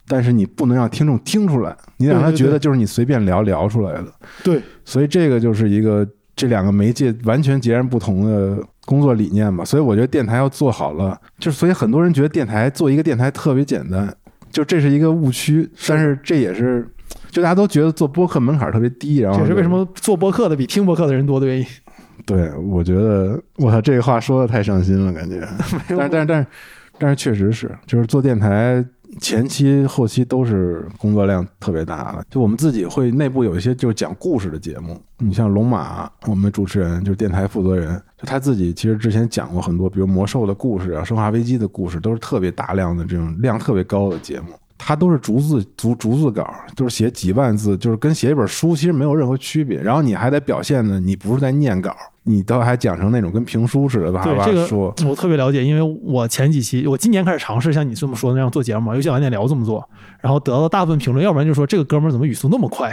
[0.06, 4.06] 但是你不能让听众听出来，你让他觉得就是你随便聊聊出来的。
[4.42, 6.06] 对，所以这个就是一个
[6.36, 9.64] 这两个媒介完全截然不同的工作理念吧。
[9.64, 14.14] 所以我觉得电台要做好了，就是所以很多人觉得电台做一个电台特别简单，
[14.50, 16.88] 就这是一个误区，但是这也是。
[17.30, 21.66] 就大家都觉得做播客门槛特别低，然后这是为什么做播客的比听播客的人多的原因。
[22.24, 25.46] 对，我觉得我操，这个话说的太伤心了，感觉。
[25.88, 26.46] 但是但是但是
[26.98, 28.84] 但是确实是，就是做电台
[29.20, 32.24] 前期后期都是工作量特别大的。
[32.30, 44.48] 就我们自己会内部有一些就是讲故事的节目，你像龙马，我们主持人就是电台负责人，就他自己其实之前讲过很多，比如魔兽的故事啊、生化危机的故事，都是特别大量的这种量特别高的节目。
[44.76, 49.80] 他都是逐字逐逐字稿，就是写几万字，就是跟写一本书其实没有任何区别。
[49.80, 51.96] 然后你还得表现的，你不是在念稿，
[52.26, 54.24] 你都还讲成那种跟评书似的吧？
[54.24, 59.86] 对这个我特别了解，因为我前几期我今年开始尝试像你这么说的那样做节目，尤其晚点聊这么做，
[60.20, 62.90] 然后得到大部分评论，要不然就是说这个哥们儿怎么语速那么快，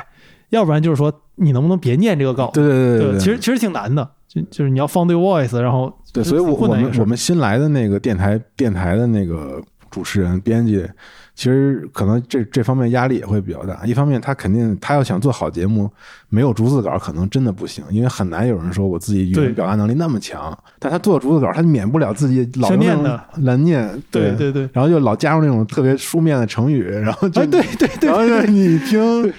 [0.49, 2.51] 要不然就是说你能不能别念这个稿？
[2.53, 10.85] 对对对对，其实其实挺难的，就就是你要放对 voice，然后对，所以我我们我们新来的那个电台电台的那个主持人编辑。
[11.41, 13.83] 其实可能这这方面压力也会比较大。
[13.83, 15.89] 一方面，他肯定他要想做好节目，
[16.29, 20.55] 没有逐字稿可能真的不行，因为很难有人说我自己语言表达能力那么强。
[20.77, 23.89] 但他做逐字稿，他免不了自己老念的难念。
[24.11, 29.33] 对对对，然后又老加入那种特别书面的成语，然后就对对对，然后你听，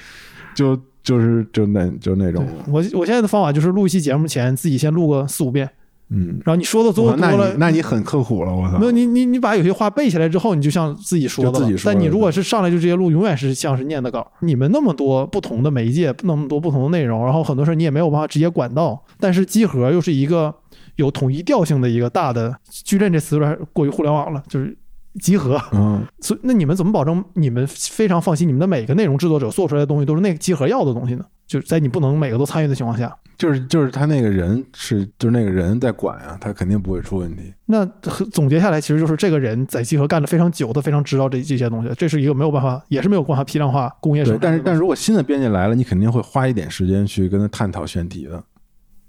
[0.56, 2.44] 就就是就那就那种。
[2.66, 5.70] 我我现在的方法就是录一期节目前自己先录个四五遍。
[6.14, 8.78] 嗯，然后你说的多多了，那你很刻苦了，我操！
[8.78, 11.70] 没有你你你把有些话背下来之后，你就像自己说的了。
[11.84, 14.30] 但你如果是上来就直接录，永远是像是念的稿。
[14.40, 19.02] 你们那么多不同的媒介，那么多不同的内容，然后很多事你也没有办法直接管到。
[19.18, 20.54] 但是集合又是一个
[20.96, 24.76] 有统一调性的一个大的矩阵，这词有点过于互联网了，就是
[25.20, 25.58] 集合。
[25.72, 31.24] 嗯，所以那你们怎么保证你们非常放心，你们的每个内容制作者做出来的东西都是那个集合要的东西呢？
[31.52, 33.14] 就是在你不能每个都参与的情况下。
[33.36, 37.52] 就是就是他那个人是就是那个人在管啊，他肯定不会出问题。
[37.66, 37.84] 那
[38.30, 41.92] 总结下来，其实就是这个人在集合干的非常久，他非常知道这这些东西。
[41.98, 44.24] 这是一个没有办法，也是没有办法批量化工业。
[44.24, 48.42] 对，但是但如果新的编辑来了，你肯定会花一点时间去跟他探讨选题的。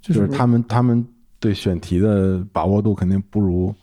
[0.01, 1.05] 就是他们他们
[1.39, 3.73] 对选题的把握度肯定不如。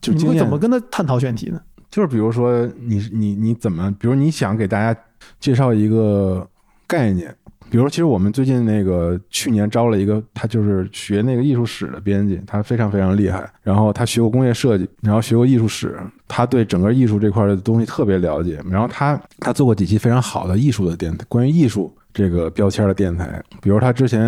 [0.00, 1.60] 就你会怎么跟他探讨选题呢？
[1.90, 4.98] 就是比如说你你你怎么，比如你想给大家
[5.40, 6.48] 介绍一个
[6.86, 7.34] 概念。
[7.72, 13.50] 比如，其实我们最近那个去年招了一个，他就是学那个艺术史的编辑，他非常非常厉害。
[13.62, 18.60] 然后他学过工业设计，然后学过艺术史，他对整个艺术这块的东西特别了解。
[18.70, 23.42] 然后他他做过几期非常好的艺术的电台，关于艺术这个标签的电台。
[23.62, 24.20] 比如他之前，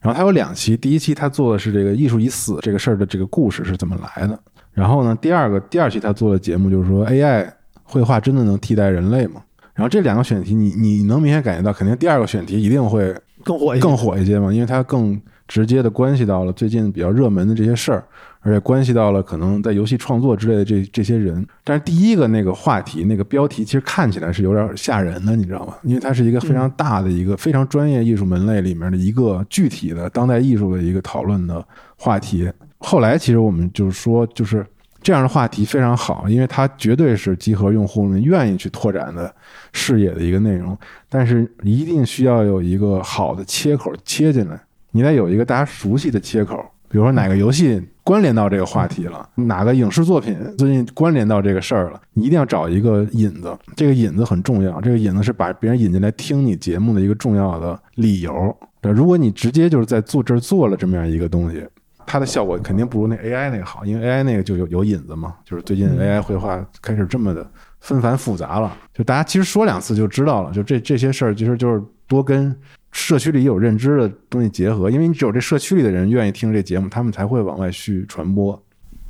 [0.00, 4.36] 然后他有两期，第一期他做的是这个艺术已死这个事儿的这个故事是怎么来的。
[4.72, 7.48] 然后呢，第二个第二期他做的节目就是说 AI
[7.84, 9.40] 绘画真的能替代人类吗？
[9.74, 13.14] 然后这两个选题你你能明显感觉到，肯定第二个选题一定会
[13.44, 18.04] 更火一些更火一些嘛，因为它更直接的关系到了最近比较热门的这些事儿，
[18.40, 21.44] 而且关系到了可能在游戏创作之类的这这些人。
[21.64, 25.74] 但是第一个那个话题那个标题其实看起来是有点吓人的，你知道吗？
[25.82, 31.64] 因为它是一个非常大的一个非常专业艺术门类里面的一个具体的当代艺术的一个讨论的
[31.96, 32.50] 话题。
[32.78, 34.64] 后来其实我们就是说，就是
[35.02, 39.34] 这样的话题非常好，因为它绝对是集合用户们愿意去拓展的
[39.72, 40.76] 视野的一个内容。
[41.08, 44.60] 但是一定需要有一个好的切口切进来，
[44.92, 46.56] 你得有一个大家熟悉的切口，
[46.88, 58.56] 比如说哪个游戏关联到这个话题了，哪个影视作品最近关联到这个事儿了，你一定要找一个引子，这个引子很重要，这个引子是把别人引进来听你节目的一个重要的理由。
[58.80, 61.64] 对，如果你直接就是在做这儿做了这么样一个东西，
[62.10, 72.52] 它的效果肯定不如那 AI 那个好，因为 AI 那个就有有引子嘛，就是最近 AI 绘画开始这么的纷繁复杂了，就大家其实说两次就知道了，就这这些事儿其实就是多跟
[72.90, 78.60] 社区里有认知的东西结合，因为你只有这社区里的人愿意听这节目，他们才会往外去传播。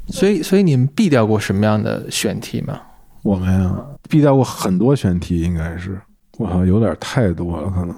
[0.08, 2.78] 所以，所以你们避掉过什么样的选题吗？
[3.22, 5.98] 我们呀，避掉过很多选题，应该是
[6.36, 7.96] 我靠，有点太多了，可能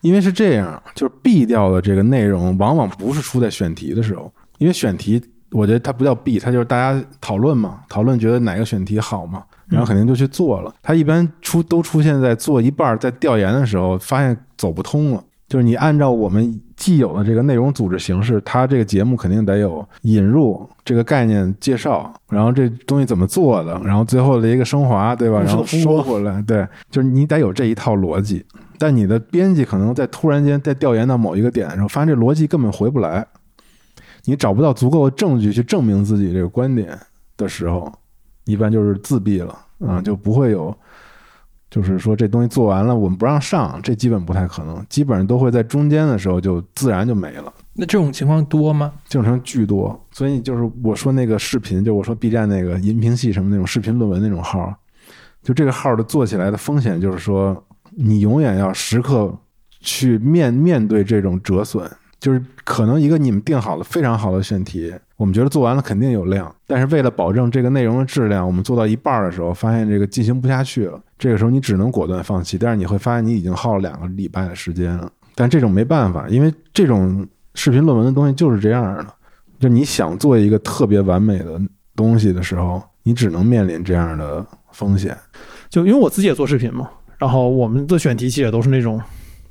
[0.00, 5.20] 因为是这样，就是避掉的这个内容，往往不是出在选题的时候，因为选题，
[5.50, 10.72] 我觉得它不叫 B，，它就是大家讨论嘛，讨论觉得哪个选题好嘛，然后肯定就去做了。
[10.82, 15.24] 它一般出都出现在做一半儿在调研的时候，发现走不通了。
[15.48, 25.40] 就是你按照我们既有的这个内容组织形式，它这个节目肯定得有引入这个概念介绍，然后这东西怎么做的，然后最后的一个升华，对吧？
[25.40, 28.44] 然后收回来，对，就是你得有这一套逻辑。
[28.78, 33.26] 但你的编辑可能在突然间在调研到某一个点的时候，发现这逻辑根本回不来，
[34.24, 36.98] 你找不到足够的证据去证明自己这个观点
[37.36, 37.92] 的时候，
[38.44, 40.76] 一般就是自闭了啊，就不会有。
[41.70, 47.52] 就是说，这东西做完了，我们不让上，这基本不太可能，基本上都会在中间的时候就自然就没了。
[47.74, 48.92] 那这种情况多吗？
[49.08, 54.74] 这种情况巨多，所以就是我说那个视频，就我说 B 站那个音频系什么那种视频论文那种号，
[55.44, 59.32] 就这个号的做起来的风险就是说，你永远要时刻
[59.78, 61.88] 去面面对这种折损，
[62.20, 71.00] 就是可能一个你们定好了非常好的选题，我们觉得做完了肯定有量，但是为了保证这个内容的质量，我们做到一半的时候，发现这个进行不下去了。
[71.18, 75.10] 这个时候你只能果断放弃，但是你会发现你已经耗了两个礼拜的时间了。
[75.34, 79.06] 但这种没办法，因为这种视频论文的东西就是这样的。
[79.58, 81.60] 就你想做一个特别完美的
[81.94, 85.16] 东西的时候，你只能面临这样的风险。
[85.68, 86.88] 就因为我自己也做视频嘛，
[87.18, 89.00] 然后我们的选题其实也都是那种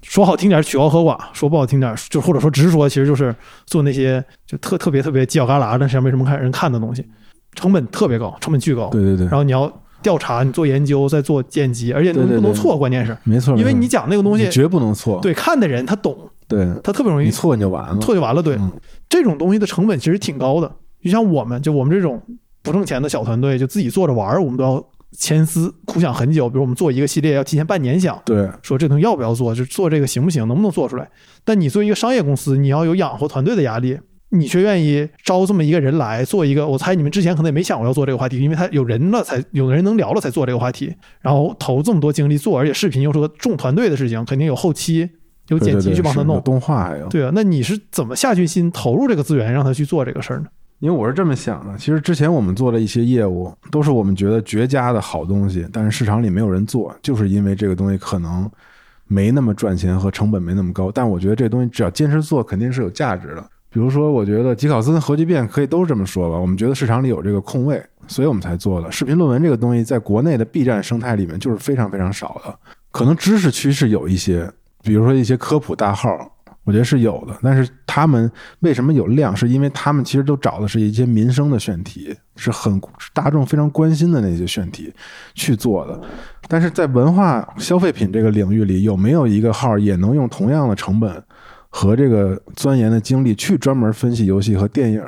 [0.02, 3.36] 说好听点曲高和寡，说不好听点就或者说直说，其实就是
[3.66, 7.06] 做那些就特特别特别犄角旮旯但，实际上没什么看人看的东西，
[7.54, 8.88] 成本特别高，成本巨高。
[8.90, 9.72] 对对对然，后你要
[10.02, 15.20] 调查，你做研究，再做剪辑，而且对对对不能错，关键是没错，因为你讲那个东西，绝不能错。
[15.22, 16.18] 对看的人他懂，
[16.48, 17.98] 对，他特别容易你错你就完了。
[18.00, 18.42] 错就完了。
[18.42, 18.72] 对，嗯
[19.10, 20.72] 这种东西的成本其实挺高的。
[21.04, 22.22] 就像我们就我们这种
[22.62, 26.49] 不挣钱的小团队，就自己做着玩儿，我们都要千思苦想很久。
[26.49, 31.10] 比如我们做一个系列，要提前半年想，对说这东西要不要做，就做这个行不行，能不能做出来。
[31.44, 33.98] 但你作为一个商业公司，你要有养活团队的压力，
[34.30, 45.10] 你却愿意招这么一个人来做一个，我猜你们之前可能也没想过要做这个话题，因为他有人了才有人能聊了才做这个话题，然后投这么多精力做，而且视频又是个重团队的事情，肯定有后期
[45.48, 46.40] 有剪辑去帮他弄。
[46.44, 47.07] 动画还有。
[47.07, 50.45] 对啊，那你是怎么下决心投入这个资源，让他去做这个事儿呢？
[50.80, 58.50] 因为我是这么想的，其实之前我们做的一些业务，都是我们觉得绝佳的好东西，但是市场里没有人做，就是因为这个东西可能
[59.08, 60.90] 没那么赚钱和成本没那么高。
[60.90, 63.46] 但我觉得这东西只要坚持做，肯定是有价值的。
[63.72, 68.92] 比如说，我觉得吉考斯跟核聚变可以都这么说吧，我们觉得市场里有这个空位，所以我们才做的。
[68.92, 72.58] 视频论文这个东西，在国内的 B 站生态里面就是非常非常少的，
[72.90, 74.50] 可能知识区是有一些，
[74.82, 76.10] 比如说一些科普大号，
[76.65, 79.36] 我觉得是有的，但是他们为什么有量？
[79.36, 82.80] 是因为他们其实都找的是一些民生的选题，是很
[83.11, 84.94] 大众非常关心的那些选题
[85.34, 85.99] 去做的。
[86.48, 91.23] 但是在文化消费品这个领域里，有没有一个号也能用同样的成本
[91.69, 95.03] 和这个钻研的精力去专门分析游戏和电影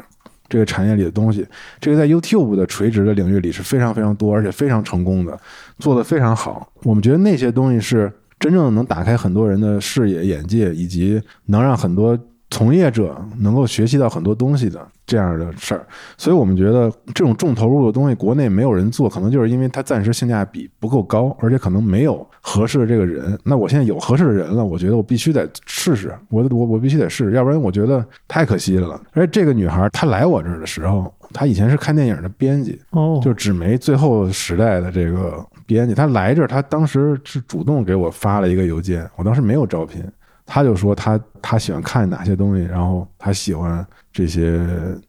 [0.50, 1.46] 这个产业里的东西？
[1.80, 5.40] 这个在 YouTube 的垂直的领域里是非常非常多，而且非常成功的，
[5.78, 6.72] 做得非常好。
[6.84, 8.12] 我们觉得那些东西是
[8.42, 12.18] 真正能打开很多人的视野、眼界，以及能让很多
[12.50, 15.88] 从业者能够学习到很多东西的这样的事儿，
[16.18, 23.40] 所以我们觉得这种重投入的东西，国内没有人做，可能就是因为它暂时性价比不够高，而且可能没有合适的这个人。
[23.44, 29.00] 那我现在有合适的人了，我觉得我必须得试试，我我我必须得试试，要不然我觉得太可惜了。
[29.14, 35.42] 而且这个女孩她来我这儿的时候，她以前是看电影的编辑，哦，就纸媒最后时代的这个
[35.72, 40.04] 编辑，他来这儿，他当时是主动给我发了一个邮件，我当时没有招聘。
[40.46, 44.60] 他就说他他喜欢看哪些东西，然后他喜欢这些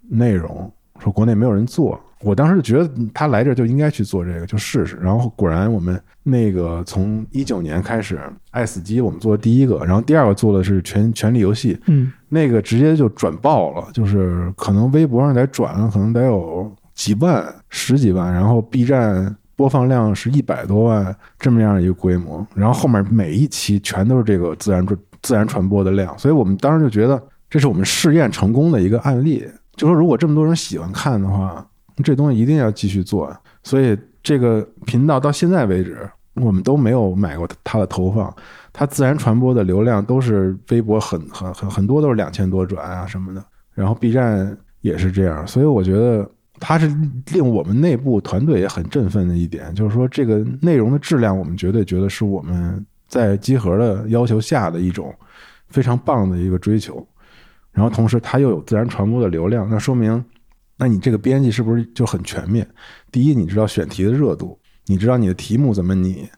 [0.09, 0.71] 内容，
[1.01, 2.01] 说国内没有人做。
[2.21, 4.97] 我当时就觉得他来这儿就应该去做这个，就试试。
[5.03, 8.21] 然后果然我们那个从一九年开始，
[8.53, 31.65] 爱死机我们做第一个，然后第二个做的是权权力游戏，嗯，那个直接就转爆了，就是可能微博上得转，可能得有几万、十几万，然后 B 站播放量是一百多万这么样一个规模，然后后面每一期全都是这个自然传自然传播的量，所以我们当时就觉得这是我们试验成功的一个案例，就说如果这么多人喜欢看的话，
[32.03, 33.33] 这东西一定要继续做。
[33.63, 35.97] 所以这个频道到现在为止，
[36.35, 38.35] 我们都没有买过它的投放，
[38.73, 43.45] 它自然传播的流量都是微博很很很很多都是两千多转啊什么的，
[43.75, 46.29] 然后 B 站也是这样，所以我觉得
[46.65, 46.87] 它是
[47.33, 55.13] 令我们内部团队也很振奋的一点，就是说这个内容的质量，我们绝对觉得是我们在集合的要求下的一种
[55.71, 57.05] 非常棒的一个追求。
[57.73, 60.25] 然后同时它又有自然传播的流量，那说明，
[60.77, 62.65] 那你这个编辑是不是就很全面？
[63.11, 64.57] 第一，你知道选题的热度，
[64.87, 66.29] 你知道你的题目怎么拟，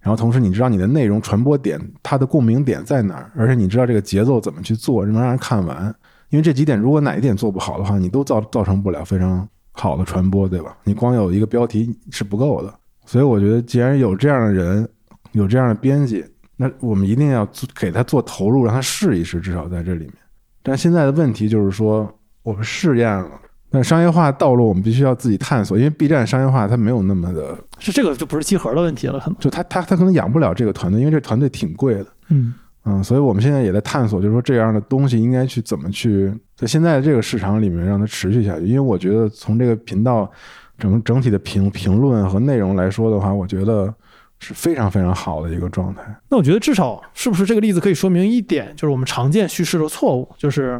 [0.00, 5.94] 然后同时你知道你的内容传播点它的共鸣点在哪儿，而且你知道这个节奏怎么去做，能让人看完。
[6.30, 10.74] 因为这几点如果哪一点做不好的话，你都造造成不了非常好的传播，对吧？
[10.84, 12.72] 你光有一个标题是不够的。
[13.04, 14.88] 所以我觉得，既然有这样的人，
[15.32, 16.24] 有这样的编辑，
[16.56, 20.14] 那我们一定要做给他做投入，让他试一试，至少在这里面。
[20.62, 22.10] 但现在的问题就是说，
[22.42, 23.28] 我们试验了，
[23.70, 29.38] 但商业化道路我们必须要自己探索，因为 B 站商业化它没有那么的，是这个就不是集合的问题了，可能。
[29.38, 32.54] 就他他他可能养不了这个团队，因为这团队挺贵的，嗯
[32.84, 38.66] 嗯，所以我们现在也在探索，就是说这样的东西应该去怎么去在现在这个市场里面让它持续下去。
[38.66, 40.30] 因为我觉得从这个频道
[40.78, 43.92] 整整体的评评论和内容来说的话，我觉得
[44.38, 46.02] 是非常非常好的一个状态。
[46.28, 50.78] 那我觉得至少是不是这个例子可以说明一点，就是我们常见叙事的错误，就是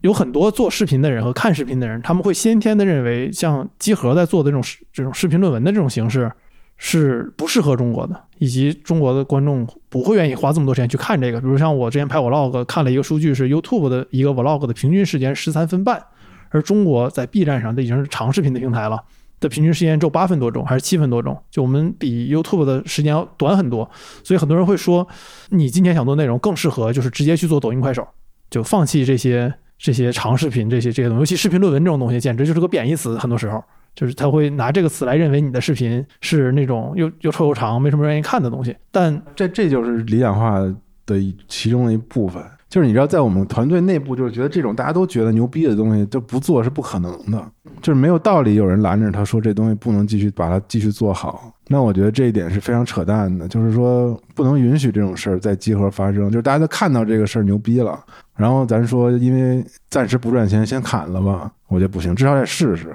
[0.00, 4.62] 有很多做视频的人和看视频的人，他们会先天的认为像集合在做的这种
[4.92, 6.32] 这种视频论文的这种形式
[6.76, 11.40] 是不适合中国的，以及中国的观众不会愿意花这么多时间去看这个。
[11.40, 16.02] 比如像我之前拍 vlog 看了一个数据，是 YouTube 的一个 vlog 的平均时间十三分半，
[16.50, 19.02] 而中国在 B 站上这已经是长视频的平台了。
[19.38, 23.86] 的平均时间只有八分多钟还是七分多钟，就我们比 YouTube 的时间要短很多，
[24.24, 25.06] 所以很多人会说，
[25.50, 28.08] 你今天想做内容更适合就是直接去做抖音、快手，
[28.48, 33.62] 就放弃这些这些长视频这些这些东西，尤其视频论文这种东西，简直就是个贬义词，很多时候
[33.96, 38.76] 就是他会拿这个词来认为你的视频是那种又又臭又长，没什么人愿意看的东西。
[38.92, 40.60] 但这这就是理想化
[41.06, 42.40] 的其中的一部分。
[42.68, 47.42] 就是你知道，在我们团队内部，就是觉得这种大家都觉得牛逼的东西，就不做是不可能的，
[47.80, 51.52] 就是没有道理有人拦着他说这东西不能继续把它继续做好。
[51.68, 56.28] 那我觉得这一点是非常扯淡的，就是说不能允许这种事儿在集合发生。
[56.28, 57.98] 就是大家都看到这个事儿牛逼了，
[58.34, 62.94] 然后咱说因为暂时不赚钱，先砍了吧，我觉得不行，至少得试试，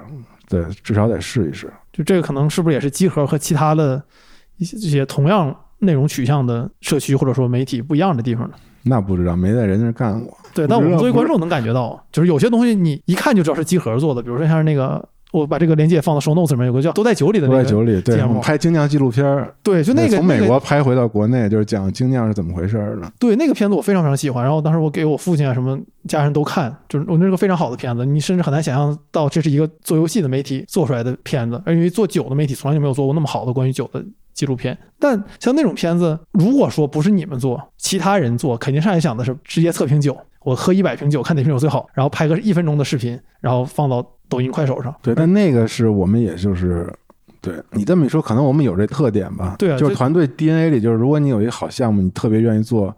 [0.52, 1.72] 对，至少得试一试。
[1.90, 4.02] 就这个可能是不是也是集合和其他的
[4.58, 8.54] 一些这些同样内容取向的社区或者说媒体不一样的地方呢？
[8.82, 10.36] 那不知道，没在人家干过。
[10.52, 23.10] 对，但我们作为观众能感觉到，就是有些东西你一看就知道是集合做的，比如说像是那个，我把这个链接放到 show notes 里面，有个叫《都在酒里》的那个都在酒里，对拍精酿纪录片儿，对，就那个从美国拍回到国内，就是讲精酿是怎么回事儿的。
[23.18, 34.04] 对那个片子我非常非常喜欢，然后当时我给我父亲啊什么家人都看，就是我那是个非常好的片子，你甚至很难想象到这是一个做游戏的媒体做出来的片子，而因为做酒的媒体从来就没有做过那么好的关于酒的
[34.34, 34.76] 纪录片。
[34.98, 40.14] 但像那种片子，如果说不是你们做，其他人做，肯定上来想的是直接测评酒，
[40.44, 44.94] 我喝一百瓶酒，看哪瓶酒最好，然后拍个一分钟的视频，然后放到抖音、快手上。
[45.02, 46.92] 对，但那个是我们也就是，
[47.40, 49.56] 对你这么一说，可能我们有这特点吧。
[49.58, 52.94] 对啊就是团队 DNA 里，就是如果你有一个好项目，你特别愿意做，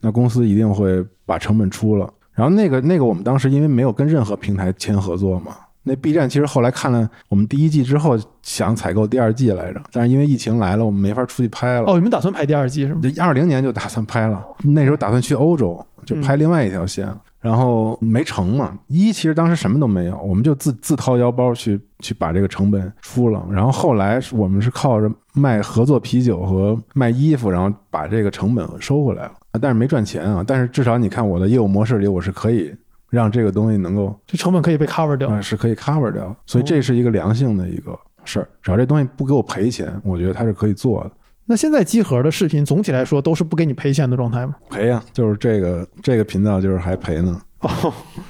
[0.00, 2.08] 那公司一定会把成本出了。
[2.32, 11.90] 然后那个那个，我们当时因为没有跟任何平台签合作嘛，那 B 站其实后来看了我们第一季之后，想采购第二季来着，但是因为疫情来了，我们没法出去拍了。
[11.90, 13.00] 哦，你们打算拍第二季是吗？
[13.02, 17.12] 这二零年就打算拍了，那时候打算去欧洲，就拍另外一条线。
[17.40, 18.78] 然后没成嘛。
[18.86, 23.46] 一其实当时什么都没有，我们就自自掏腰包去去把这个成本出了。
[23.50, 29.32] 然后后来是我们是靠着卖合作啤酒和卖衣服，然后把这个成本收回来了。
[29.60, 30.44] 但是没赚钱啊。
[30.46, 32.74] 但是至少你看我的业务模式里，我是可以
[33.10, 35.28] 让这个东西能够 这成本可以被 cover 掉。
[35.28, 38.48] 啊，是可以 cover 掉，所以这是一个良性的一个事儿。
[38.62, 41.10] 只要这东西不给我赔钱，我觉得它是可以做的。
[41.50, 44.54] 那现在集合的视频总体来说都是不给你赔钱的状态吗？
[44.68, 47.40] 赔呀、就是这个这个频道就是还赔呢。
[47.60, 47.70] 哦，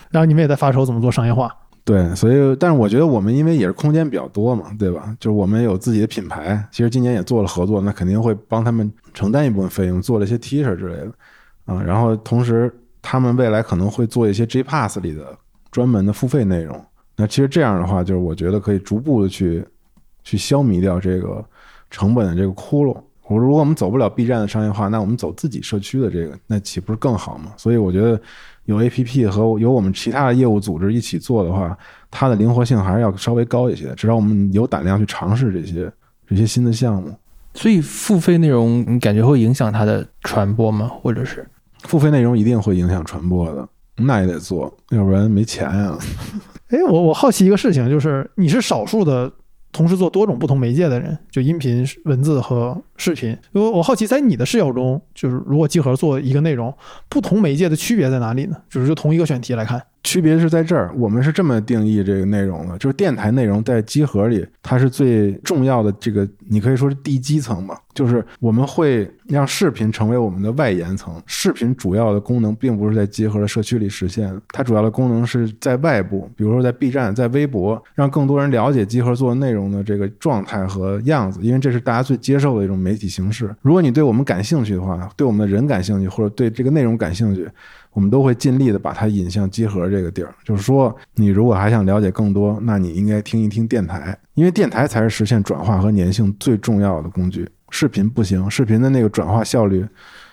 [0.08, 1.52] 然后你们也在发愁怎么做商业化。
[1.82, 5.12] 对，所以但是我觉得我们因为也是空间比较多嘛，对吧？
[5.18, 11.12] 就是我们有自己的品牌，其实今年也做了合作，那肯定会帮他们承担一部分费用，做了一些 T 恤之类的
[11.64, 11.82] 啊。
[11.82, 12.72] 然后同时
[13.02, 15.36] 他们未来可能会做一些 J Pass 里的
[15.72, 16.80] 专门的付费内容。
[17.16, 19.66] 那其实这样的话，就是我觉得可以逐步的去
[20.22, 21.44] 去消弭掉这个
[21.90, 22.96] 成本的这个窟窿。
[23.28, 27.52] 我如果我们走不了 B 站的商业化，那我们走自己社区的这个，那岂不是更好吗？
[27.56, 28.18] 所以我觉得
[28.64, 31.76] 有 APP 和有我们其他的业务组织一起做的话，
[32.10, 33.94] 它的灵活性还是要稍微高一些。
[33.94, 35.92] 至少我们有胆量去尝试这些
[36.26, 37.14] 这些新的项目。
[37.54, 40.90] 所以付费内容，你感觉会影响它的传播吗？
[41.02, 41.46] 或者是
[41.84, 45.98] 付费内容一定会影响传播的，那也得做，要不然没钱呀、
[46.68, 49.32] 哎，我我好奇一个事情，就是你是少数的
[49.78, 53.30] 同时做多种不同媒介的人，就音频、文字和视频。
[53.52, 56.74] 因为我好奇，在你的视角中，就是如果集合做一个内容，
[57.08, 58.56] 不同媒介的区别在哪里呢？
[58.68, 71.20] 就是就同一个选题来看，区别是在这儿，我们是这么定义这个内容的，就是电台内容在集合里，它是最重要的这个，你可以说是地基层吧，就是我们会让视频成为我们的外延层。
[71.26, 83.54] 视频主要的功能并不是在集合的社区里实现，它主要的功能是在外部，比如说在 B 站、在微博，让更多人了解集合做内容的这个状态和样子，因为这是大家最接受的一种媒体形式。
[83.60, 87.46] 如果你对我们感兴趣的话，对我们的人感兴趣，或者对这个内容感兴趣，
[87.98, 90.32] 我们都会尽力的把它引向集合这个地儿。
[90.44, 97.48] 就是说，你如果还想了解更多，那你应该听一听电台，因为电台才是实现转化和粘性最重要的工具。
[97.70, 99.84] 视频不行，视频的那个转化效率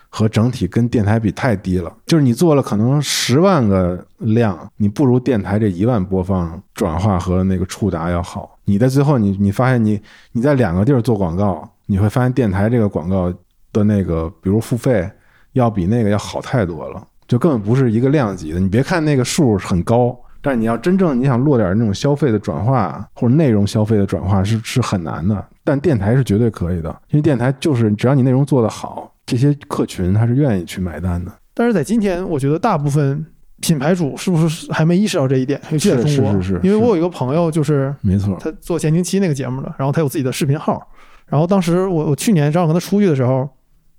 [0.09, 1.91] 和整体跟电台比太低了。
[2.05, 8.59] 就是你做了可能十万个量，你不如电台这一万播放转化和那个触达要好。
[8.65, 9.99] 你在最后你你发现你
[10.33, 13.33] 你在两个地儿做广告，你会发现电台这个广告
[13.73, 15.09] 的那个，比如付费，
[15.53, 17.07] 要比那个要好太多了。
[17.27, 18.59] 就根本不是一个量级的。
[18.59, 25.45] 你别看那个数很高，但是你要真正你想落点那种消费的转化或者内容消费的转化是是很难的。
[25.63, 31.31] 但电台是绝对可以的，因为电台就是只要你内容做得好，这些客群他是愿意去买单的。
[31.53, 33.25] 但是在今天，我觉得大部分
[33.61, 35.59] 品牌主是不是还没意识到这一点？
[35.71, 40.85] 尤其在中国，是是是是因为我有一个朋友，就是没错，他做前行期那个节目的，然后他有自己的视频号，
[41.25, 43.49] 然后当时我我去年正好跟他出去的时候，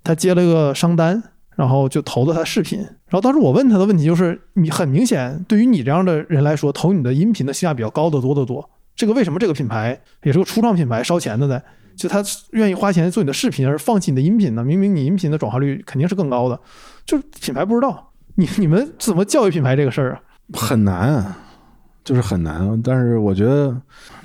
[0.03, 1.21] 他接了一个商单，
[1.57, 8.69] 然后就投的他视频，然后当时我问他的问题就是，你很明显对于你这样的人来说，投你的音频的性价比较高的多得多。
[8.95, 11.59] 这个为什么这个品牌也是个初创品牌，烧钱的呢，
[11.95, 14.63] 就他愿意花钱做你的视频，而放弃你的音频呢？
[14.63, 16.59] 明明你音频的转化率肯定是更高的，
[17.05, 18.11] 就是品牌不知道。
[18.35, 20.21] 你你们怎么教育品牌这个事儿啊？
[20.53, 21.37] 很难啊，
[22.07, 22.81] 就是很难。
[22.81, 23.75] 但是我觉得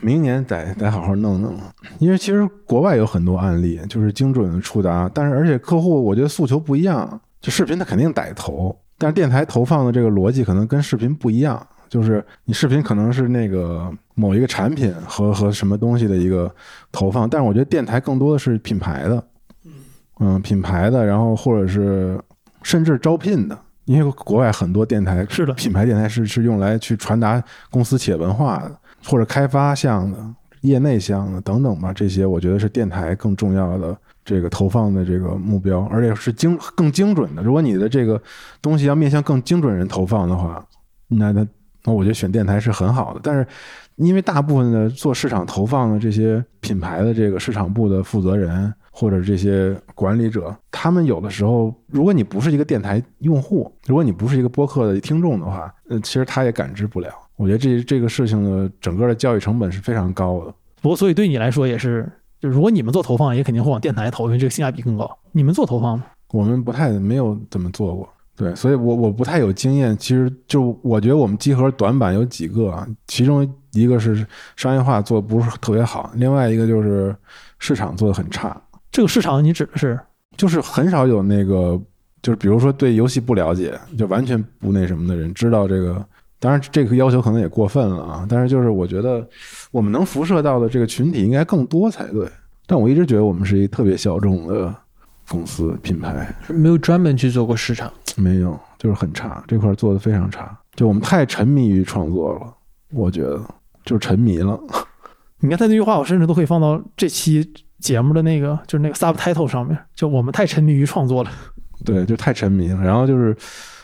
[0.00, 1.58] 明年得得好好弄弄，
[1.98, 11.66] 因为其实国外有很多案例，就是精准的触达，但是而且客户我觉得诉求不一样，就视频它肯定得投，但是电台投放的这个逻辑可能跟视频不一样。
[11.88, 16.50] 就是你视频可能是那个某一个产品和和什么东西的一个
[16.90, 19.24] 投放，但是我觉得电台更多的是品牌的，
[20.20, 22.18] 嗯，品牌的，然后或者是
[22.62, 30.18] 甚至招聘的，因为国外很多电台是的，品牌电台是是用来去传达公司企业文化的，或者开发项的、
[30.60, 37.42] 业内项的等等吧，这些我觉得是电台更重要的这个投放的这个目标，而且是精更精准的。
[37.42, 38.20] 如果你的这个
[38.60, 40.64] 东西要面向更精准人投放的话，
[41.08, 41.46] 那那
[41.84, 43.20] 那我觉得选电台是很好的。
[43.22, 43.44] 但是
[43.96, 48.72] 因为大部分的做市场投放的这些品牌的这个市场部的负责人。
[48.94, 57.08] 或者这些管理者，他们有的时候，如果你不是一个电台用户，如果你不是一个播客的听众的话，呃，其实他也感知不了。
[57.36, 60.54] 我觉得这这个事情的整个的教育成本是非常高的。
[60.82, 62.06] 不过，所以对你来说也是，
[62.38, 65.10] 就如果你们做投放，也肯定会往电台投，因为这个性价比更高。
[65.32, 66.04] 你们做投放吗？
[66.30, 68.06] 我们不太没有怎么做过，
[68.42, 69.96] 对，所以我我不太有经验。
[69.96, 77.14] 其实就我觉得我们集合短板有几个啊，其中一个是商业化做的不是特别好，另外一个就是
[77.60, 78.60] 市场做的很差。
[78.90, 79.98] 这个市场你指的是？
[80.36, 81.80] 就是很少有那个，
[82.22, 86.04] 就是比如说对游戏不了解，就完全不那什么的人知道这个。
[86.40, 88.26] 当然，这个要求可能也过分了啊。
[88.28, 89.24] 但是就是我觉得
[89.70, 92.26] 我们能辐射到的这个群体应该更多才对。
[92.66, 94.74] 但我一直觉得我们是一个特别小众的
[95.32, 97.90] 公司品牌，没有专门去做过市场。
[98.16, 100.54] 没有，就是很差，这块儿做的非常差。
[100.74, 102.54] 就我们太沉迷于创作了，
[102.92, 103.40] 我觉得
[103.86, 104.60] 就是沉迷了。
[105.40, 111.30] 你看他那句话，我甚至都可以放到这期节目的那个，就是那个 subtitle 上面，就我们太沉迷于创作了。
[111.86, 112.82] 对，就太沉迷了。
[112.82, 113.34] 然后就是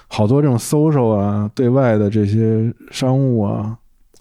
[0.09, 3.77] 好多这种 social 啊，对外的这些商务啊、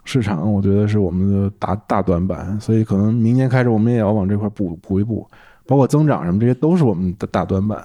[0.06, 2.58] 市场，我觉得是我们的大大短板。
[2.60, 5.30] 所以可能明年开始，我们也要往这块补补一补，
[5.68, 7.84] 包括增长什么，这些都是我们的大短板。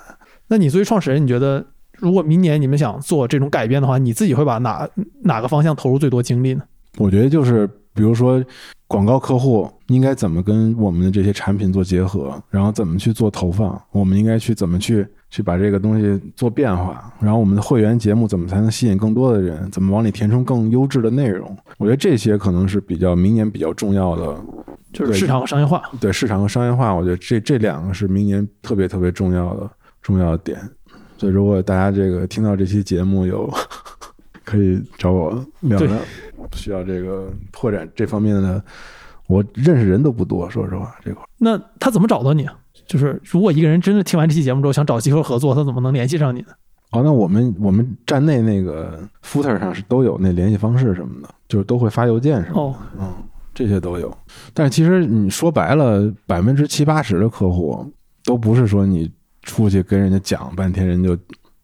[0.49, 1.65] 那你作为创始人，你觉得
[1.99, 4.89] 如果明年你们想做这种改变的话，你自己会把哪
[5.23, 6.63] 哪个方向投入最多精力呢？
[6.99, 8.45] 我觉得就是比如说
[8.87, 21.57] 广告客户应该怎么跟我们的这些产品做结合，然后怎么去做投放，我们应该去怎么去去把这个东西做变化，然后我们的会员节目怎么才能吸引更多的人，怎么往里填充更优质的内容？
[21.79, 24.37] 我觉得这些可能是比较明年比较重要的，
[24.93, 25.83] 就是市场和商业化。
[25.99, 29.71] 对市场和商业化，我觉得这这两个是明年特别特别重要的
[30.03, 30.61] 重要的点。
[31.17, 33.51] 所以如果大家这个听到这期节目有
[34.45, 35.97] 可以找我聊聊，
[36.53, 38.63] 需要这个拓展这方面的，
[39.29, 41.25] 我认识人都不多，说实话这块。
[41.39, 42.47] 那他怎么找到你？
[42.87, 46.49] 就是如果一个人真的听完这期节目之后想找机会合作，他怎么能联系上你呢？
[46.91, 53.13] 哦，那我们我们站内那个 footer 上是都有那联系方式什么的，就是都会发邮件什么的，哦，嗯，
[53.55, 54.15] 这些都有。
[54.53, 57.91] 但是其实你说白了，百分之七八十的客户
[58.25, 59.11] 都不是说你
[59.43, 61.17] 出去跟人家讲半天人就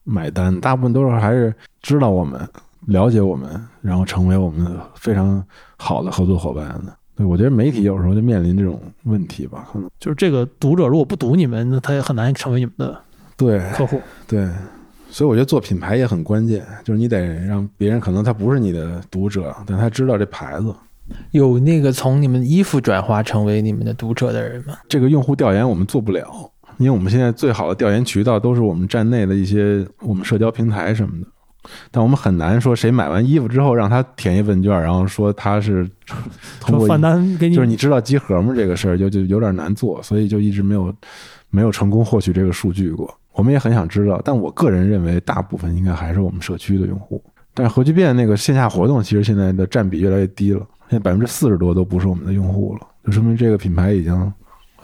[0.03, 2.41] 买单，大部分都是还是知道我们、
[2.87, 5.45] 了解我们，然后成为我们非常
[5.77, 6.98] 好的合作伙伴的。
[7.19, 12.97] 对，我觉得媒体有时候就面临这种问题吧，可能就是这个读者如果不读你们，那他也很难成为你们的
[13.37, 14.01] 对客户。
[14.29, 14.49] 对，
[15.11, 20.73] 所以我觉得做品牌也很关键，就是你得让别人可能他不是你的读者，但他知道这牌子。
[21.33, 24.77] 有那个从你们衣服转化成为你们的读者的人吗？
[24.89, 26.29] 这个用户调研我们做不了，
[26.77, 31.27] 因为我们现在最好的调研渠道都是我们站内的一些我们社交平台什么的，
[31.91, 35.89] 但我们很难说谁买完衣服之后让他填一问卷，然后说他是
[36.61, 38.55] 通过饭单给你，就是你知道集合吗？
[38.57, 40.95] 这个事儿就就有点难做，所以就一直没有
[41.51, 43.13] 没有成功获取这个数据过。
[43.33, 47.23] 我们也很想知道，但我个人认为大部分应该还是我们社区的用户。
[47.55, 54.33] 但是核聚变那个线下活动，其实现在的占比越来越低了，现在百分之四十多都不是我们的用户了，就说明这个品牌已经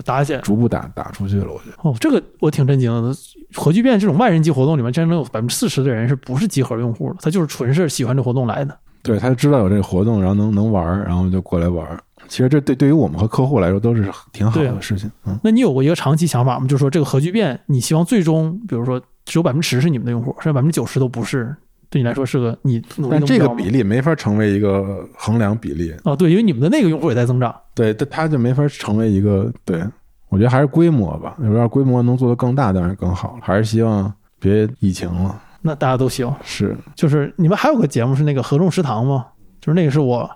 [0.04, 0.40] 打起来。
[0.40, 1.52] 逐步打打出去了。
[1.52, 3.14] 我觉得，哦，这个我挺震惊的。
[3.54, 7.16] 核聚变这种万人级活动里面，竟然能有百分之四十的人是不是集合用户的？
[7.20, 8.76] 他就是纯是喜欢这活动来的。
[9.02, 12.00] 对他就知道有这个活动，然后能能玩儿，然后就过来玩儿。
[12.26, 15.10] 其实这对对于我们和客户来说都是挺好的事情。
[15.26, 16.66] 嗯，那你有过一个长期想法吗？
[16.66, 21.54] 就是说这个核聚变，你希望最终，比如说只有百分之十是你们的用户，剩下百分之九十都不是，
[21.94, 25.94] 对你来说是个你努力但这个比例没法成为一个衡量比例。
[26.02, 27.54] 哦，对，因为你们的那个用户也在增长。
[27.72, 29.80] 对，但它就没法成为一个对，
[30.28, 31.36] 我觉得还是规模吧。
[31.40, 33.38] 有点规模能做得更大，当然更好了。
[33.42, 35.40] 还是希望别疫情了。
[35.62, 39.26] 那大家都希望，是，就是你们还有个节目是那个合众食堂吗？
[39.60, 40.28] 就是那个是我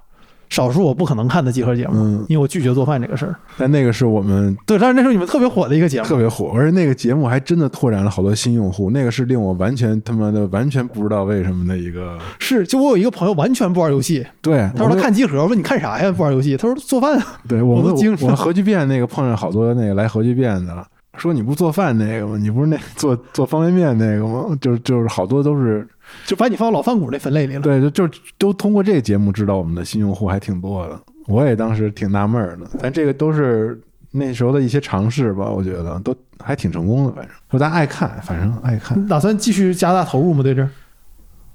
[0.50, 3.34] 少数我不可能看的集合节目，嗯，因为我拒绝做饭这个事儿。
[3.56, 8.90] 但那个是我们对，但是那时候你们特别火的一个节目，特别火，而且那个节目还真的拓展了好多新用户。
[8.90, 12.18] 那个是令我完全他妈的完全不知道为什么的一个。
[12.38, 16.10] 是就我有一个朋友完全不玩游戏，对，他说他看集合，我说你看啥呀？
[16.10, 16.56] 不玩游戏？
[16.56, 17.20] 他说做饭。
[17.46, 20.86] 对我们我都我们核聚变那个碰上好多那个来核聚变的，
[21.18, 22.36] 说你不是做饭那个吗？
[22.38, 24.56] 你不是那做做方便面那个吗？
[24.60, 25.86] 就是就是好多都是
[26.24, 27.60] 就把你放到老饭骨那分类里了。
[27.60, 30.98] 对，就就都通过这个节目知道我们的新用户还挺多的。
[31.26, 33.78] 我也当时挺纳闷儿的，但这个都是
[34.12, 37.12] 那时候的一些尝试吧，我觉得都还挺成功的。
[37.12, 40.42] 反正说大家爱看，反正爱看，打算继续加大投入吗？
[40.42, 40.70] 对这儿？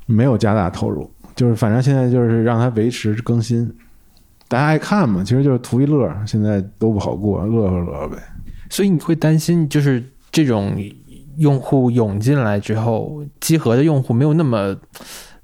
[0.05, 3.73] 没有加大投入，就是反正现在就是让它维持更新，
[4.47, 6.13] 大家爱看嘛，其实就是图一乐。
[6.27, 8.17] 现在都不好过，乐呵乐呵呗。
[8.73, 10.75] 所以你会担心，就是这种
[11.37, 14.75] 用户涌进来之后，集合的用户没有那么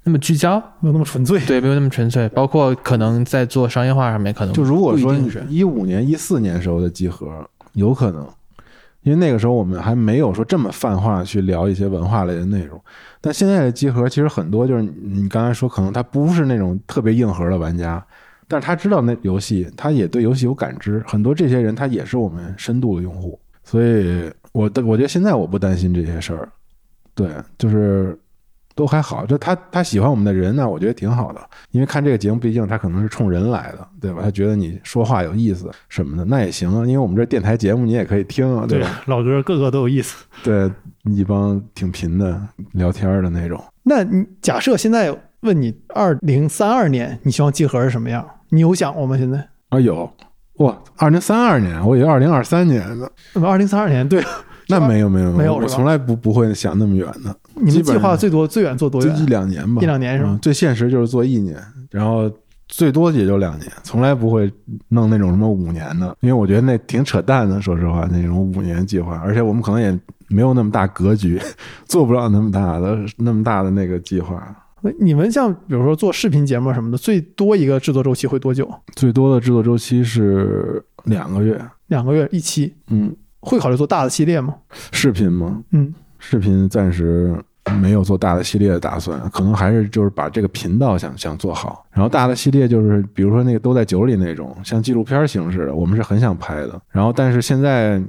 [0.04, 1.40] 那么聚焦，没有那么纯粹。
[1.46, 8.28] 对，没有那么纯粹，包括可能在做商业化上面，可能就如果说不一定是一五年、一四年时候的集合，有可能，
[9.04, 12.82] 因为那个时候我们还没有说这么泛化去聊一些文化类的内容。
[13.22, 18.04] 但现在的集合其实很多就是你你刚才说，可能他不是那种特别硬核的玩家，
[18.50, 21.02] 但是他知道那游戏，他也对游戏有感知。
[21.08, 26.50] 很多这些人他也是我们深度的用户，所以我的我觉得现在我不担心这些事儿，
[27.14, 28.20] 对，就是
[28.74, 29.26] 都还好。
[29.26, 31.40] 就他他喜欢我们的人呢，我觉得挺好的。
[31.72, 34.22] 因为看这个节目，毕竟他可能是冲人来的，对吧？
[34.24, 36.84] 他觉得你说话有意思什么的，那也行啊。
[36.86, 39.04] 因为我们这电台节目你也可以听啊，对吧？
[39.06, 40.26] 老哥个个都有意思。
[40.44, 40.72] 对，
[41.04, 43.64] 一帮挺贫的聊天的那种。
[43.84, 48.28] 那你假设现在问你，二零三二年你希望集合是什么样？
[48.50, 49.18] 你有想过吗？
[49.18, 49.48] 现在？
[49.70, 50.10] 啊，有
[50.58, 53.08] 哇，二零三二年，我以为二零二三年呢。
[53.42, 54.22] 二零三二年，对，
[54.68, 57.34] 那没有没有没有我从来不不会想那么远的。
[57.56, 59.26] 你们计划最多最远做多就一？
[59.28, 61.56] 两年吧，一两年是吧嗯最现实就是做一年，
[61.92, 62.30] 然后
[62.68, 64.52] 最多也就两年，从来不会
[64.90, 67.62] 弄那种什么五年的，因为我觉得那挺扯淡的。
[67.62, 69.98] 说实话，那种五年计划，而且我们可能也
[70.28, 71.40] 没有那么大格局，
[71.88, 74.44] 做不了那么大的那么大的那个计划。
[75.00, 78.70] 你们像比如说做视频节目什么的，最多一个制作周期会多久？
[78.96, 81.60] 最多的制作周期是两个月。
[81.88, 82.74] 两个月一期。
[82.90, 84.56] 嗯，会考虑做大的系列吗？
[84.92, 85.62] 视频吗？
[85.72, 87.36] 嗯，视频暂时
[87.82, 91.86] 没有做大的系列的打算，可能还是就是把这个频道想想做好。
[91.92, 96.82] 然后大的系列就是比如说那个都在酒里那种，像纪录片形式的，我们是很想拍的。
[96.90, 98.02] 然后但是现在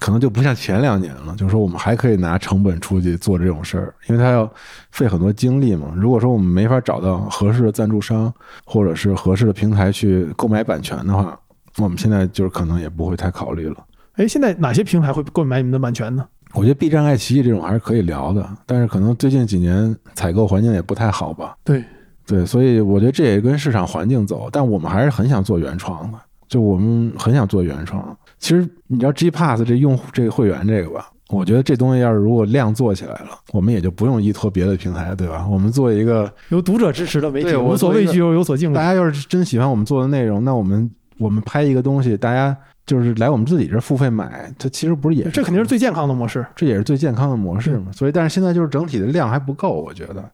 [0.00, 4.50] 可能就不像前两年了，就是说我们还可以拿成本出去做这种事儿，因为它要
[4.90, 5.92] 费很多精力嘛。
[5.94, 8.32] 如果说我们没法找到合适的赞助商，
[8.64, 11.38] 或者是合适的平台去购买版权的话，
[11.78, 13.76] 我们现在就是可能也不会太考虑了。
[14.14, 16.26] 哎，现在哪些平台会购买你们的版权呢？
[16.54, 21.56] 我觉得 B 站、爱奇艺这种还是可以聊的，但是可能最近几年采购环境也不太好吧。
[21.64, 21.82] 对
[22.26, 28.16] 对，所以我觉得这也跟市场环境走，但我们还是很想做原创的，就我们很想做原创。
[28.42, 35.46] 其实你知道 G Pass 这用户这个会员这个吧，我觉得这东西要是如果量做起来了，我们也就不用依托别的平台，对吧？
[35.48, 38.74] 我们做一个有读者支持的媒体，无所畏惧又有所敬畏。
[38.74, 42.54] 大家要是真喜欢我们做的内容，那我们我们拍一个东西，大家
[42.84, 46.44] 就是来我们自己这儿付费买，它其实不是也是这肯定是最健康的模式。
[46.56, 47.92] 这也是最健康的模式嘛。
[47.92, 50.28] 所以，但是现在就是整体的量还不够，我觉得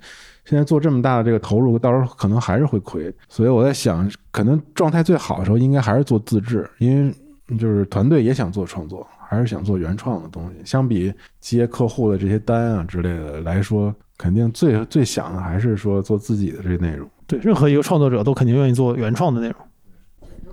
[0.47, 3.15] 现在做这么大的这个投入，到时候可能还是会亏。
[3.29, 7.15] 所以我在想，可能状态最好的时候，应该还是做自制，因为
[7.57, 10.57] 就是团队也想做创作，还是想做原创的东西。
[10.65, 17.09] 相比接客户的这些单啊之类的来说，肯定最最想的还是说做自己的这个内容。
[17.27, 19.57] 对，任何一个创作者都肯定愿意做原创的内容。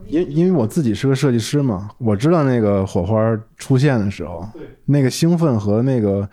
[0.07, 3.17] 因因为我自己是个设计师嘛，我知道那个火花
[3.57, 4.47] 出现的时候，
[4.85, 6.29] 那个兴奋和那个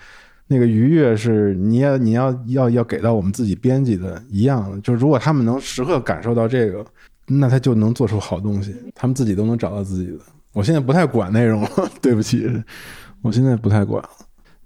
[0.47, 4.78] 那个愉悦是你要你要要要给到我们自己编辑的一样的。
[4.80, 6.84] 就是如果他们能时刻感受到这个，
[7.26, 10.18] 那他就能做出好东西，他们自己都能找到自己的。
[10.52, 11.68] 我现在不太管内容了，
[12.02, 12.46] 对不起，
[13.22, 14.08] 我现在不太管了。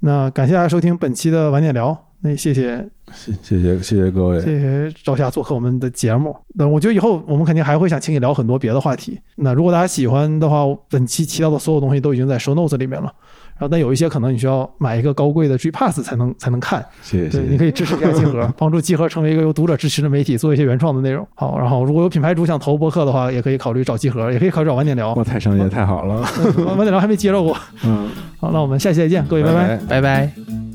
[0.00, 1.96] 那感谢大家收听本期的晚点聊。
[2.20, 6.34] 那谢谢谢谢谢谢谢各位，谢谢赵夏做客我们的节目。
[6.54, 9.20] 那我觉得以后我们肯定还会想请你聊很多别的话题。
[9.36, 13.12] 那如果大家喜欢的话，本期提到的所有东西都已经在 show notes 里面了。
[13.58, 16.84] 然后，但有一些可能你需要买一个高贵的 G Pass 才能才能看。
[17.02, 17.50] 谢谢谢谢。
[17.50, 21.26] 你可以支持一下集合， 帮助集合成为一个由读者支持的媒体，做一些原创的内容。
[21.34, 25.14] 好，然后如果有品牌主想投播客的话，也可以考虑找集合，也可以考虑找晚点聊。
[25.14, 26.22] 哇，太商业太好了，
[26.58, 27.56] 嗯晚点聊还没接着过。
[27.84, 30.65] 嗯，好，那我们下期再见，各位，拜拜拜拜拜。